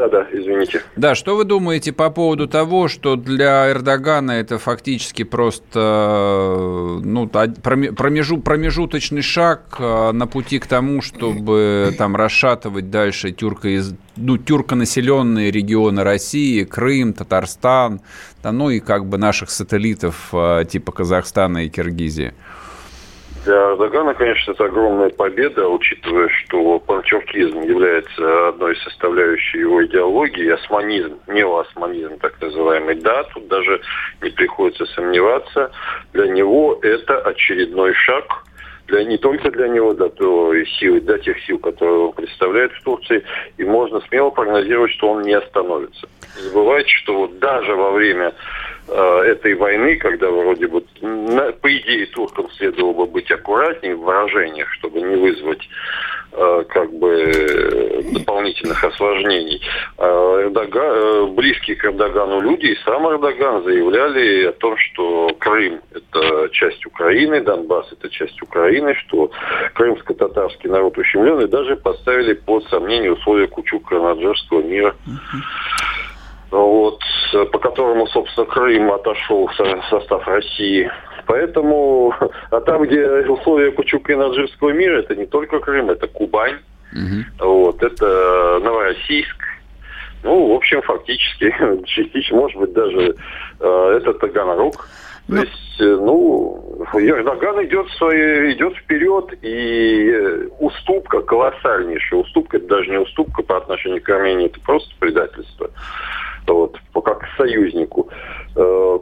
Да-да, 0.01 0.27
извините. 0.33 0.83
Да, 0.97 1.15
что 1.15 1.37
вы 1.37 1.45
думаете 1.45 1.93
по 1.93 2.09
поводу 2.09 2.49
того, 2.49 2.89
что 2.89 3.17
для 3.17 3.71
Эрдогана 3.71 4.31
это 4.31 4.59
фактически 4.59 5.25
просто 5.25 7.01
ну, 7.05 7.29
промежу, 7.29 8.39
промежуточный 8.39 9.21
шаг 9.21 9.77
э, 9.79 10.13
на 10.13 10.27
пути 10.27 10.59
к 10.59 10.67
тому, 10.67 11.03
чтобы 11.03 11.95
там 11.99 12.17
расшатывать 12.17 12.91
дальше 12.91 13.31
тюрко, 13.33 13.69
ну, 14.17 14.39
тюрконаселенные 14.39 15.51
регионы 15.51 16.03
России, 16.03 16.65
Крым, 16.65 17.13
Татарстан, 17.13 18.01
да, 18.43 18.53
ну 18.53 18.71
и 18.71 18.81
как 18.81 19.05
бы 19.05 19.19
наших 19.19 19.51
сателлитов 19.51 20.31
э, 20.33 20.65
типа 20.67 20.93
Казахстана 20.93 21.67
и 21.67 21.69
Киргизии? 21.69 22.33
Для 23.45 23.73
Эрдогана, 23.73 24.13
конечно, 24.13 24.53
это 24.53 24.65
огромная 24.67 25.09
победа, 25.09 25.67
учитывая, 25.67 26.29
что 26.29 26.79
панчуркизм 26.81 27.63
является 27.63 28.49
одной 28.49 28.75
из 28.75 28.83
составляющих 28.83 29.61
его 29.61 29.85
идеологии, 29.87 30.51
османизм, 30.51 31.19
неоосманизм 31.27 32.19
так 32.19 32.39
называемый. 32.41 32.97
Да, 32.97 33.23
тут 33.33 33.49
даже 33.49 33.81
не 34.21 34.31
приходится 34.31 34.85
сомневаться. 34.87 35.71
Для 36.13 36.27
него 36.27 36.79
это 36.83 37.19
очередной 37.21 37.95
шаг 37.95 38.45
для, 38.91 39.05
не 39.05 39.17
только 39.17 39.51
для 39.51 39.69
него, 39.69 39.95
для, 39.95 40.09
той 40.09 40.67
силы, 40.67 41.01
для 41.01 41.19
тех 41.19 41.39
сил, 41.45 41.59
которые 41.59 42.07
он 42.07 42.13
представляет 42.13 42.73
в 42.73 42.83
Турции, 42.83 43.23
и 43.57 43.65
можно 43.65 44.01
смело 44.09 44.31
прогнозировать, 44.31 44.93
что 44.93 45.11
он 45.11 45.23
не 45.23 45.33
остановится. 45.33 46.09
Не 46.37 46.43
забывайте, 46.43 46.91
что 46.91 47.15
вот 47.15 47.39
даже 47.39 47.75
во 47.75 47.93
время 47.93 48.35
этой 48.91 49.55
войны, 49.55 49.97
когда 49.97 50.31
вроде 50.31 50.67
бы, 50.67 50.81
по 50.81 51.79
идее, 51.79 52.07
туркам 52.07 52.51
следовало 52.53 52.93
бы 52.93 53.07
быть 53.07 53.31
аккуратнее 53.31 53.95
в 53.95 54.01
выражениях, 54.01 54.69
чтобы 54.73 55.01
не 55.01 55.17
вызвать 55.17 55.69
э, 56.33 56.65
как 56.69 56.93
бы 56.93 58.05
дополнительных 58.13 58.83
осложнений. 58.83 59.63
Э, 59.99 60.43
Эрдоган, 60.45 60.97
э, 60.97 61.27
близкие 61.27 61.77
к 61.77 61.85
Эрдогану 61.85 62.41
люди 62.41 62.67
и 62.67 62.79
сам 62.85 63.07
Эрдоган 63.09 63.63
заявляли 63.65 64.47
о 64.47 64.53
том, 64.53 64.77
что 64.77 65.31
Крым– 65.39 65.81
это 65.95 66.49
часть 66.51 66.85
Украины, 66.87 67.41
Донбасс– 67.41 67.93
это 67.93 68.09
часть 68.11 68.41
Украины, 68.43 68.95
что 68.95 69.31
крымско-татарский 69.75 70.69
народ 70.69 70.99
ущемлен, 70.99 71.41
и 71.41 71.47
даже 71.47 71.77
поставили 71.77 72.35
под 72.35 72.65
сомнение 72.69 73.13
условия 73.13 73.47
Кучук-Канаджерского 73.47 74.63
мира. 74.63 74.95
Uh-huh 75.07 75.90
вот, 76.51 77.01
по 77.53 77.59
которому, 77.59 78.07
собственно, 78.09 78.47
Крым 78.47 78.93
отошел 78.93 79.47
в 79.47 79.55
состав 79.89 80.27
России. 80.27 80.91
Поэтому, 81.27 82.15
а 82.51 82.61
там, 82.61 82.83
где 82.85 83.07
условия 83.29 83.71
Кучука 83.71 84.13
и 84.13 84.17
Наджирского 84.17 84.71
мира, 84.71 84.99
это 84.99 85.15
не 85.15 85.27
только 85.27 85.61
Крым, 85.61 85.91
это 85.91 86.09
Кубань, 86.09 86.59
угу. 86.93 87.47
вот, 87.47 87.83
это 87.83 88.61
Новороссийск. 88.63 89.45
Ну, 90.23 90.53
в 90.53 90.57
общем, 90.57 90.83
фактически, 90.83 91.55
частично, 91.87 92.37
может 92.37 92.59
быть, 92.59 92.73
даже 92.73 93.15
э, 93.61 93.93
это 93.97 94.13
Таганрог. 94.15 94.87
То 95.31 95.37
Но... 95.37 95.43
есть, 95.43 95.81
э, 95.81 95.85
ну, 95.85 96.85
Эрдоган 96.93 97.65
идет, 97.65 97.89
свои, 97.93 98.53
идет 98.53 98.77
вперед, 98.77 99.33
и 99.43 100.11
э, 100.11 100.49
уступка, 100.59 101.23
колоссальнейшая. 101.23 102.21
Уступка, 102.21 102.57
это 102.57 102.67
даже 102.67 102.91
не 102.91 102.99
уступка 102.99 103.43
по 103.43 103.57
отношению 103.57 104.03
к 104.03 104.09
Армении, 104.09 104.47
это 104.47 104.59
просто 104.61 104.93
предательство 104.99 105.71
вот, 106.53 106.79
как 107.05 107.27
союзнику, 107.37 108.09
э, 108.11 108.15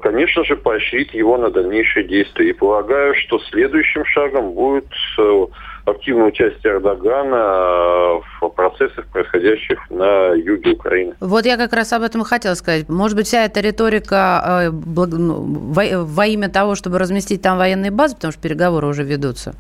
конечно 0.03 0.45
же, 0.45 0.57
поощрить 0.57 1.15
его 1.15 1.37
на 1.37 1.51
дальнейшие 1.51 2.07
действия. 2.07 2.51
И 2.51 2.53
полагаю, 2.53 3.15
что 3.15 3.39
следующим 3.51 4.05
шагом 4.05 4.53
будет 4.53 4.87
э, 5.19 5.47
активное 5.85 6.27
участие 6.27 6.75
Эрдогана 6.75 8.21
в 8.41 8.49
процессах, 8.55 9.07
происходящих 9.07 9.79
на 9.91 10.33
юге 10.35 10.73
Украины. 10.73 11.15
Вот 11.21 11.47
я 11.47 11.57
как 11.57 11.73
раз 11.73 11.93
об 11.93 12.03
этом 12.03 12.23
и 12.23 12.25
хотела 12.25 12.55
сказать. 12.55 12.89
Может 12.89 13.17
быть, 13.17 13.27
вся 13.27 13.45
эта 13.45 13.61
риторика 13.61 14.69
э, 14.69 14.71
ну, 14.71 16.05
во 16.05 16.27
имя 16.27 16.49
того, 16.49 16.75
чтобы 16.75 16.99
разместить 16.99 17.43
там 17.43 17.59
военные 17.59 17.91
базы, 17.91 18.15
потому 18.15 18.33
что 18.33 18.43
переговоры 18.43 18.87
уже 18.87 19.03
ведутся? 19.03 19.55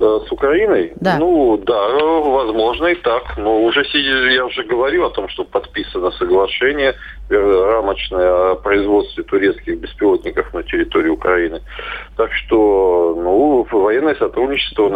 Э, 0.00 0.20
с 0.26 0.32
Украиной? 0.32 0.92
Да. 0.96 1.18
Ну, 1.18 1.56
да, 1.58 1.88
возможно 1.88 2.86
и 2.86 2.94
так. 2.96 3.36
Но 3.36 3.62
уже 3.62 3.84
я 3.94 4.44
уже 4.46 4.64
говорил 4.64 5.04
о 5.04 5.10
том, 5.10 5.28
что 5.28 5.44
подписано 5.44 6.10
соглашение 6.12 6.94
рамочное 7.30 8.52
о 8.52 8.54
производстве 8.56 9.22
турецких 9.24 9.78
беспилотников 9.78 10.52
на 10.52 10.62
территории 10.62 11.08
Украины. 11.08 11.62
Так 12.16 12.32
что, 12.32 13.16
ну, 13.18 13.66
военное 13.70 14.14
сотрудничество 14.16 14.88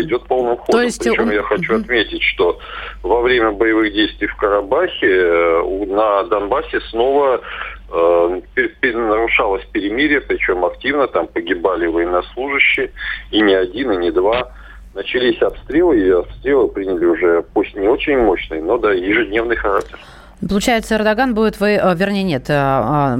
идет 0.00 0.24
полным 0.24 0.56
ходом. 0.56 0.72
То 0.72 0.82
есть... 0.82 1.02
Причем 1.02 1.30
я 1.30 1.42
хочу 1.42 1.76
отметить, 1.76 2.22
что 2.22 2.58
во 3.02 3.20
время 3.20 3.52
боевых 3.52 3.92
действий 3.92 4.28
в 4.28 4.36
Карабахе 4.36 5.08
э, 5.08 5.84
на 5.86 6.22
Донбассе 6.24 6.80
снова 6.90 7.36
э, 7.36 7.40
нарушалось 7.92 9.64
перемирие, 9.66 10.20
причем 10.20 10.64
активно, 10.64 11.06
там 11.06 11.26
погибали 11.26 11.86
военнослужащие, 11.86 12.90
и 13.30 13.40
не 13.40 13.54
один, 13.54 13.92
и 13.92 13.96
не 13.96 14.10
два. 14.10 14.52
Начались 14.94 15.40
обстрелы, 15.40 15.98
и 15.98 16.10
обстрелы 16.10 16.68
приняли 16.68 17.04
уже, 17.04 17.42
пусть 17.54 17.74
не 17.74 17.88
очень 17.88 18.18
мощный, 18.18 18.60
но 18.60 18.78
да, 18.78 18.92
ежедневный 18.92 19.56
характер. 19.56 19.98
Получается, 20.48 20.96
Эрдоган 20.96 21.34
будет 21.34 21.60
воевать, 21.60 21.98
вернее, 21.98 22.22
нет, 22.24 22.46
а, 22.50 23.14
а, 23.14 23.18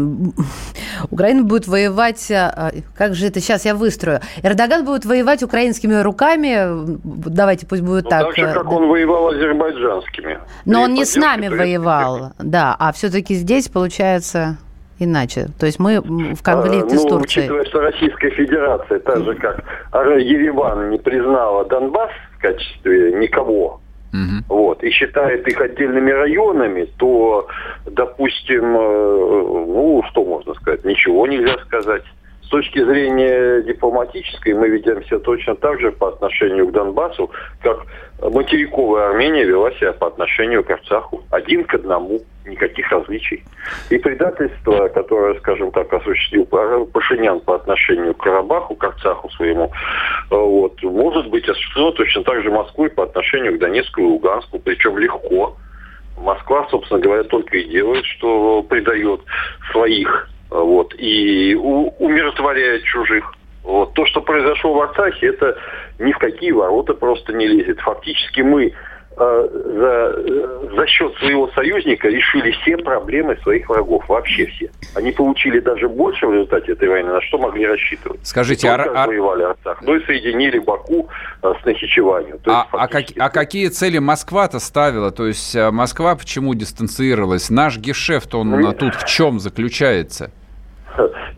Украина 1.10 1.44
будет 1.44 1.68
воевать, 1.68 2.30
а, 2.30 2.72
как 2.96 3.14
же 3.14 3.26
это 3.26 3.40
сейчас 3.40 3.64
я 3.64 3.74
выстрою, 3.74 4.20
Эрдоган 4.42 4.84
будет 4.84 5.04
воевать 5.04 5.42
украинскими 5.42 6.00
руками, 6.02 6.98
давайте 7.04 7.66
пусть 7.66 7.82
будет 7.82 8.04
ну, 8.04 8.10
так. 8.10 8.34
Так 8.34 8.36
же, 8.36 8.52
как 8.52 8.70
он 8.70 8.88
воевал 8.88 9.28
азербайджанскими. 9.28 10.38
Но 10.64 10.82
он 10.82 10.94
не 10.94 11.04
с 11.04 11.16
нами 11.16 11.48
воевал, 11.48 12.32
да, 12.38 12.76
а 12.78 12.92
все-таки 12.92 13.34
здесь 13.34 13.68
получается 13.68 14.56
иначе. 14.98 15.48
То 15.58 15.66
есть 15.66 15.78
мы 15.78 16.00
в 16.00 16.42
конфликте 16.42 16.96
а, 16.96 16.98
ну, 16.98 17.00
с 17.00 17.08
Турцией. 17.08 17.44
Учитывая, 17.44 17.64
что 17.66 17.80
Российская 17.80 18.30
Федерация, 18.30 18.98
так 19.00 19.24
же 19.24 19.34
как 19.34 19.64
Ереван 19.92 20.90
не 20.90 20.98
признала 20.98 21.64
Донбасс 21.66 22.10
в 22.36 22.40
качестве 22.40 23.12
никого, 23.12 23.81
Угу. 24.12 24.56
Вот, 24.56 24.84
и 24.84 24.90
считает 24.90 25.48
их 25.48 25.60
отдельными 25.60 26.10
районами, 26.10 26.84
то, 26.98 27.48
допустим, 27.86 28.76
э, 28.76 28.78
ну, 28.78 30.02
что 30.10 30.24
можно 30.24 30.54
сказать, 30.54 30.84
ничего 30.84 31.26
нельзя 31.26 31.56
сказать. 31.64 32.02
С 32.42 32.48
точки 32.48 32.84
зрения 32.84 33.62
дипломатической 33.62 34.52
мы 34.52 34.68
ведем 34.68 35.02
себя 35.04 35.18
точно 35.20 35.54
так 35.54 35.80
же 35.80 35.90
по 35.92 36.08
отношению 36.08 36.68
к 36.68 36.72
Донбассу, 36.72 37.30
как 37.62 37.86
материковая 38.20 39.08
Армения 39.08 39.44
вела 39.44 39.70
себя 39.72 39.94
по 39.94 40.08
отношению 40.08 40.62
к 40.62 40.70
Арцаху. 40.70 41.22
Один 41.30 41.64
к 41.64 41.72
одному, 41.72 42.20
никаких 42.46 42.90
различий. 42.90 43.44
И 43.90 43.98
предательство, 43.98 44.88
которое, 44.88 45.38
скажем 45.40 45.70
так, 45.70 45.92
осуществил 45.92 46.46
Пашинян 46.46 47.40
по 47.40 47.56
отношению 47.56 48.14
к 48.14 48.22
Карабаху, 48.22 48.74
к 48.74 48.84
Арцаху 48.84 49.30
своему, 49.30 49.70
э, 50.30 50.34
вот, 50.34 50.82
может 50.82 51.28
быть 51.28 51.48
осуществлено 51.48 51.92
точно 51.92 52.24
так 52.24 52.42
же 52.42 52.50
Москвой 52.50 52.90
по 52.90 53.04
отношению 53.04 53.56
к 53.56 53.60
Донецку 53.60 54.00
и 54.00 54.04
Луганску, 54.04 54.58
причем 54.58 54.98
легко. 54.98 55.56
Москва, 56.18 56.66
собственно 56.70 57.00
говоря, 57.00 57.24
только 57.24 57.56
и 57.56 57.68
делает, 57.68 58.04
что 58.04 58.62
предает 58.62 59.20
своих 59.72 60.28
вот, 60.50 60.94
и 60.98 61.54
умиротворяет 61.54 62.84
чужих. 62.84 63.32
Вот. 63.62 63.94
То, 63.94 64.04
что 64.06 64.20
произошло 64.20 64.74
в 64.74 64.80
Арцахе, 64.82 65.28
это 65.28 65.56
ни 65.98 66.12
в 66.12 66.18
какие 66.18 66.50
ворота 66.50 66.94
просто 66.94 67.32
не 67.32 67.46
лезет. 67.46 67.80
Фактически 67.80 68.40
мы 68.40 68.66
э, 68.66 68.72
за, 69.16 70.14
э, 70.16 70.68
за 70.74 70.86
счет 70.86 71.14
своего 71.16 71.48
союзника 71.48 72.08
решили 72.08 72.50
все 72.52 72.76
проблемы 72.76 73.36
своих 73.42 73.68
врагов, 73.68 74.08
вообще 74.08 74.46
все. 74.46 74.70
Они 74.94 75.12
получили 75.12 75.60
даже 75.60 75.88
больше 75.88 76.26
в 76.26 76.32
результате 76.32 76.72
этой 76.72 76.88
войны, 76.88 77.12
на 77.12 77.20
что 77.20 77.38
могли 77.38 77.66
рассчитывать. 77.66 78.20
Скажите, 78.22 78.68
а... 78.70 79.06
воевали 79.06 79.42
Арцах, 79.42 79.82
но 79.82 79.96
и 79.96 80.04
соединили 80.06 80.58
Баку 80.58 81.08
э, 81.42 81.52
с 81.60 81.64
Нахичеванью. 81.64 82.40
А, 82.46 82.66
а, 82.72 82.88
как, 82.88 83.04
а 83.18 83.28
какие 83.28 83.68
цели 83.68 83.98
Москва-то 83.98 84.58
ставила? 84.58 85.10
То 85.10 85.26
есть 85.26 85.54
э, 85.54 85.70
Москва 85.70 86.16
почему 86.16 86.54
дистанцировалась? 86.54 87.50
Наш 87.50 87.78
гешефт, 87.78 88.34
он 88.34 88.50
ну, 88.50 88.72
тут 88.72 88.94
в 88.94 89.06
чем 89.06 89.40
заключается? 89.40 90.30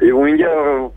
И 0.01 0.11
у 0.11 0.25
меня 0.25 0.91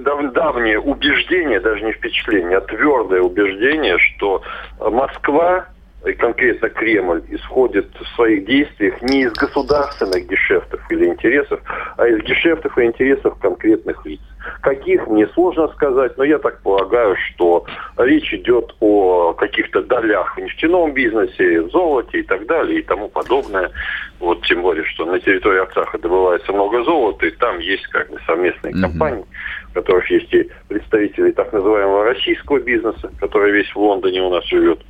дав 0.00 0.32
давнее 0.32 0.80
убеждение, 0.80 1.60
даже 1.60 1.84
не 1.84 1.92
впечатление, 1.92 2.58
а 2.58 2.60
твердое 2.62 3.20
убеждение, 3.20 3.96
что 3.98 4.42
Москва 4.80 5.66
и 6.04 6.12
конкретно 6.14 6.68
Кремль 6.68 7.22
исходит 7.30 7.86
в 7.94 8.16
своих 8.16 8.44
действиях 8.44 9.00
не 9.02 9.22
из 9.22 9.32
государственных 9.32 10.26
гешефтов 10.26 10.80
или 10.90 11.06
интересов, 11.06 11.60
а 11.96 12.06
из 12.08 12.22
гешефтов 12.24 12.76
и 12.78 12.84
интересов 12.84 13.38
конкретных 13.38 14.04
лиц. 14.04 14.20
Каких, 14.62 15.06
мне 15.06 15.28
сложно 15.28 15.68
сказать, 15.68 16.18
но 16.18 16.24
я 16.24 16.38
так 16.38 16.60
полагаю, 16.62 17.16
что 17.16 17.64
речь 17.96 18.34
идет 18.34 18.74
о 18.80 19.32
каких-то 19.34 19.82
долях 19.82 20.36
в 20.36 20.40
нефтяном 20.40 20.92
бизнесе, 20.92 21.60
в 21.60 21.70
золоте 21.70 22.20
и 22.20 22.22
так 22.22 22.46
далее 22.46 22.80
и 22.80 22.82
тому 22.82 23.08
подобное. 23.08 23.70
Вот 24.18 24.44
тем 24.46 24.62
более, 24.62 24.84
что 24.84 25.04
на 25.04 25.20
территории 25.20 25.60
Арцаха 25.60 25.98
добывается 25.98 26.52
много 26.52 26.82
золота, 26.82 27.26
и 27.26 27.30
там 27.30 27.60
есть 27.60 27.86
как 27.88 28.10
бы 28.10 28.18
совместные 28.26 28.74
mm-hmm. 28.74 28.82
компании, 28.82 29.24
в 29.70 29.74
которых 29.74 30.10
есть 30.10 30.34
и 30.34 30.50
представители 30.68 31.30
так 31.30 31.52
называемого 31.52 32.04
российского 32.04 32.58
бизнеса, 32.58 33.10
который 33.20 33.52
весь 33.52 33.72
в 33.72 33.78
Лондоне 33.78 34.22
у 34.22 34.30
нас 34.30 34.44
живет. 34.46 34.80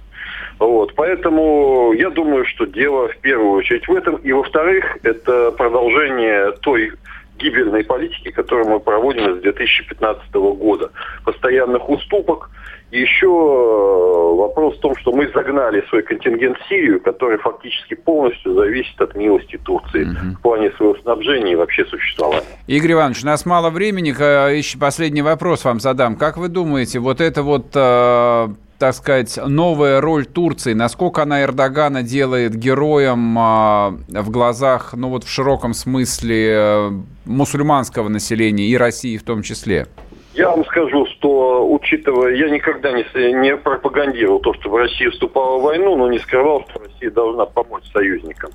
Вот, 0.58 0.94
поэтому 0.94 1.92
я 1.92 2.10
думаю, 2.10 2.44
что 2.46 2.66
дело 2.66 3.08
в 3.08 3.18
первую 3.18 3.52
очередь 3.52 3.86
в 3.88 3.94
этом. 3.94 4.16
И 4.16 4.32
во-вторых, 4.32 4.98
это 5.02 5.52
продолжение 5.52 6.52
той 6.60 6.92
гибельной 7.38 7.84
политики, 7.84 8.30
которую 8.30 8.68
мы 8.68 8.80
проводим 8.80 9.38
с 9.38 9.42
2015 9.42 10.32
года. 10.34 10.90
Постоянных 11.24 11.88
уступок. 11.88 12.50
И 12.90 13.00
еще 13.00 13.26
э, 13.26 14.36
вопрос 14.36 14.76
в 14.76 14.80
том, 14.80 14.94
что 14.96 15.12
мы 15.12 15.26
загнали 15.32 15.82
свой 15.88 16.02
контингент 16.02 16.58
в 16.58 16.68
Сирию, 16.68 17.00
который 17.00 17.38
фактически 17.38 17.94
полностью 17.94 18.52
зависит 18.54 19.00
от 19.00 19.14
милости 19.16 19.58
Турции 19.64 20.04
угу. 20.04 20.36
в 20.38 20.42
плане 20.42 20.70
своего 20.72 20.94
снабжения 20.96 21.52
и 21.52 21.56
вообще 21.56 21.86
существования. 21.86 22.44
Игорь 22.66 22.92
Иванович, 22.92 23.22
у 23.22 23.26
нас 23.26 23.46
мало 23.46 23.70
времени. 23.70 24.10
Еще 24.10 24.78
последний 24.78 25.22
вопрос 25.22 25.64
вам 25.64 25.80
задам. 25.80 26.16
Как 26.16 26.36
вы 26.36 26.48
думаете, 26.48 26.98
вот 26.98 27.22
это 27.22 27.42
вот 27.42 27.68
э, 27.74 28.48
так 28.82 28.96
сказать, 28.96 29.38
новая 29.46 30.00
роль 30.00 30.26
Турции, 30.26 30.72
насколько 30.72 31.22
она 31.22 31.44
Эрдогана 31.44 32.02
делает 32.02 32.56
героем 32.56 33.36
а, 33.38 33.96
в 34.08 34.30
глазах, 34.30 34.94
ну 34.94 35.08
вот 35.08 35.22
в 35.22 35.28
широком 35.28 35.72
смысле 35.72 36.48
э, 36.50 36.90
мусульманского 37.24 38.08
населения 38.08 38.66
и 38.66 38.76
России 38.76 39.16
в 39.18 39.22
том 39.22 39.42
числе? 39.42 39.86
Я 40.34 40.48
вам 40.48 40.64
скажу, 40.64 41.04
что, 41.06 41.68
учитывая, 41.70 42.34
я 42.34 42.48
никогда 42.48 42.90
не, 42.90 43.04
не 43.34 43.54
пропагандировал 43.54 44.40
то, 44.40 44.54
что 44.54 44.70
в 44.70 44.76
России 44.76 45.08
вступала 45.08 45.58
в 45.58 45.62
войну, 45.62 45.94
но 45.96 46.08
не 46.08 46.18
скрывал, 46.18 46.64
что 46.70 46.80
Россия 46.80 47.10
должна 47.10 47.44
помочь 47.44 47.84
союзникам 47.92 48.50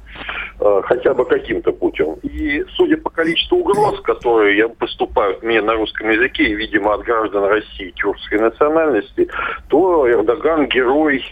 э, 0.59 0.81
хотя 0.85 1.13
бы 1.13 1.23
каким-то 1.25 1.71
путем. 1.73 2.15
И 2.23 2.65
судя 2.75 2.97
по 2.97 3.11
количеству 3.11 3.59
угроз, 3.59 4.01
которые 4.01 4.69
поступают 4.69 5.43
мне 5.43 5.61
на 5.61 5.75
русском 5.75 6.09
языке, 6.09 6.45
и, 6.45 6.55
видимо, 6.55 6.95
от 6.95 7.03
граждан 7.03 7.43
России 7.43 7.91
тюркской 7.91 8.39
национальности, 8.39 9.29
то 9.67 10.09
Эрдоган 10.09 10.67
герой 10.67 11.23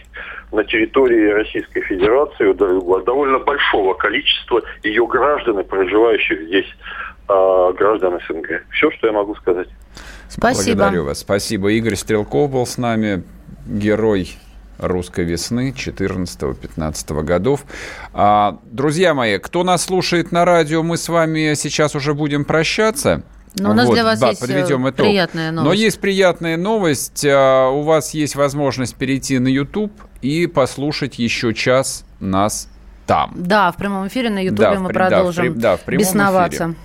на 0.52 0.62
территории 0.62 1.28
Российской 1.30 1.80
Федерации 1.80 2.52
довольно 2.52 3.40
большого 3.40 3.94
количества 3.94 4.62
ее 4.84 5.08
граждан, 5.08 5.64
проживающих 5.64 6.40
здесь 6.42 6.72
э, 7.28 7.72
граждан 7.76 8.20
СНГ. 8.28 8.62
Все, 8.70 8.92
что 8.92 9.08
я 9.08 9.12
могу 9.12 9.34
сказать. 9.34 9.68
Спасибо. 10.28 10.76
Благодарю 10.76 11.04
вас. 11.04 11.20
Спасибо. 11.20 11.72
Игорь 11.72 11.96
Стрелков 11.96 12.50
был 12.50 12.66
с 12.66 12.78
нами, 12.78 13.24
герой 13.66 14.36
русской 14.78 15.24
весны 15.24 15.74
14-15 15.76 17.22
годов. 17.22 17.64
А, 18.12 18.58
друзья 18.64 19.14
мои, 19.14 19.38
кто 19.38 19.64
нас 19.64 19.84
слушает 19.84 20.32
на 20.32 20.44
радио, 20.44 20.82
мы 20.82 20.96
с 20.96 21.08
вами 21.08 21.54
сейчас 21.54 21.94
уже 21.94 22.14
будем 22.14 22.44
прощаться. 22.44 23.22
Но 23.58 23.68
ну, 23.68 23.70
у 23.70 23.74
нас 23.74 23.86
вот, 23.86 23.94
для 23.94 24.04
вас 24.04 24.18
да, 24.18 24.28
есть 24.28 24.40
подведем 24.40 24.86
итог. 24.88 25.06
приятная 25.06 25.50
новость. 25.50 25.66
Но 25.66 25.72
есть 25.72 26.00
приятная 26.00 26.56
новость. 26.58 27.24
А, 27.26 27.70
у 27.70 27.82
вас 27.82 28.12
есть 28.12 28.36
возможность 28.36 28.94
перейти 28.96 29.38
на 29.38 29.48
YouTube 29.48 29.92
и 30.20 30.46
послушать 30.46 31.18
еще 31.18 31.54
час 31.54 32.04
нас 32.20 32.68
там. 33.06 33.32
Да, 33.34 33.72
в 33.72 33.76
прямом 33.76 34.08
эфире 34.08 34.28
на 34.28 34.44
YouTube 34.44 34.58
да, 34.58 34.74
мы 34.78 34.90
в, 34.90 34.92
продолжим 34.92 35.46
да, 35.46 35.52
в, 35.52 35.58
да, 35.58 35.76
в 35.76 35.80
прямом 35.80 36.00
бесноваться. 36.00 36.64
Эфире. 36.64 36.76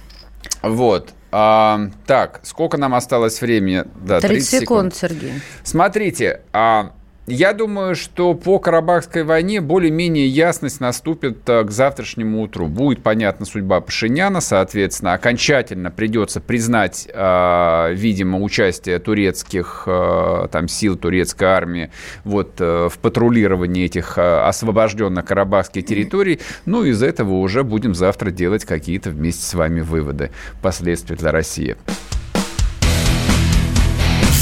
Вот. 0.62 1.10
А, 1.32 1.90
так, 2.06 2.42
сколько 2.44 2.78
нам 2.78 2.94
осталось 2.94 3.42
времени? 3.42 3.86
Да, 3.96 4.20
30, 4.20 4.50
30 4.50 4.50
секунд, 4.50 4.94
секунд, 4.94 4.96
Сергей. 4.96 5.34
Смотрите, 5.64 6.42
а, 6.52 6.92
я 7.28 7.54
думаю, 7.54 7.96
что 7.96 8.34
по 8.34 8.58
Карабахской 8.58 9.24
войне 9.24 9.62
более-менее 9.62 10.28
ясность 10.28 10.80
наступит 10.80 11.48
э, 11.48 11.64
к 11.64 11.70
завтрашнему 11.70 12.42
утру. 12.42 12.68
Будет 12.68 13.04
понятна 13.04 13.46
судьба 13.46 13.80
Пашиняна, 13.80 14.42
соответственно, 14.42 15.14
окончательно 15.14 15.92
придется 15.92 16.42
признать, 16.42 17.08
э, 17.14 17.94
видимо, 17.94 18.40
участие 18.40 18.98
турецких 18.98 19.84
э, 19.86 20.48
там, 20.52 20.68
сил, 20.68 20.98
турецкой 20.98 21.46
армии 21.46 21.92
вот, 22.24 22.60
в 22.60 22.94
патрулировании 23.02 23.86
этих 23.86 24.18
освобожденных 24.18 25.24
карабахских 25.24 25.86
территорий. 25.86 26.40
Ну, 26.66 26.84
из 26.84 27.04
этого 27.04 27.36
уже 27.36 27.64
будем 27.64 27.94
завтра 27.94 28.32
делать 28.32 28.66
какие-то 28.66 29.12
вместе 29.12 29.46
с 29.46 29.54
вами 29.54 29.82
выводы, 29.82 30.32
последствия 30.62 31.16
для 31.16 31.32
России. 31.32 31.76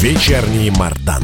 Вечерний 0.02 0.72
Мардан. 0.72 1.24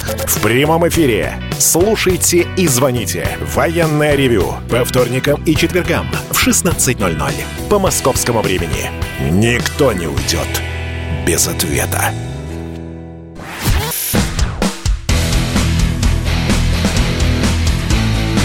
В 0.25 0.41
прямом 0.41 0.87
эфире. 0.87 1.41
Слушайте 1.59 2.47
и 2.57 2.67
звоните. 2.67 3.37
Военное 3.53 4.15
ревю. 4.15 4.55
По 4.69 4.83
вторникам 4.83 5.41
и 5.43 5.55
четвергам 5.55 6.07
в 6.31 6.47
16.00. 6.47 7.33
По 7.69 7.79
московскому 7.79 8.41
времени. 8.41 8.89
Никто 9.29 9.93
не 9.93 10.07
уйдет 10.07 10.61
без 11.25 11.47
ответа. 11.47 12.11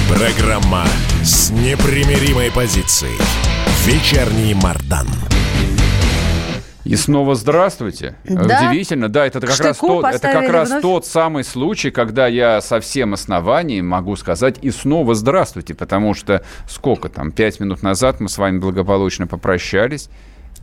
Программа 0.09 0.87
с 1.23 1.51
непримиримой 1.51 2.51
позицией. 2.51 3.19
Вечерний 3.85 4.55
Мардан. 4.55 5.09
И 6.87 6.97
снова 6.97 7.35
здравствуйте. 7.35 8.15
Да? 8.25 8.69
Удивительно, 8.69 9.09
да, 9.09 9.27
это 9.27 9.41
как 9.41 9.59
раз, 9.59 9.77
тот, 9.79 10.05
это 10.05 10.33
как 10.33 10.49
раз 10.49 10.71
тот 10.81 11.05
самый 11.05 11.43
случай, 11.43 11.91
когда 11.91 12.27
я 12.29 12.61
со 12.61 12.81
всем 12.81 13.15
основанием 13.15 13.87
могу 13.87 14.15
сказать 14.17 14.57
и 14.63 14.71
снова 14.71 15.15
здравствуйте, 15.15 15.75
потому 15.75 16.15
что 16.15 16.45
сколько 16.69 17.09
там, 17.09 17.33
пять 17.33 17.59
минут 17.61 17.83
назад 17.83 18.21
мы 18.21 18.29
с 18.29 18.39
вами 18.39 18.59
благополучно 18.59 19.27
попрощались. 19.27 20.09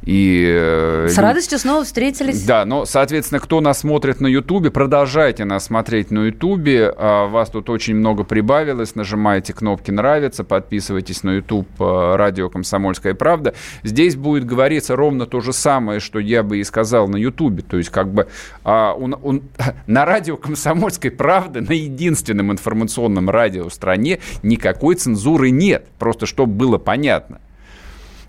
И, 0.06 0.46
э, 0.46 1.08
С 1.10 1.18
радостью 1.18 1.60
снова 1.60 1.84
встретились. 1.84 2.44
Да, 2.44 2.66
но, 2.66 2.86
соответственно, 2.86 3.40
кто 3.40 3.62
нас 3.62 3.80
смотрит 3.80 4.20
на 4.20 4.28
Ютубе, 4.28 4.70
продолжайте 4.70 5.46
нас 5.46 5.66
смотреть 5.66 6.12
на 6.12 6.26
Ютубе. 6.26 6.94
А, 6.96 7.28
вас 7.28 7.50
тут 7.50 7.70
очень 7.70 7.96
много 7.96 8.24
прибавилось. 8.24 8.96
Нажимайте 8.96 9.54
кнопки 9.54 9.92
«Нравится», 9.92 10.44
подписывайтесь 10.44 11.24
на 11.24 11.32
Ютуб 11.32 11.68
э, 11.80 12.16
«Радио 12.16 12.50
Комсомольская 12.50 13.14
правда». 13.14 13.54
Здесь 13.84 14.16
будет 14.16 14.46
говориться 14.46 14.96
ровно 14.96 15.26
то 15.26 15.40
же 15.40 15.54
самое, 15.54 16.00
что 16.02 16.20
я 16.20 16.44
бы 16.44 16.58
и 16.58 16.64
сказал 16.64 17.08
на 17.08 17.16
Ютубе. 17.16 17.64
То 17.64 17.78
есть, 17.78 17.90
как 17.90 18.12
бы 18.12 18.28
а, 18.64 18.94
он, 18.94 19.18
он, 19.24 19.44
на 19.88 20.06
радио 20.06 20.36
«Комсомольской 20.36 21.12
правды», 21.12 21.62
на 21.62 21.72
единственном 21.72 22.52
информационном 22.52 23.30
радио 23.30 23.70
в 23.70 23.74
стране 23.74 24.20
никакой 24.42 24.96
цензуры 24.96 25.50
нет. 25.50 25.88
Просто 25.98 26.26
чтобы 26.26 26.54
было 26.54 26.78
понятно. 26.78 27.40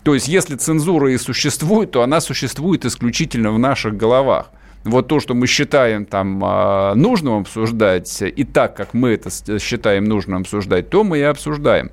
То 0.04 0.14
есть, 0.14 0.28
если 0.28 0.54
цензура 0.54 1.10
и 1.10 1.18
существует, 1.18 1.90
то 1.90 2.02
она 2.02 2.20
существует 2.20 2.84
исключительно 2.84 3.50
в 3.50 3.58
наших 3.58 3.96
головах. 3.96 4.50
Вот 4.84 5.08
то, 5.08 5.18
что 5.18 5.32
мы 5.32 5.46
считаем 5.46 6.04
там 6.04 6.42
а, 6.44 6.94
нужным 6.94 7.40
обсуждать, 7.40 8.20
и 8.20 8.44
так, 8.44 8.76
как 8.76 8.92
мы 8.92 9.12
это 9.12 9.30
считаем 9.58 10.04
нужным 10.04 10.42
обсуждать, 10.42 10.90
то 10.90 11.04
мы 11.04 11.18
и 11.18 11.22
обсуждаем. 11.22 11.90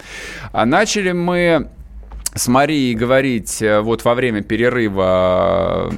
А 0.51 0.65
начали 0.65 1.13
мы 1.13 1.69
с 2.35 2.49
Марией 2.49 2.93
говорить 2.95 3.61
э, 3.61 3.79
вот 3.79 4.03
во 4.03 4.13
время 4.13 4.41
перерыва 4.41 5.93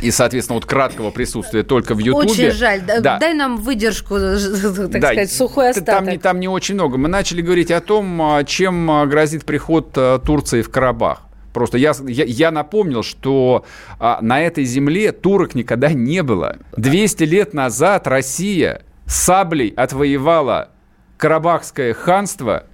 и, 0.00 0.10
соответственно, 0.10 0.54
вот 0.54 0.66
краткого 0.66 1.10
присутствия 1.10 1.62
только 1.62 1.94
в 1.94 1.98
Ютубе. 1.98 2.28
Очень 2.28 2.50
жаль. 2.52 2.82
Да. 2.82 3.18
Дай 3.18 3.34
нам 3.34 3.56
выдержку, 3.56 4.14
так 4.18 5.00
да. 5.00 5.08
сказать, 5.08 5.32
сухой 5.32 5.70
остаток. 5.70 5.94
Там 5.94 6.08
не, 6.08 6.18
там 6.18 6.40
не 6.40 6.48
очень 6.48 6.74
много. 6.74 6.98
Мы 6.98 7.08
начали 7.08 7.42
говорить 7.42 7.70
о 7.70 7.80
том, 7.80 8.20
а, 8.22 8.44
чем 8.44 8.90
а, 8.90 9.06
грозит 9.06 9.44
приход 9.44 9.90
а, 9.96 10.18
Турции 10.18 10.62
в 10.62 10.70
Карабах. 10.70 11.22
Просто 11.52 11.78
я, 11.78 11.92
я, 12.06 12.24
я 12.24 12.50
напомнил, 12.50 13.02
что 13.02 13.64
а, 13.98 14.18
на 14.20 14.40
этой 14.40 14.64
земле 14.64 15.12
турок 15.12 15.54
никогда 15.54 15.92
не 15.92 16.22
было. 16.22 16.58
200 16.76 17.24
лет 17.24 17.54
назад 17.54 18.06
Россия 18.06 18.82
саблей 19.06 19.70
отвоевала 19.70 20.70
Карабахское 21.16 21.94
ханство 21.94 22.64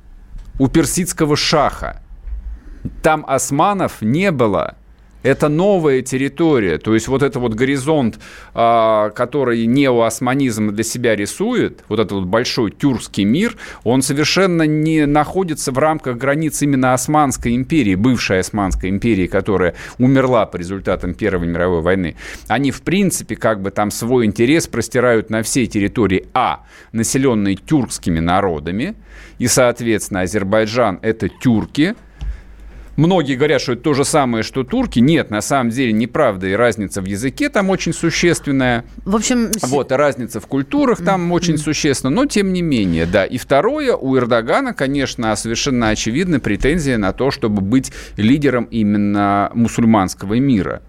у 0.59 0.69
персидского 0.69 1.37
шаха. 1.37 2.03
Там 3.03 3.25
османов 3.27 4.03
не 4.03 4.31
было 4.31 4.77
это 5.25 5.49
новая 5.49 6.03
территория. 6.03 6.79
То 6.79 6.95
есть 6.95 7.09
вот 7.09 7.23
это 7.23 7.41
вот 7.41 7.55
горизонт, 7.55 8.21
а, 8.53 9.11
который 9.11 9.67
неоосманизм 9.67 10.71
для 10.71 10.85
себя 10.85 11.17
рисует, 11.17 11.83
вот 11.89 11.99
этот 11.99 12.13
вот 12.13 12.27
большой 12.27 12.71
тюркский 12.71 13.25
мир, 13.25 13.57
он 13.83 14.03
совершенно 14.03 14.63
не 14.63 15.07
находится 15.07 15.73
в 15.73 15.79
рамках 15.79 16.19
границ 16.19 16.61
именно 16.63 16.93
Османской 16.93 17.57
империи, 17.57 17.95
бывшей 17.95 18.41
Османской 18.41 18.91
империи, 18.91 19.27
которая 19.27 19.75
умерла 19.99 20.45
по 20.45 20.59
результатам 20.59 21.15
Первой 21.15 21.49
мировой 21.49 21.81
войны. 21.81 22.17
Они, 22.47 22.71
в 22.71 22.83
принципе, 22.83 23.35
как 23.35 23.63
бы 23.63 23.71
там 23.71 23.91
свой 23.91 24.27
интерес 24.27 24.67
простирают 24.67 25.31
на 25.31 25.43
всей 25.43 25.67
территории 25.67 26.27
А, 26.35 26.65
населенные 26.93 27.57
тюркскими 27.57 28.21
народами, 28.21 28.95
и, 29.39 29.47
соответственно, 29.47 30.21
Азербайджан– 30.21 30.99
это 31.03 31.31
тюрки– 31.31 31.95
Многие 32.97 33.35
говорят, 33.35 33.61
что 33.61 33.73
это 33.73 33.83
то 33.83 33.95
же 33.95 34.05
самое, 34.05 34.45
что 34.45 34.63
турки. 34.63 35.01
Нет, 35.01 35.31
на 35.31 35.41
самом 35.41 35.71
деле 35.71 35.93
неправда. 35.93 36.47
И 36.47 36.53
разница 36.53 37.03
в 37.03 37.07
языке 37.07 37.49
там 37.49 37.71
очень 37.71 37.93
существенная. 37.93 38.85
В 39.05 39.17
общем... 39.17 39.51
Вот, 39.63 39.91
и 39.91 39.95
разница 39.95 40.41
в 40.41 40.47
культурах 40.47 41.03
там 41.05 41.33
очень 41.33 41.59
существенна. 41.59 42.15
Но 42.15 42.27
тем 42.27 42.53
не 42.53 42.63
менее, 42.63 43.07
да. 43.07 43.25
И 43.25 43.39
второе, 43.39 43.97
у 43.97 44.17
Эрдогана, 44.17 44.75
конечно, 44.75 45.35
совершенно 45.37 45.89
очевидна 45.89 46.41
претензия 46.41 46.99
на 46.99 47.13
то, 47.13 47.31
чтобы 47.31 47.63
быть 47.63 47.93
лидером 48.17 48.65
именно 48.65 49.51
мусульманского 49.55 50.35
мира. 50.35 50.83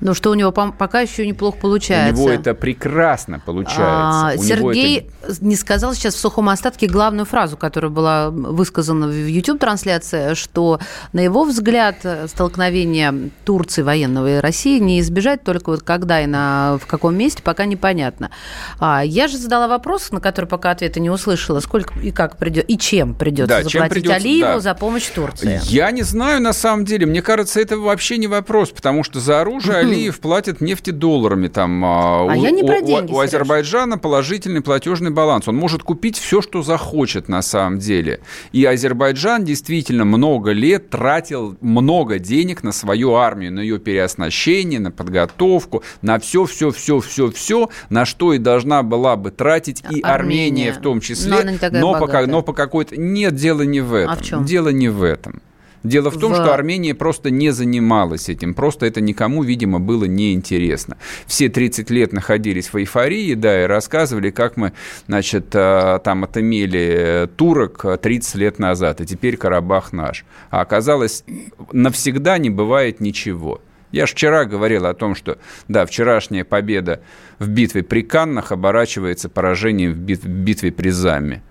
Но 0.00 0.14
что 0.14 0.30
у 0.30 0.34
него 0.34 0.52
пока 0.52 1.00
еще 1.00 1.26
неплохо 1.26 1.58
получается. 1.58 2.22
У 2.22 2.26
него 2.26 2.32
это 2.32 2.54
прекрасно 2.54 3.40
получается. 3.44 4.28
А, 4.28 4.36
Сергей 4.36 5.08
это... 5.22 5.44
не 5.44 5.56
сказал 5.56 5.94
сейчас 5.94 6.14
в 6.14 6.18
сухом 6.18 6.48
остатке 6.48 6.86
главную 6.86 7.26
фразу, 7.26 7.56
которая 7.56 7.90
была 7.90 8.30
высказана 8.30 9.06
в 9.06 9.28
YouTube-трансляции, 9.28 10.34
что, 10.34 10.80
на 11.12 11.20
его 11.20 11.44
взгляд, 11.44 12.04
столкновение 12.26 13.30
Турции 13.44 13.82
военного 13.82 14.38
и 14.38 14.40
России 14.40 14.78
не 14.78 15.00
избежать 15.00 15.42
только 15.42 15.70
вот 15.70 15.82
когда 15.82 16.22
и 16.22 16.26
на, 16.26 16.78
в 16.80 16.86
каком 16.86 17.16
месте, 17.16 17.42
пока 17.42 17.64
непонятно. 17.66 18.30
А, 18.78 19.02
я 19.04 19.28
же 19.28 19.36
задала 19.36 19.68
вопрос, 19.68 20.10
на 20.10 20.20
который 20.20 20.46
пока 20.46 20.70
ответа 20.70 21.00
не 21.00 21.10
услышала. 21.10 21.60
Сколько 21.60 21.98
и 22.00 22.10
как 22.10 22.36
придет, 22.38 22.64
и 22.68 22.78
чем 22.78 23.14
придется 23.14 23.56
да, 23.56 23.62
заплатить 23.62 23.92
придется, 23.92 24.16
Алиеву 24.16 24.52
да. 24.54 24.60
за 24.60 24.74
помощь 24.74 25.06
Турции? 25.08 25.60
Я 25.64 25.90
не 25.90 26.02
знаю, 26.02 26.40
на 26.40 26.52
самом 26.52 26.84
деле. 26.84 27.06
Мне 27.06 27.22
кажется, 27.22 27.60
это 27.60 27.76
вообще 27.76 28.18
не 28.18 28.26
вопрос, 28.26 28.70
потому 28.70 29.04
что 29.04 29.20
за 29.20 29.40
оружие 29.40 29.89
Алиев 29.90 30.20
платит 30.20 30.60
нефтедолларами. 30.60 31.48
Там, 31.48 31.84
а 31.84 32.24
у, 32.24 32.30
я 32.32 32.50
не 32.50 32.62
про 32.62 32.80
деньги, 32.80 33.12
у, 33.12 33.16
у 33.16 33.20
Азербайджана 33.20 33.98
положительный 33.98 34.60
платежный 34.60 35.10
баланс. 35.10 35.48
Он 35.48 35.56
может 35.56 35.82
купить 35.82 36.18
все, 36.18 36.40
что 36.42 36.62
захочет 36.62 37.28
на 37.28 37.42
самом 37.42 37.78
деле. 37.78 38.20
И 38.52 38.64
Азербайджан 38.64 39.44
действительно 39.44 40.04
много 40.04 40.52
лет 40.52 40.90
тратил 40.90 41.56
много 41.60 42.18
денег 42.18 42.62
на 42.62 42.72
свою 42.72 43.14
армию, 43.14 43.52
на 43.52 43.60
ее 43.60 43.78
переоснащение, 43.78 44.80
на 44.80 44.90
подготовку, 44.90 45.82
на 46.02 46.18
все, 46.18 46.44
все, 46.44 46.70
все, 46.70 47.00
все, 47.00 47.30
все, 47.30 47.70
на 47.88 48.04
что 48.04 48.32
и 48.32 48.38
должна 48.38 48.82
была 48.82 49.16
бы 49.16 49.30
тратить 49.30 49.82
и 49.90 50.00
Армения, 50.00 50.70
Армения 50.70 50.72
в 50.72 50.78
том 50.78 51.00
числе. 51.00 51.58
Но, 51.70 51.94
но, 51.94 52.06
по, 52.06 52.26
но 52.26 52.42
по 52.42 52.52
какой-то... 52.52 52.96
Нет, 52.96 53.34
дело 53.34 53.62
не 53.62 53.80
в 53.80 53.94
этом. 53.94 54.12
А 54.12 54.16
в 54.16 54.22
чем? 54.22 54.44
Дело 54.44 54.68
не 54.68 54.88
в 54.88 55.02
этом. 55.02 55.42
Дело 55.82 56.10
в 56.10 56.18
том, 56.18 56.32
в- 56.32 56.36
что 56.36 56.52
Армения 56.52 56.94
просто 56.94 57.30
не 57.30 57.50
занималась 57.50 58.28
этим. 58.28 58.54
Просто 58.54 58.86
это 58.86 59.00
никому, 59.00 59.42
видимо, 59.42 59.80
было 59.80 60.04
неинтересно. 60.04 60.96
Все 61.26 61.48
30 61.48 61.90
лет 61.90 62.12
находились 62.12 62.72
в 62.72 62.76
эйфории, 62.76 63.34
да, 63.34 63.64
и 63.64 63.66
рассказывали, 63.66 64.30
как 64.30 64.56
мы, 64.56 64.72
значит, 65.06 65.46
э, 65.54 65.98
там 66.04 66.24
отымели 66.24 67.24
э, 67.24 67.26
турок 67.34 67.84
э, 67.84 67.96
30 67.96 68.34
лет 68.36 68.58
назад, 68.58 69.00
и 69.00 69.06
теперь 69.06 69.36
Карабах 69.36 69.92
наш. 69.92 70.24
А 70.50 70.60
оказалось, 70.60 71.24
навсегда 71.72 72.38
не 72.38 72.50
бывает 72.50 73.00
ничего. 73.00 73.60
Я 73.92 74.06
же 74.06 74.12
вчера 74.12 74.44
говорил 74.44 74.86
о 74.86 74.94
том, 74.94 75.14
что, 75.16 75.38
да, 75.66 75.84
вчерашняя 75.84 76.44
победа 76.44 77.00
в 77.38 77.48
битве 77.48 77.82
при 77.82 78.02
Каннах 78.02 78.52
оборачивается 78.52 79.28
поражением 79.28 79.92
в 79.92 79.96
битве 79.96 80.70
при 80.70 80.90
Заме. 80.90 81.42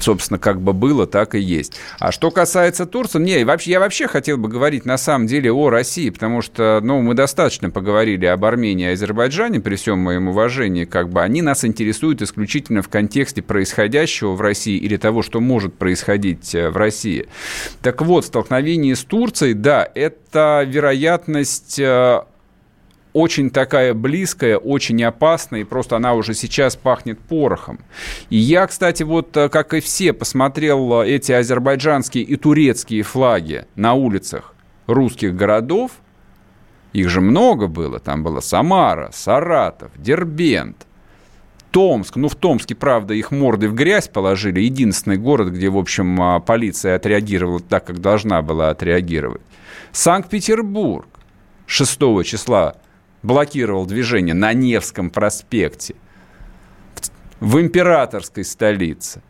Собственно, 0.00 0.38
как 0.38 0.60
бы 0.60 0.72
было, 0.72 1.06
так 1.06 1.34
и 1.34 1.40
есть. 1.40 1.78
А 1.98 2.12
что 2.12 2.30
касается 2.30 2.86
Турции, 2.86 3.18
не, 3.18 3.44
вообще, 3.44 3.72
я 3.72 3.80
вообще 3.80 4.08
хотел 4.08 4.36
бы 4.36 4.48
говорить 4.48 4.84
на 4.84 4.98
самом 4.98 5.26
деле 5.26 5.52
о 5.52 5.70
России, 5.70 6.10
потому 6.10 6.42
что, 6.42 6.80
ну, 6.82 7.00
мы 7.00 7.14
достаточно 7.14 7.70
поговорили 7.70 8.26
об 8.26 8.44
Армении 8.44 8.88
и 8.88 8.92
Азербайджане, 8.92 9.60
при 9.60 9.76
всем 9.76 9.98
моем 9.98 10.28
уважении, 10.28 10.84
как 10.84 11.08
бы 11.08 11.22
они 11.22 11.42
нас 11.42 11.64
интересуют 11.64 12.22
исключительно 12.22 12.82
в 12.82 12.88
контексте 12.88 13.42
происходящего 13.42 14.32
в 14.32 14.40
России 14.40 14.76
или 14.76 14.96
того, 14.96 15.22
что 15.22 15.40
может 15.40 15.74
происходить 15.74 16.54
э, 16.54 16.70
в 16.70 16.76
России. 16.76 17.28
Так 17.82 18.02
вот, 18.02 18.26
столкновение 18.26 18.96
с 18.96 19.04
Турцией, 19.04 19.54
да, 19.54 19.88
это 19.94 20.64
вероятность 20.66 21.78
э, 21.78 22.22
очень 23.12 23.50
такая 23.50 23.94
близкая, 23.94 24.56
очень 24.56 25.02
опасная, 25.02 25.60
и 25.60 25.64
просто 25.64 25.96
она 25.96 26.14
уже 26.14 26.34
сейчас 26.34 26.76
пахнет 26.76 27.18
порохом. 27.18 27.80
И 28.28 28.36
я, 28.36 28.66
кстати, 28.66 29.02
вот, 29.02 29.36
э, 29.36 29.48
как 29.48 29.74
и 29.74 29.80
все, 29.80 30.12
посмотрел 30.12 31.02
э, 31.02 31.08
эти 31.08 31.32
азербайджанские 31.32 32.24
и 32.24 32.36
турецкие 32.36 33.02
флаги 33.02 33.66
на 33.74 33.94
улицах 33.94 34.54
русских 34.86 35.34
городов. 35.34 35.92
Их 36.92 37.08
же 37.08 37.20
много 37.20 37.66
было. 37.68 38.00
Там 38.00 38.22
было 38.22 38.40
Самара, 38.40 39.10
Саратов, 39.12 39.92
Дербент, 39.96 40.86
Томск. 41.70 42.16
Ну, 42.16 42.28
в 42.28 42.34
Томске, 42.34 42.74
правда, 42.74 43.14
их 43.14 43.30
морды 43.30 43.68
в 43.68 43.74
грязь 43.74 44.08
положили. 44.08 44.60
Единственный 44.60 45.16
город, 45.16 45.48
где, 45.50 45.68
в 45.68 45.78
общем, 45.78 46.20
а, 46.20 46.40
полиция 46.40 46.96
отреагировала 46.96 47.60
так, 47.60 47.86
как 47.86 48.00
должна 48.00 48.42
была 48.42 48.70
отреагировать. 48.70 49.42
Санкт-Петербург 49.92 51.06
6 51.66 52.24
числа 52.24 52.76
блокировал 53.22 53.86
движение 53.86 54.34
на 54.34 54.52
Невском 54.52 55.10
проспекте 55.10 55.94
в 57.40 57.60
императорской 57.60 58.44
столице. 58.44 59.22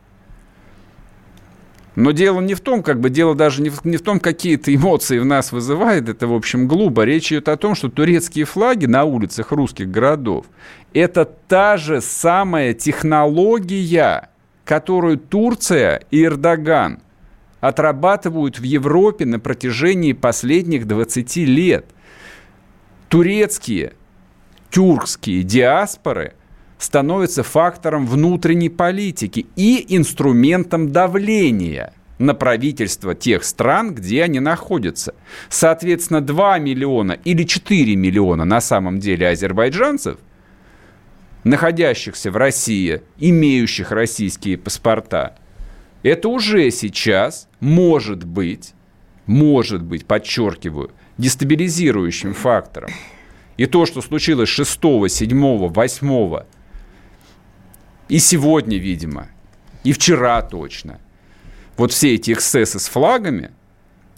Но 1.95 2.11
дело 2.11 2.39
не 2.39 2.53
в 2.53 2.61
том, 2.61 2.83
как 2.83 3.01
бы 3.01 3.09
дело 3.09 3.35
даже 3.35 3.61
не 3.61 3.69
в, 3.69 3.83
не 3.83 3.97
в 3.97 4.01
том, 4.01 4.19
какие 4.19 4.55
это 4.55 4.73
эмоции 4.73 5.19
в 5.19 5.25
нас 5.25 5.51
вызывает, 5.51 6.07
это, 6.07 6.25
в 6.25 6.33
общем, 6.33 6.67
глупо. 6.67 7.01
Речь 7.01 7.31
идет 7.31 7.49
о 7.49 7.57
том, 7.57 7.75
что 7.75 7.89
турецкие 7.89 8.45
флаги 8.45 8.85
на 8.85 9.03
улицах 9.03 9.51
русских 9.51 9.91
городов– 9.91 10.45
это 10.93 11.25
та 11.25 11.75
же 11.75 11.99
самая 11.99 12.73
технология, 12.73 14.29
которую 14.63 15.17
Турция 15.17 16.01
и 16.11 16.23
Эрдоган 16.23 16.99
отрабатывают 17.59 18.57
в 18.57 18.63
Европе 18.63 19.25
на 19.25 19.39
протяжении 19.39 20.13
последних 20.13 20.87
20 20.87 21.35
лет. 21.37 21.85
Турецкие, 23.11 23.93
тюркские 24.71 25.43
диаспоры– 25.43 26.33
становится 26.81 27.43
фактором 27.43 28.07
внутренней 28.07 28.69
политики 28.69 29.45
и 29.55 29.85
инструментом 29.95 30.91
давления 30.91 31.93
на 32.17 32.33
правительство 32.33 33.13
тех 33.13 33.43
стран, 33.43 33.93
где 33.93 34.23
они 34.23 34.39
находятся. 34.39 35.13
Соответственно, 35.49 36.21
2 36.21 36.57
миллиона 36.59 37.11
или 37.23 37.43
4 37.43 37.95
миллиона 37.95 38.45
на 38.45 38.61
самом 38.61 38.99
деле 38.99 39.27
азербайджанцев, 39.27 40.17
находящихся 41.43 42.31
в 42.31 42.37
России, 42.37 43.01
имеющих 43.19 43.91
российские 43.91 44.57
паспорта, 44.57 45.35
это 46.01 46.29
уже 46.29 46.71
сейчас 46.71 47.47
может 47.59 48.23
быть, 48.23 48.73
может 49.27 49.83
быть, 49.83 50.05
подчеркиваю, 50.07 50.91
дестабилизирующим 51.17 52.33
фактором. 52.33 52.91
И 53.57 53.65
то, 53.65 53.85
что 53.85 54.01
случилось 54.01 54.49
6, 54.49 54.79
7, 55.09 55.67
8 55.67 56.43
и 58.11 58.19
сегодня, 58.19 58.77
видимо, 58.77 59.29
и 59.85 59.93
вчера 59.93 60.41
точно. 60.41 60.99
Вот 61.77 61.93
все 61.93 62.15
эти 62.15 62.33
эксцессы 62.33 62.77
с 62.77 62.89
флагами, 62.89 63.51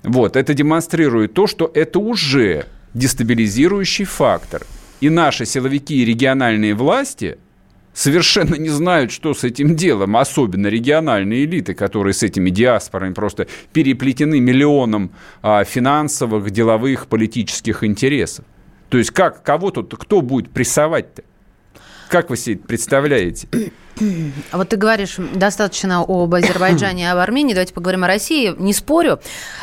вот, 0.01 0.35
это 0.35 0.55
демонстрирует 0.55 1.33
то, 1.33 1.45
что 1.45 1.71
это 1.73 1.99
уже 1.99 2.65
дестабилизирующий 2.95 4.05
фактор. 4.05 4.65
И 4.99 5.09
наши 5.09 5.45
силовики 5.45 6.01
и 6.01 6.05
региональные 6.05 6.73
власти 6.73 7.37
совершенно 7.93 8.55
не 8.55 8.69
знают, 8.69 9.11
что 9.11 9.33
с 9.33 9.43
этим 9.43 9.75
делом, 9.75 10.17
особенно 10.17 10.67
региональные 10.67 11.45
элиты, 11.45 11.73
которые 11.73 12.13
с 12.13 12.23
этими 12.23 12.49
диаспорами 12.49 13.13
просто 13.13 13.47
переплетены 13.71 14.39
миллионом 14.39 15.11
а, 15.41 15.63
финансовых, 15.63 16.51
деловых, 16.51 17.07
политических 17.07 17.83
интересов. 17.83 18.45
То 18.89 18.97
есть 18.97 19.11
как, 19.11 19.43
кого 19.43 19.71
тут, 19.71 19.95
кто 19.97 20.21
будет 20.21 20.51
прессовать-то? 20.51 21.23
Как 22.09 22.29
вы 22.29 22.37
себе 22.37 22.57
представляете? 22.57 23.47
А 24.51 24.57
Вот 24.57 24.69
ты 24.69 24.77
говоришь 24.77 25.17
достаточно 25.17 26.01
об 26.01 26.33
Азербайджане 26.33 27.03
и 27.03 27.07
об 27.07 27.17
Армении. 27.19 27.53
Давайте 27.53 27.73
поговорим 27.73 28.03
о 28.03 28.07
России. 28.07 28.53
Не 28.57 28.73
спорю, 28.73 29.19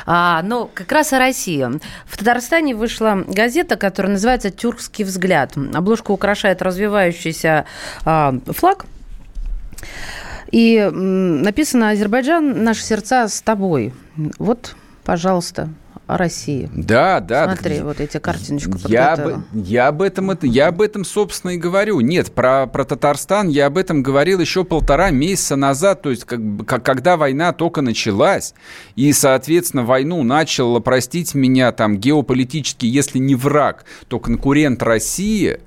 а, 0.07 0.43
но 0.43 0.71
как 0.73 0.93
раз 0.93 1.13
о 1.13 1.19
России. 1.19 1.67
В 2.07 2.17
Татарстане 2.17 2.75
вышла 2.75 3.25
газета, 3.27 3.77
которая 3.77 4.13
называется 4.13 4.51
«Тюркский 4.51 5.05
взгляд». 5.05 5.57
Обложку 5.75 6.13
украшает 6.13 6.63
развивающийся 6.63 7.67
а, 8.05 8.35
флаг. 8.47 8.87
И 10.53 10.77
м, 10.77 11.43
написано 11.43 11.91
«Азербайджан, 11.91 12.65
наши 12.65 12.83
сердца 12.83 13.29
с 13.29 13.41
тобой». 13.43 13.93
Вот, 14.39 14.77
пожалуйста, 15.05 15.71
о 16.15 16.17
России. 16.17 16.69
Да, 16.75 17.21
да. 17.21 17.45
Смотри, 17.47 17.77
так 17.77 17.85
вот 17.85 18.01
эти 18.01 18.19
картиночку 18.19 18.79
я, 18.89 19.13
об- 19.15 19.43
я 19.53 19.89
об 19.89 20.03
этом 20.03 20.31
это, 20.31 20.47
я 20.47 20.69
об 20.69 20.83
этом, 20.83 21.05
собственно, 21.05 21.53
и 21.53 21.57
говорю. 21.57 22.01
Нет, 22.01 22.33
про, 22.33 22.67
про 22.67 22.85
Татарстан 22.85 23.49
я 23.49 23.67
об 23.67 23.79
этом 23.79 24.03
говорил 24.03 24.41
еще 24.41 24.65
полтора 24.65 25.11
месяца 25.11 25.57
назад, 25.57 26.03
то 26.03 26.11
есть 26.11 26.25
как, 26.25 26.41
как- 26.67 26.83
когда 26.85 27.17
война 27.17 27.53
только 27.53 27.81
началась, 27.83 28.55
и, 28.97 29.13
соответственно, 29.13 29.85
войну 29.85 30.23
начал, 30.23 30.81
простить 30.81 31.35
меня, 31.35 31.73
там, 31.73 31.97
геополитически, 31.99 32.87
если 32.87 33.19
не 33.19 33.35
враг, 33.35 33.85
то 34.09 34.19
конкурент 34.19 34.83
России, 34.83 35.61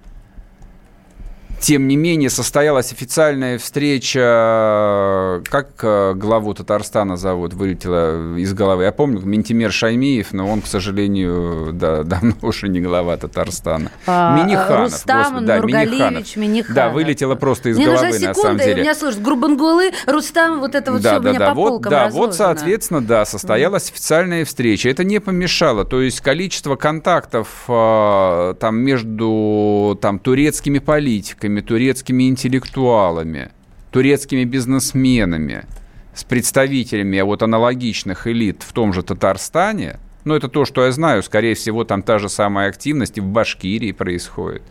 тем 1.64 1.88
не 1.88 1.96
менее, 1.96 2.30
состоялась 2.30 2.92
официальная 2.92 3.58
встреча, 3.58 5.42
как 5.50 5.70
э, 5.82 6.14
главу 6.14 6.54
Татарстана 6.54 7.16
зовут, 7.16 7.54
вылетела 7.54 8.38
из 8.38 8.54
головы. 8.54 8.84
Я 8.84 8.92
помню, 8.92 9.22
Ментимер 9.22 9.72
Шаймиев, 9.72 10.34
но 10.34 10.46
он, 10.50 10.62
к 10.62 10.68
сожалению, 10.68 11.72
да, 11.72 12.04
давно 12.04 12.34
уже 12.42 12.68
не 12.68 12.82
глава 12.82 13.16
Татарстана. 13.16 13.92
А, 14.06 14.36
Миниханов. 14.38 14.92
Рустам 14.92 15.24
господи, 15.24 15.46
да, 15.46 15.56
Нургалиевич 15.62 16.36
Миниханов. 16.36 16.76
Да, 16.76 16.90
вылетела 16.90 17.36
просто 17.36 17.70
из 17.70 17.78
Мне 17.78 17.86
головы, 17.86 18.08
нужна 18.08 18.28
на 18.28 18.34
секунда, 18.34 18.42
самом 18.42 18.58
и 18.58 18.62
у 18.62 18.66
деле. 18.66 18.82
меня, 18.82 18.96
слушай, 18.96 19.22
Гурбангулы, 19.22 19.92
Рустам, 20.06 20.60
вот 20.60 20.76
это 20.76 20.92
вот 20.92 21.02
да, 21.02 21.12
все 21.12 21.20
у 21.20 21.24
да, 21.24 21.30
меня 21.30 21.40
да. 21.40 21.48
по 21.48 21.54
вот, 21.54 21.70
полкам 21.70 21.92
да, 21.92 22.06
разложено. 22.08 22.28
вот, 22.28 22.36
соответственно, 22.36 23.02
да, 23.02 23.24
состоялась 23.24 23.90
официальная 23.90 24.44
встреча. 24.44 24.90
Это 24.90 25.06
не 25.06 25.20
помешало. 25.20 25.86
То 25.86 26.02
есть 26.02 26.20
количество 26.20 26.76
контактов 26.76 27.48
э, 27.70 28.56
там 28.60 28.76
между 28.80 29.98
там, 30.02 30.20
турецкими 30.20 30.80
политиками, 30.80 31.53
турецкими 31.62 32.28
интеллектуалами, 32.28 33.52
турецкими 33.92 34.44
бизнесменами, 34.44 35.66
с 36.14 36.24
представителями 36.24 37.20
вот 37.22 37.44
аналогичных 37.44 38.28
элит 38.28 38.64
в 38.64 38.72
том 38.74 38.94
же 38.94 39.04
Татарстане, 39.04 40.00
ну, 40.26 40.36
это 40.36 40.48
то, 40.48 40.66
что 40.66 40.86
я 40.86 40.92
знаю, 40.92 41.22
скорее 41.24 41.56
всего, 41.56 41.84
там 41.84 42.02
та 42.02 42.18
же 42.18 42.30
самая 42.30 42.70
активность 42.70 43.18
и 43.18 43.22
в 43.22 43.26
Башкирии 43.26 43.92
происходит. 43.92 44.62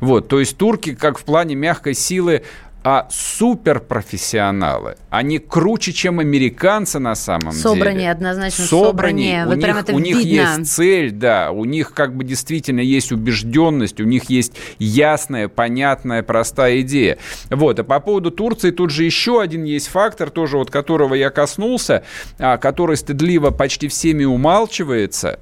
Вот, 0.00 0.28
то 0.28 0.38
есть 0.38 0.56
турки, 0.56 0.94
как 0.94 1.18
в 1.18 1.24
плане 1.24 1.54
мягкой 1.54 1.94
силы, 1.94 2.42
а 2.84 3.08
суперпрофессионалы. 3.10 4.96
Они 5.10 5.38
круче, 5.38 5.92
чем 5.92 6.20
американцы 6.20 6.98
на 6.98 7.14
самом 7.14 7.52
Собраннее, 7.52 8.00
деле. 8.00 8.10
однозначно 8.12 8.64
собраннее. 8.64 9.46
Вот 9.46 9.58
У, 9.58 9.60
прям 9.60 9.76
них, 9.76 9.84
это 9.84 9.94
у 9.94 9.98
них 9.98 10.16
видно. 10.16 10.58
есть 10.58 10.72
цель, 10.72 11.10
да. 11.10 11.50
У 11.50 11.64
них 11.64 11.92
как 11.92 12.14
бы 12.14 12.24
действительно 12.24 12.80
есть 12.80 13.10
убежденность, 13.12 14.00
у 14.00 14.04
них 14.04 14.30
есть 14.30 14.52
ясная, 14.78 15.48
понятная, 15.48 16.22
простая 16.22 16.80
идея. 16.80 17.18
Вот. 17.50 17.78
А 17.80 17.84
по 17.84 18.00
поводу 18.00 18.30
Турции 18.30 18.70
тут 18.70 18.90
же 18.90 19.04
еще 19.04 19.40
один 19.40 19.64
есть 19.64 19.88
фактор, 19.88 20.30
тоже 20.30 20.56
вот 20.56 20.70
которого 20.70 21.14
я 21.14 21.30
коснулся, 21.30 22.04
а, 22.38 22.58
который 22.58 22.96
стыдливо 22.96 23.50
почти 23.50 23.88
всеми 23.88 24.24
умалчивается 24.24 25.40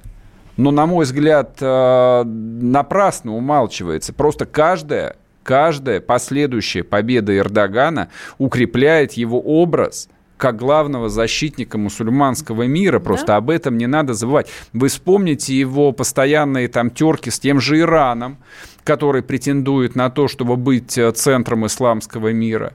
но, 0.57 0.71
на 0.71 0.87
мой 0.87 1.05
взгляд, 1.05 1.57
э, 1.61 2.23
напрасно 2.25 3.35
умалчивается. 3.35 4.11
Просто 4.11 4.47
каждая, 4.47 5.15
каждая 5.47 6.01
последующая 6.01 6.83
победа 6.83 7.35
Эрдогана 7.37 8.09
укрепляет 8.37 9.13
его 9.13 9.39
образ 9.39 10.09
как 10.35 10.57
главного 10.57 11.07
защитника 11.07 11.77
мусульманского 11.77 12.63
мира. 12.63 12.99
Просто 12.99 13.27
да? 13.27 13.37
об 13.37 13.49
этом 13.49 13.77
не 13.77 13.87
надо 13.87 14.13
забывать. 14.13 14.49
Вы 14.73 14.89
вспомните 14.89 15.57
его 15.57 15.93
постоянные 15.93 16.67
там 16.67 16.91
терки 16.91 17.31
с 17.31 17.39
тем 17.39 17.61
же 17.61 17.79
Ираном, 17.79 18.37
который 18.83 19.23
претендует 19.23 19.95
на 19.95 20.09
то, 20.09 20.27
чтобы 20.27 20.57
быть 20.57 20.97
э, 20.97 21.11
центром 21.13 21.65
исламского 21.65 22.33
мира. 22.33 22.73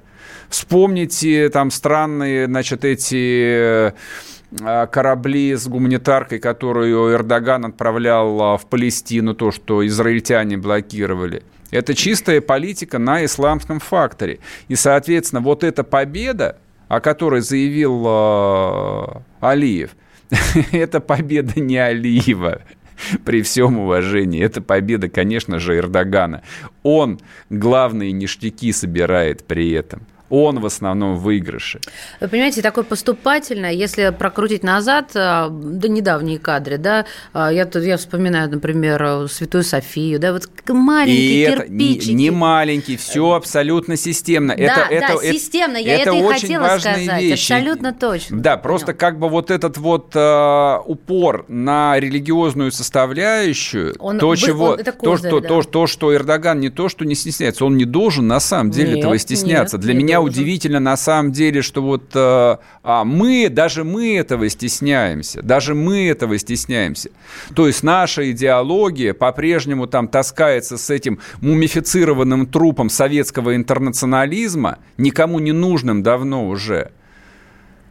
Вспомните 0.49 1.51
там 1.51 1.71
странные, 1.71 2.47
значит, 2.47 2.87
эти 2.87 3.91
э, 3.91 4.87
корабли 4.87 5.55
с 5.55 5.69
гуманитаркой, 5.69 6.39
которую 6.39 7.13
Эрдоган 7.13 7.67
отправлял 7.67 8.57
в 8.57 8.67
Палестину, 8.71 9.35
то, 9.35 9.51
что 9.51 9.87
израильтяне 9.87 10.57
блокировали. 10.57 11.43
Это 11.73 11.95
чистая 11.95 12.41
политика 12.41 12.99
на 12.99 13.25
исламском 13.25 13.81
факторе. 13.81 14.39
И, 14.69 14.77
соответственно, 14.77 15.41
вот 15.41 15.65
эта 15.65 15.83
победа, 15.83 16.59
о 16.87 17.01
которой 17.01 17.41
заявил 17.41 18.05
э, 18.07 19.07
Алиев, 19.41 19.97
это 20.73 21.01
победа 21.01 21.59
не 21.59 21.79
Алиева 21.79 22.61
при 23.25 23.43
всем 23.43 23.79
уважении. 23.79 24.45
Это 24.45 24.61
победа, 24.61 25.09
конечно 25.09 25.59
же, 25.59 25.77
Эрдогана. 25.77 26.43
Он 26.83 27.21
главные 27.51 28.13
ништяки 28.13 28.71
собирает 28.73 29.45
при 29.45 29.71
этом 29.73 30.07
он 30.33 30.61
в 30.61 30.67
основном 30.67 31.17
в 31.17 31.23
выигрыше. 31.33 31.79
Вы 32.21 32.29
понимаете, 32.29 32.63
такое 32.63 32.85
поступательное, 32.85 33.73
если 33.73 34.15
прокрутить 34.19 34.63
назад, 34.63 35.11
а, 35.15 35.49
да 35.51 35.89
недавние 35.89 36.39
кадры, 36.39 36.79
да, 36.79 37.05
а, 37.35 37.53
я 37.53 37.67
тут 37.67 37.83
я 37.85 37.99
вспоминаю, 37.99 38.51
например, 38.51 39.29
Святую 39.29 39.63
Софию, 39.63 40.19
да, 40.19 40.33
вот 40.33 40.49
маленькие 40.69 41.43
и 41.43 41.47
кирпичики. 41.47 42.03
Это 42.03 42.09
не, 42.09 42.15
не 42.15 42.31
маленький, 42.31 42.97
все 42.97 43.33
абсолютно 43.33 43.97
системно. 43.97 44.57
Да, 44.57 44.63
это, 44.63 44.89
да, 44.89 45.15
это, 45.15 45.33
системно, 45.33 45.77
я 45.77 45.97
это, 45.97 46.11
это 46.11 46.19
и 46.19 46.33
хотела 46.33 46.79
сказать, 46.79 47.21
вещи. 47.21 47.53
абсолютно 47.53 47.93
точно. 47.93 48.41
Да, 48.41 48.57
просто 48.57 48.95
как 48.95 49.19
бы 49.19 49.29
вот 49.29 49.51
этот 49.51 49.77
вот 49.77 50.13
э, 50.15 50.79
упор 50.87 51.45
на 51.49 51.99
религиозную 52.01 52.73
составляющую, 52.73 53.95
он, 53.99 54.19
то, 54.19 54.35
чего, 54.37 54.71
он, 54.71 54.81
это 54.81 54.93
козырь, 54.93 55.31
то, 55.31 55.41
что, 55.41 55.41
да. 55.41 55.49
то, 55.49 55.63
то, 55.63 55.87
что 55.87 56.15
Эрдоган 56.15 56.61
не 56.61 56.71
то, 56.71 56.89
что 56.89 57.05
не 57.05 57.15
стесняется, 57.15 57.67
он 57.67 57.77
не 57.77 57.85
должен 57.85 58.27
на 58.27 58.41
самом 58.41 58.71
деле 58.71 58.91
нет, 58.91 58.99
этого 59.01 59.19
стесняться. 59.19 59.77
Нет, 59.77 59.85
Для 59.85 59.95
меня 59.95 60.22
удивительно 60.23 60.81
на 60.81 60.97
самом 60.97 61.33
деле, 61.33 61.63
что 61.63 61.83
вот 61.83 62.11
э, 62.15 62.57
а, 62.83 63.05
мы, 63.05 63.49
даже 63.51 63.85
мы 63.85 64.17
этого 64.17 64.49
стесняемся, 64.49 65.43
даже 65.43 65.75
мы 65.75 66.09
этого 66.09 66.39
стесняемся. 66.39 67.11
То 67.55 67.67
есть 67.67 67.83
наша 67.83 68.31
идеология 68.31 69.15
по-прежнему 69.15 69.87
там 69.87 70.09
таскается 70.09 70.79
с 70.79 70.91
этим 70.91 71.19
мумифицированным 71.41 72.47
трупом 72.47 72.91
советского 72.91 73.57
интернационализма, 73.57 74.79
никому 74.97 75.39
не 75.39 75.53
нужным 75.53 76.03
давно 76.03 76.49
уже 76.49 76.93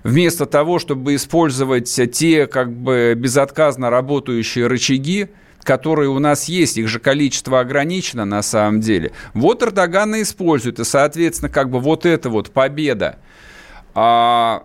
вместо 0.03 0.45
того, 0.45 0.79
чтобы 0.79 1.15
использовать 1.15 1.99
те 2.11 2.47
как 2.47 2.71
бы 2.71 3.13
безотказно 3.15 3.89
работающие 3.89 4.67
рычаги, 4.67 5.29
которые 5.63 6.09
у 6.09 6.19
нас 6.19 6.45
есть, 6.45 6.77
их 6.77 6.87
же 6.87 6.99
количество 6.99 7.59
ограничено 7.59 8.25
на 8.25 8.41
самом 8.41 8.81
деле. 8.81 9.11
Вот 9.33 9.63
Эрдоган 9.63 10.15
и 10.15 10.21
использует, 10.23 10.79
и, 10.79 10.83
соответственно, 10.83 11.49
как 11.49 11.69
бы 11.69 11.79
вот 11.79 12.05
эта 12.05 12.29
вот 12.29 12.51
победа 12.51 13.17
а, 13.93 14.63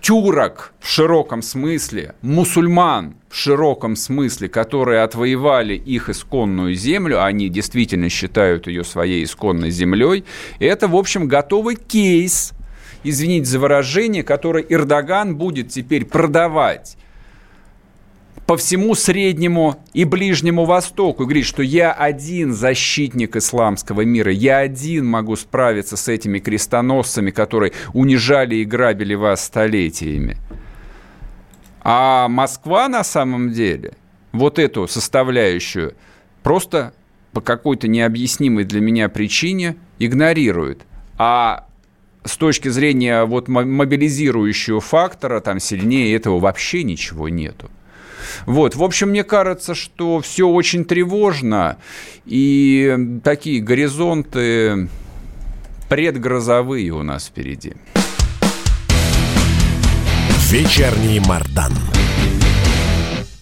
тюрок 0.00 0.72
в 0.80 0.88
широком 0.88 1.42
смысле, 1.42 2.14
мусульман 2.22 3.14
в 3.28 3.36
широком 3.36 3.96
смысле, 3.96 4.48
которые 4.48 5.02
отвоевали 5.02 5.74
их 5.74 6.08
исконную 6.08 6.74
землю, 6.74 7.22
они 7.22 7.48
действительно 7.48 8.08
считают 8.08 8.66
ее 8.66 8.84
своей 8.84 9.24
исконной 9.24 9.70
землей, 9.70 10.24
это, 10.60 10.88
в 10.88 10.96
общем, 10.96 11.28
готовый 11.28 11.76
кейс, 11.76 12.52
извините 13.04 13.46
за 13.46 13.58
выражение, 13.58 14.22
который 14.22 14.64
Эрдоган 14.68 15.36
будет 15.36 15.68
теперь 15.68 16.04
продавать 16.04 16.96
по 18.48 18.56
всему 18.56 18.94
Среднему 18.94 19.76
и 19.92 20.04
Ближнему 20.04 20.64
Востоку 20.64 21.22
и 21.22 21.26
говорит, 21.26 21.44
что 21.44 21.62
я 21.62 21.92
один 21.92 22.54
защитник 22.54 23.36
исламского 23.36 24.06
мира, 24.06 24.32
я 24.32 24.56
один 24.56 25.04
могу 25.04 25.36
справиться 25.36 25.98
с 25.98 26.08
этими 26.08 26.38
крестоносцами, 26.38 27.30
которые 27.30 27.74
унижали 27.92 28.54
и 28.54 28.64
грабили 28.64 29.14
вас 29.14 29.44
столетиями. 29.44 30.38
А 31.82 32.28
Москва 32.28 32.88
на 32.88 33.04
самом 33.04 33.52
деле 33.52 33.92
вот 34.32 34.58
эту 34.58 34.88
составляющую 34.88 35.94
просто 36.42 36.94
по 37.32 37.42
какой-то 37.42 37.86
необъяснимой 37.86 38.64
для 38.64 38.80
меня 38.80 39.10
причине 39.10 39.76
игнорирует. 39.98 40.86
А 41.18 41.66
с 42.24 42.38
точки 42.38 42.68
зрения 42.68 43.24
вот 43.26 43.48
мобилизирующего 43.48 44.80
фактора, 44.80 45.40
там 45.40 45.60
сильнее 45.60 46.16
этого 46.16 46.40
вообще 46.40 46.82
ничего 46.82 47.28
нету. 47.28 47.70
Вот, 48.46 48.74
в 48.74 48.82
общем, 48.82 49.10
мне 49.10 49.24
кажется, 49.24 49.74
что 49.74 50.20
все 50.20 50.48
очень 50.48 50.84
тревожно, 50.84 51.78
и 52.24 53.20
такие 53.22 53.60
горизонты 53.60 54.88
предгрозовые 55.88 56.90
у 56.90 57.02
нас 57.02 57.26
впереди. 57.26 57.72
Вечерний 60.50 61.20
Мардан. 61.20 61.72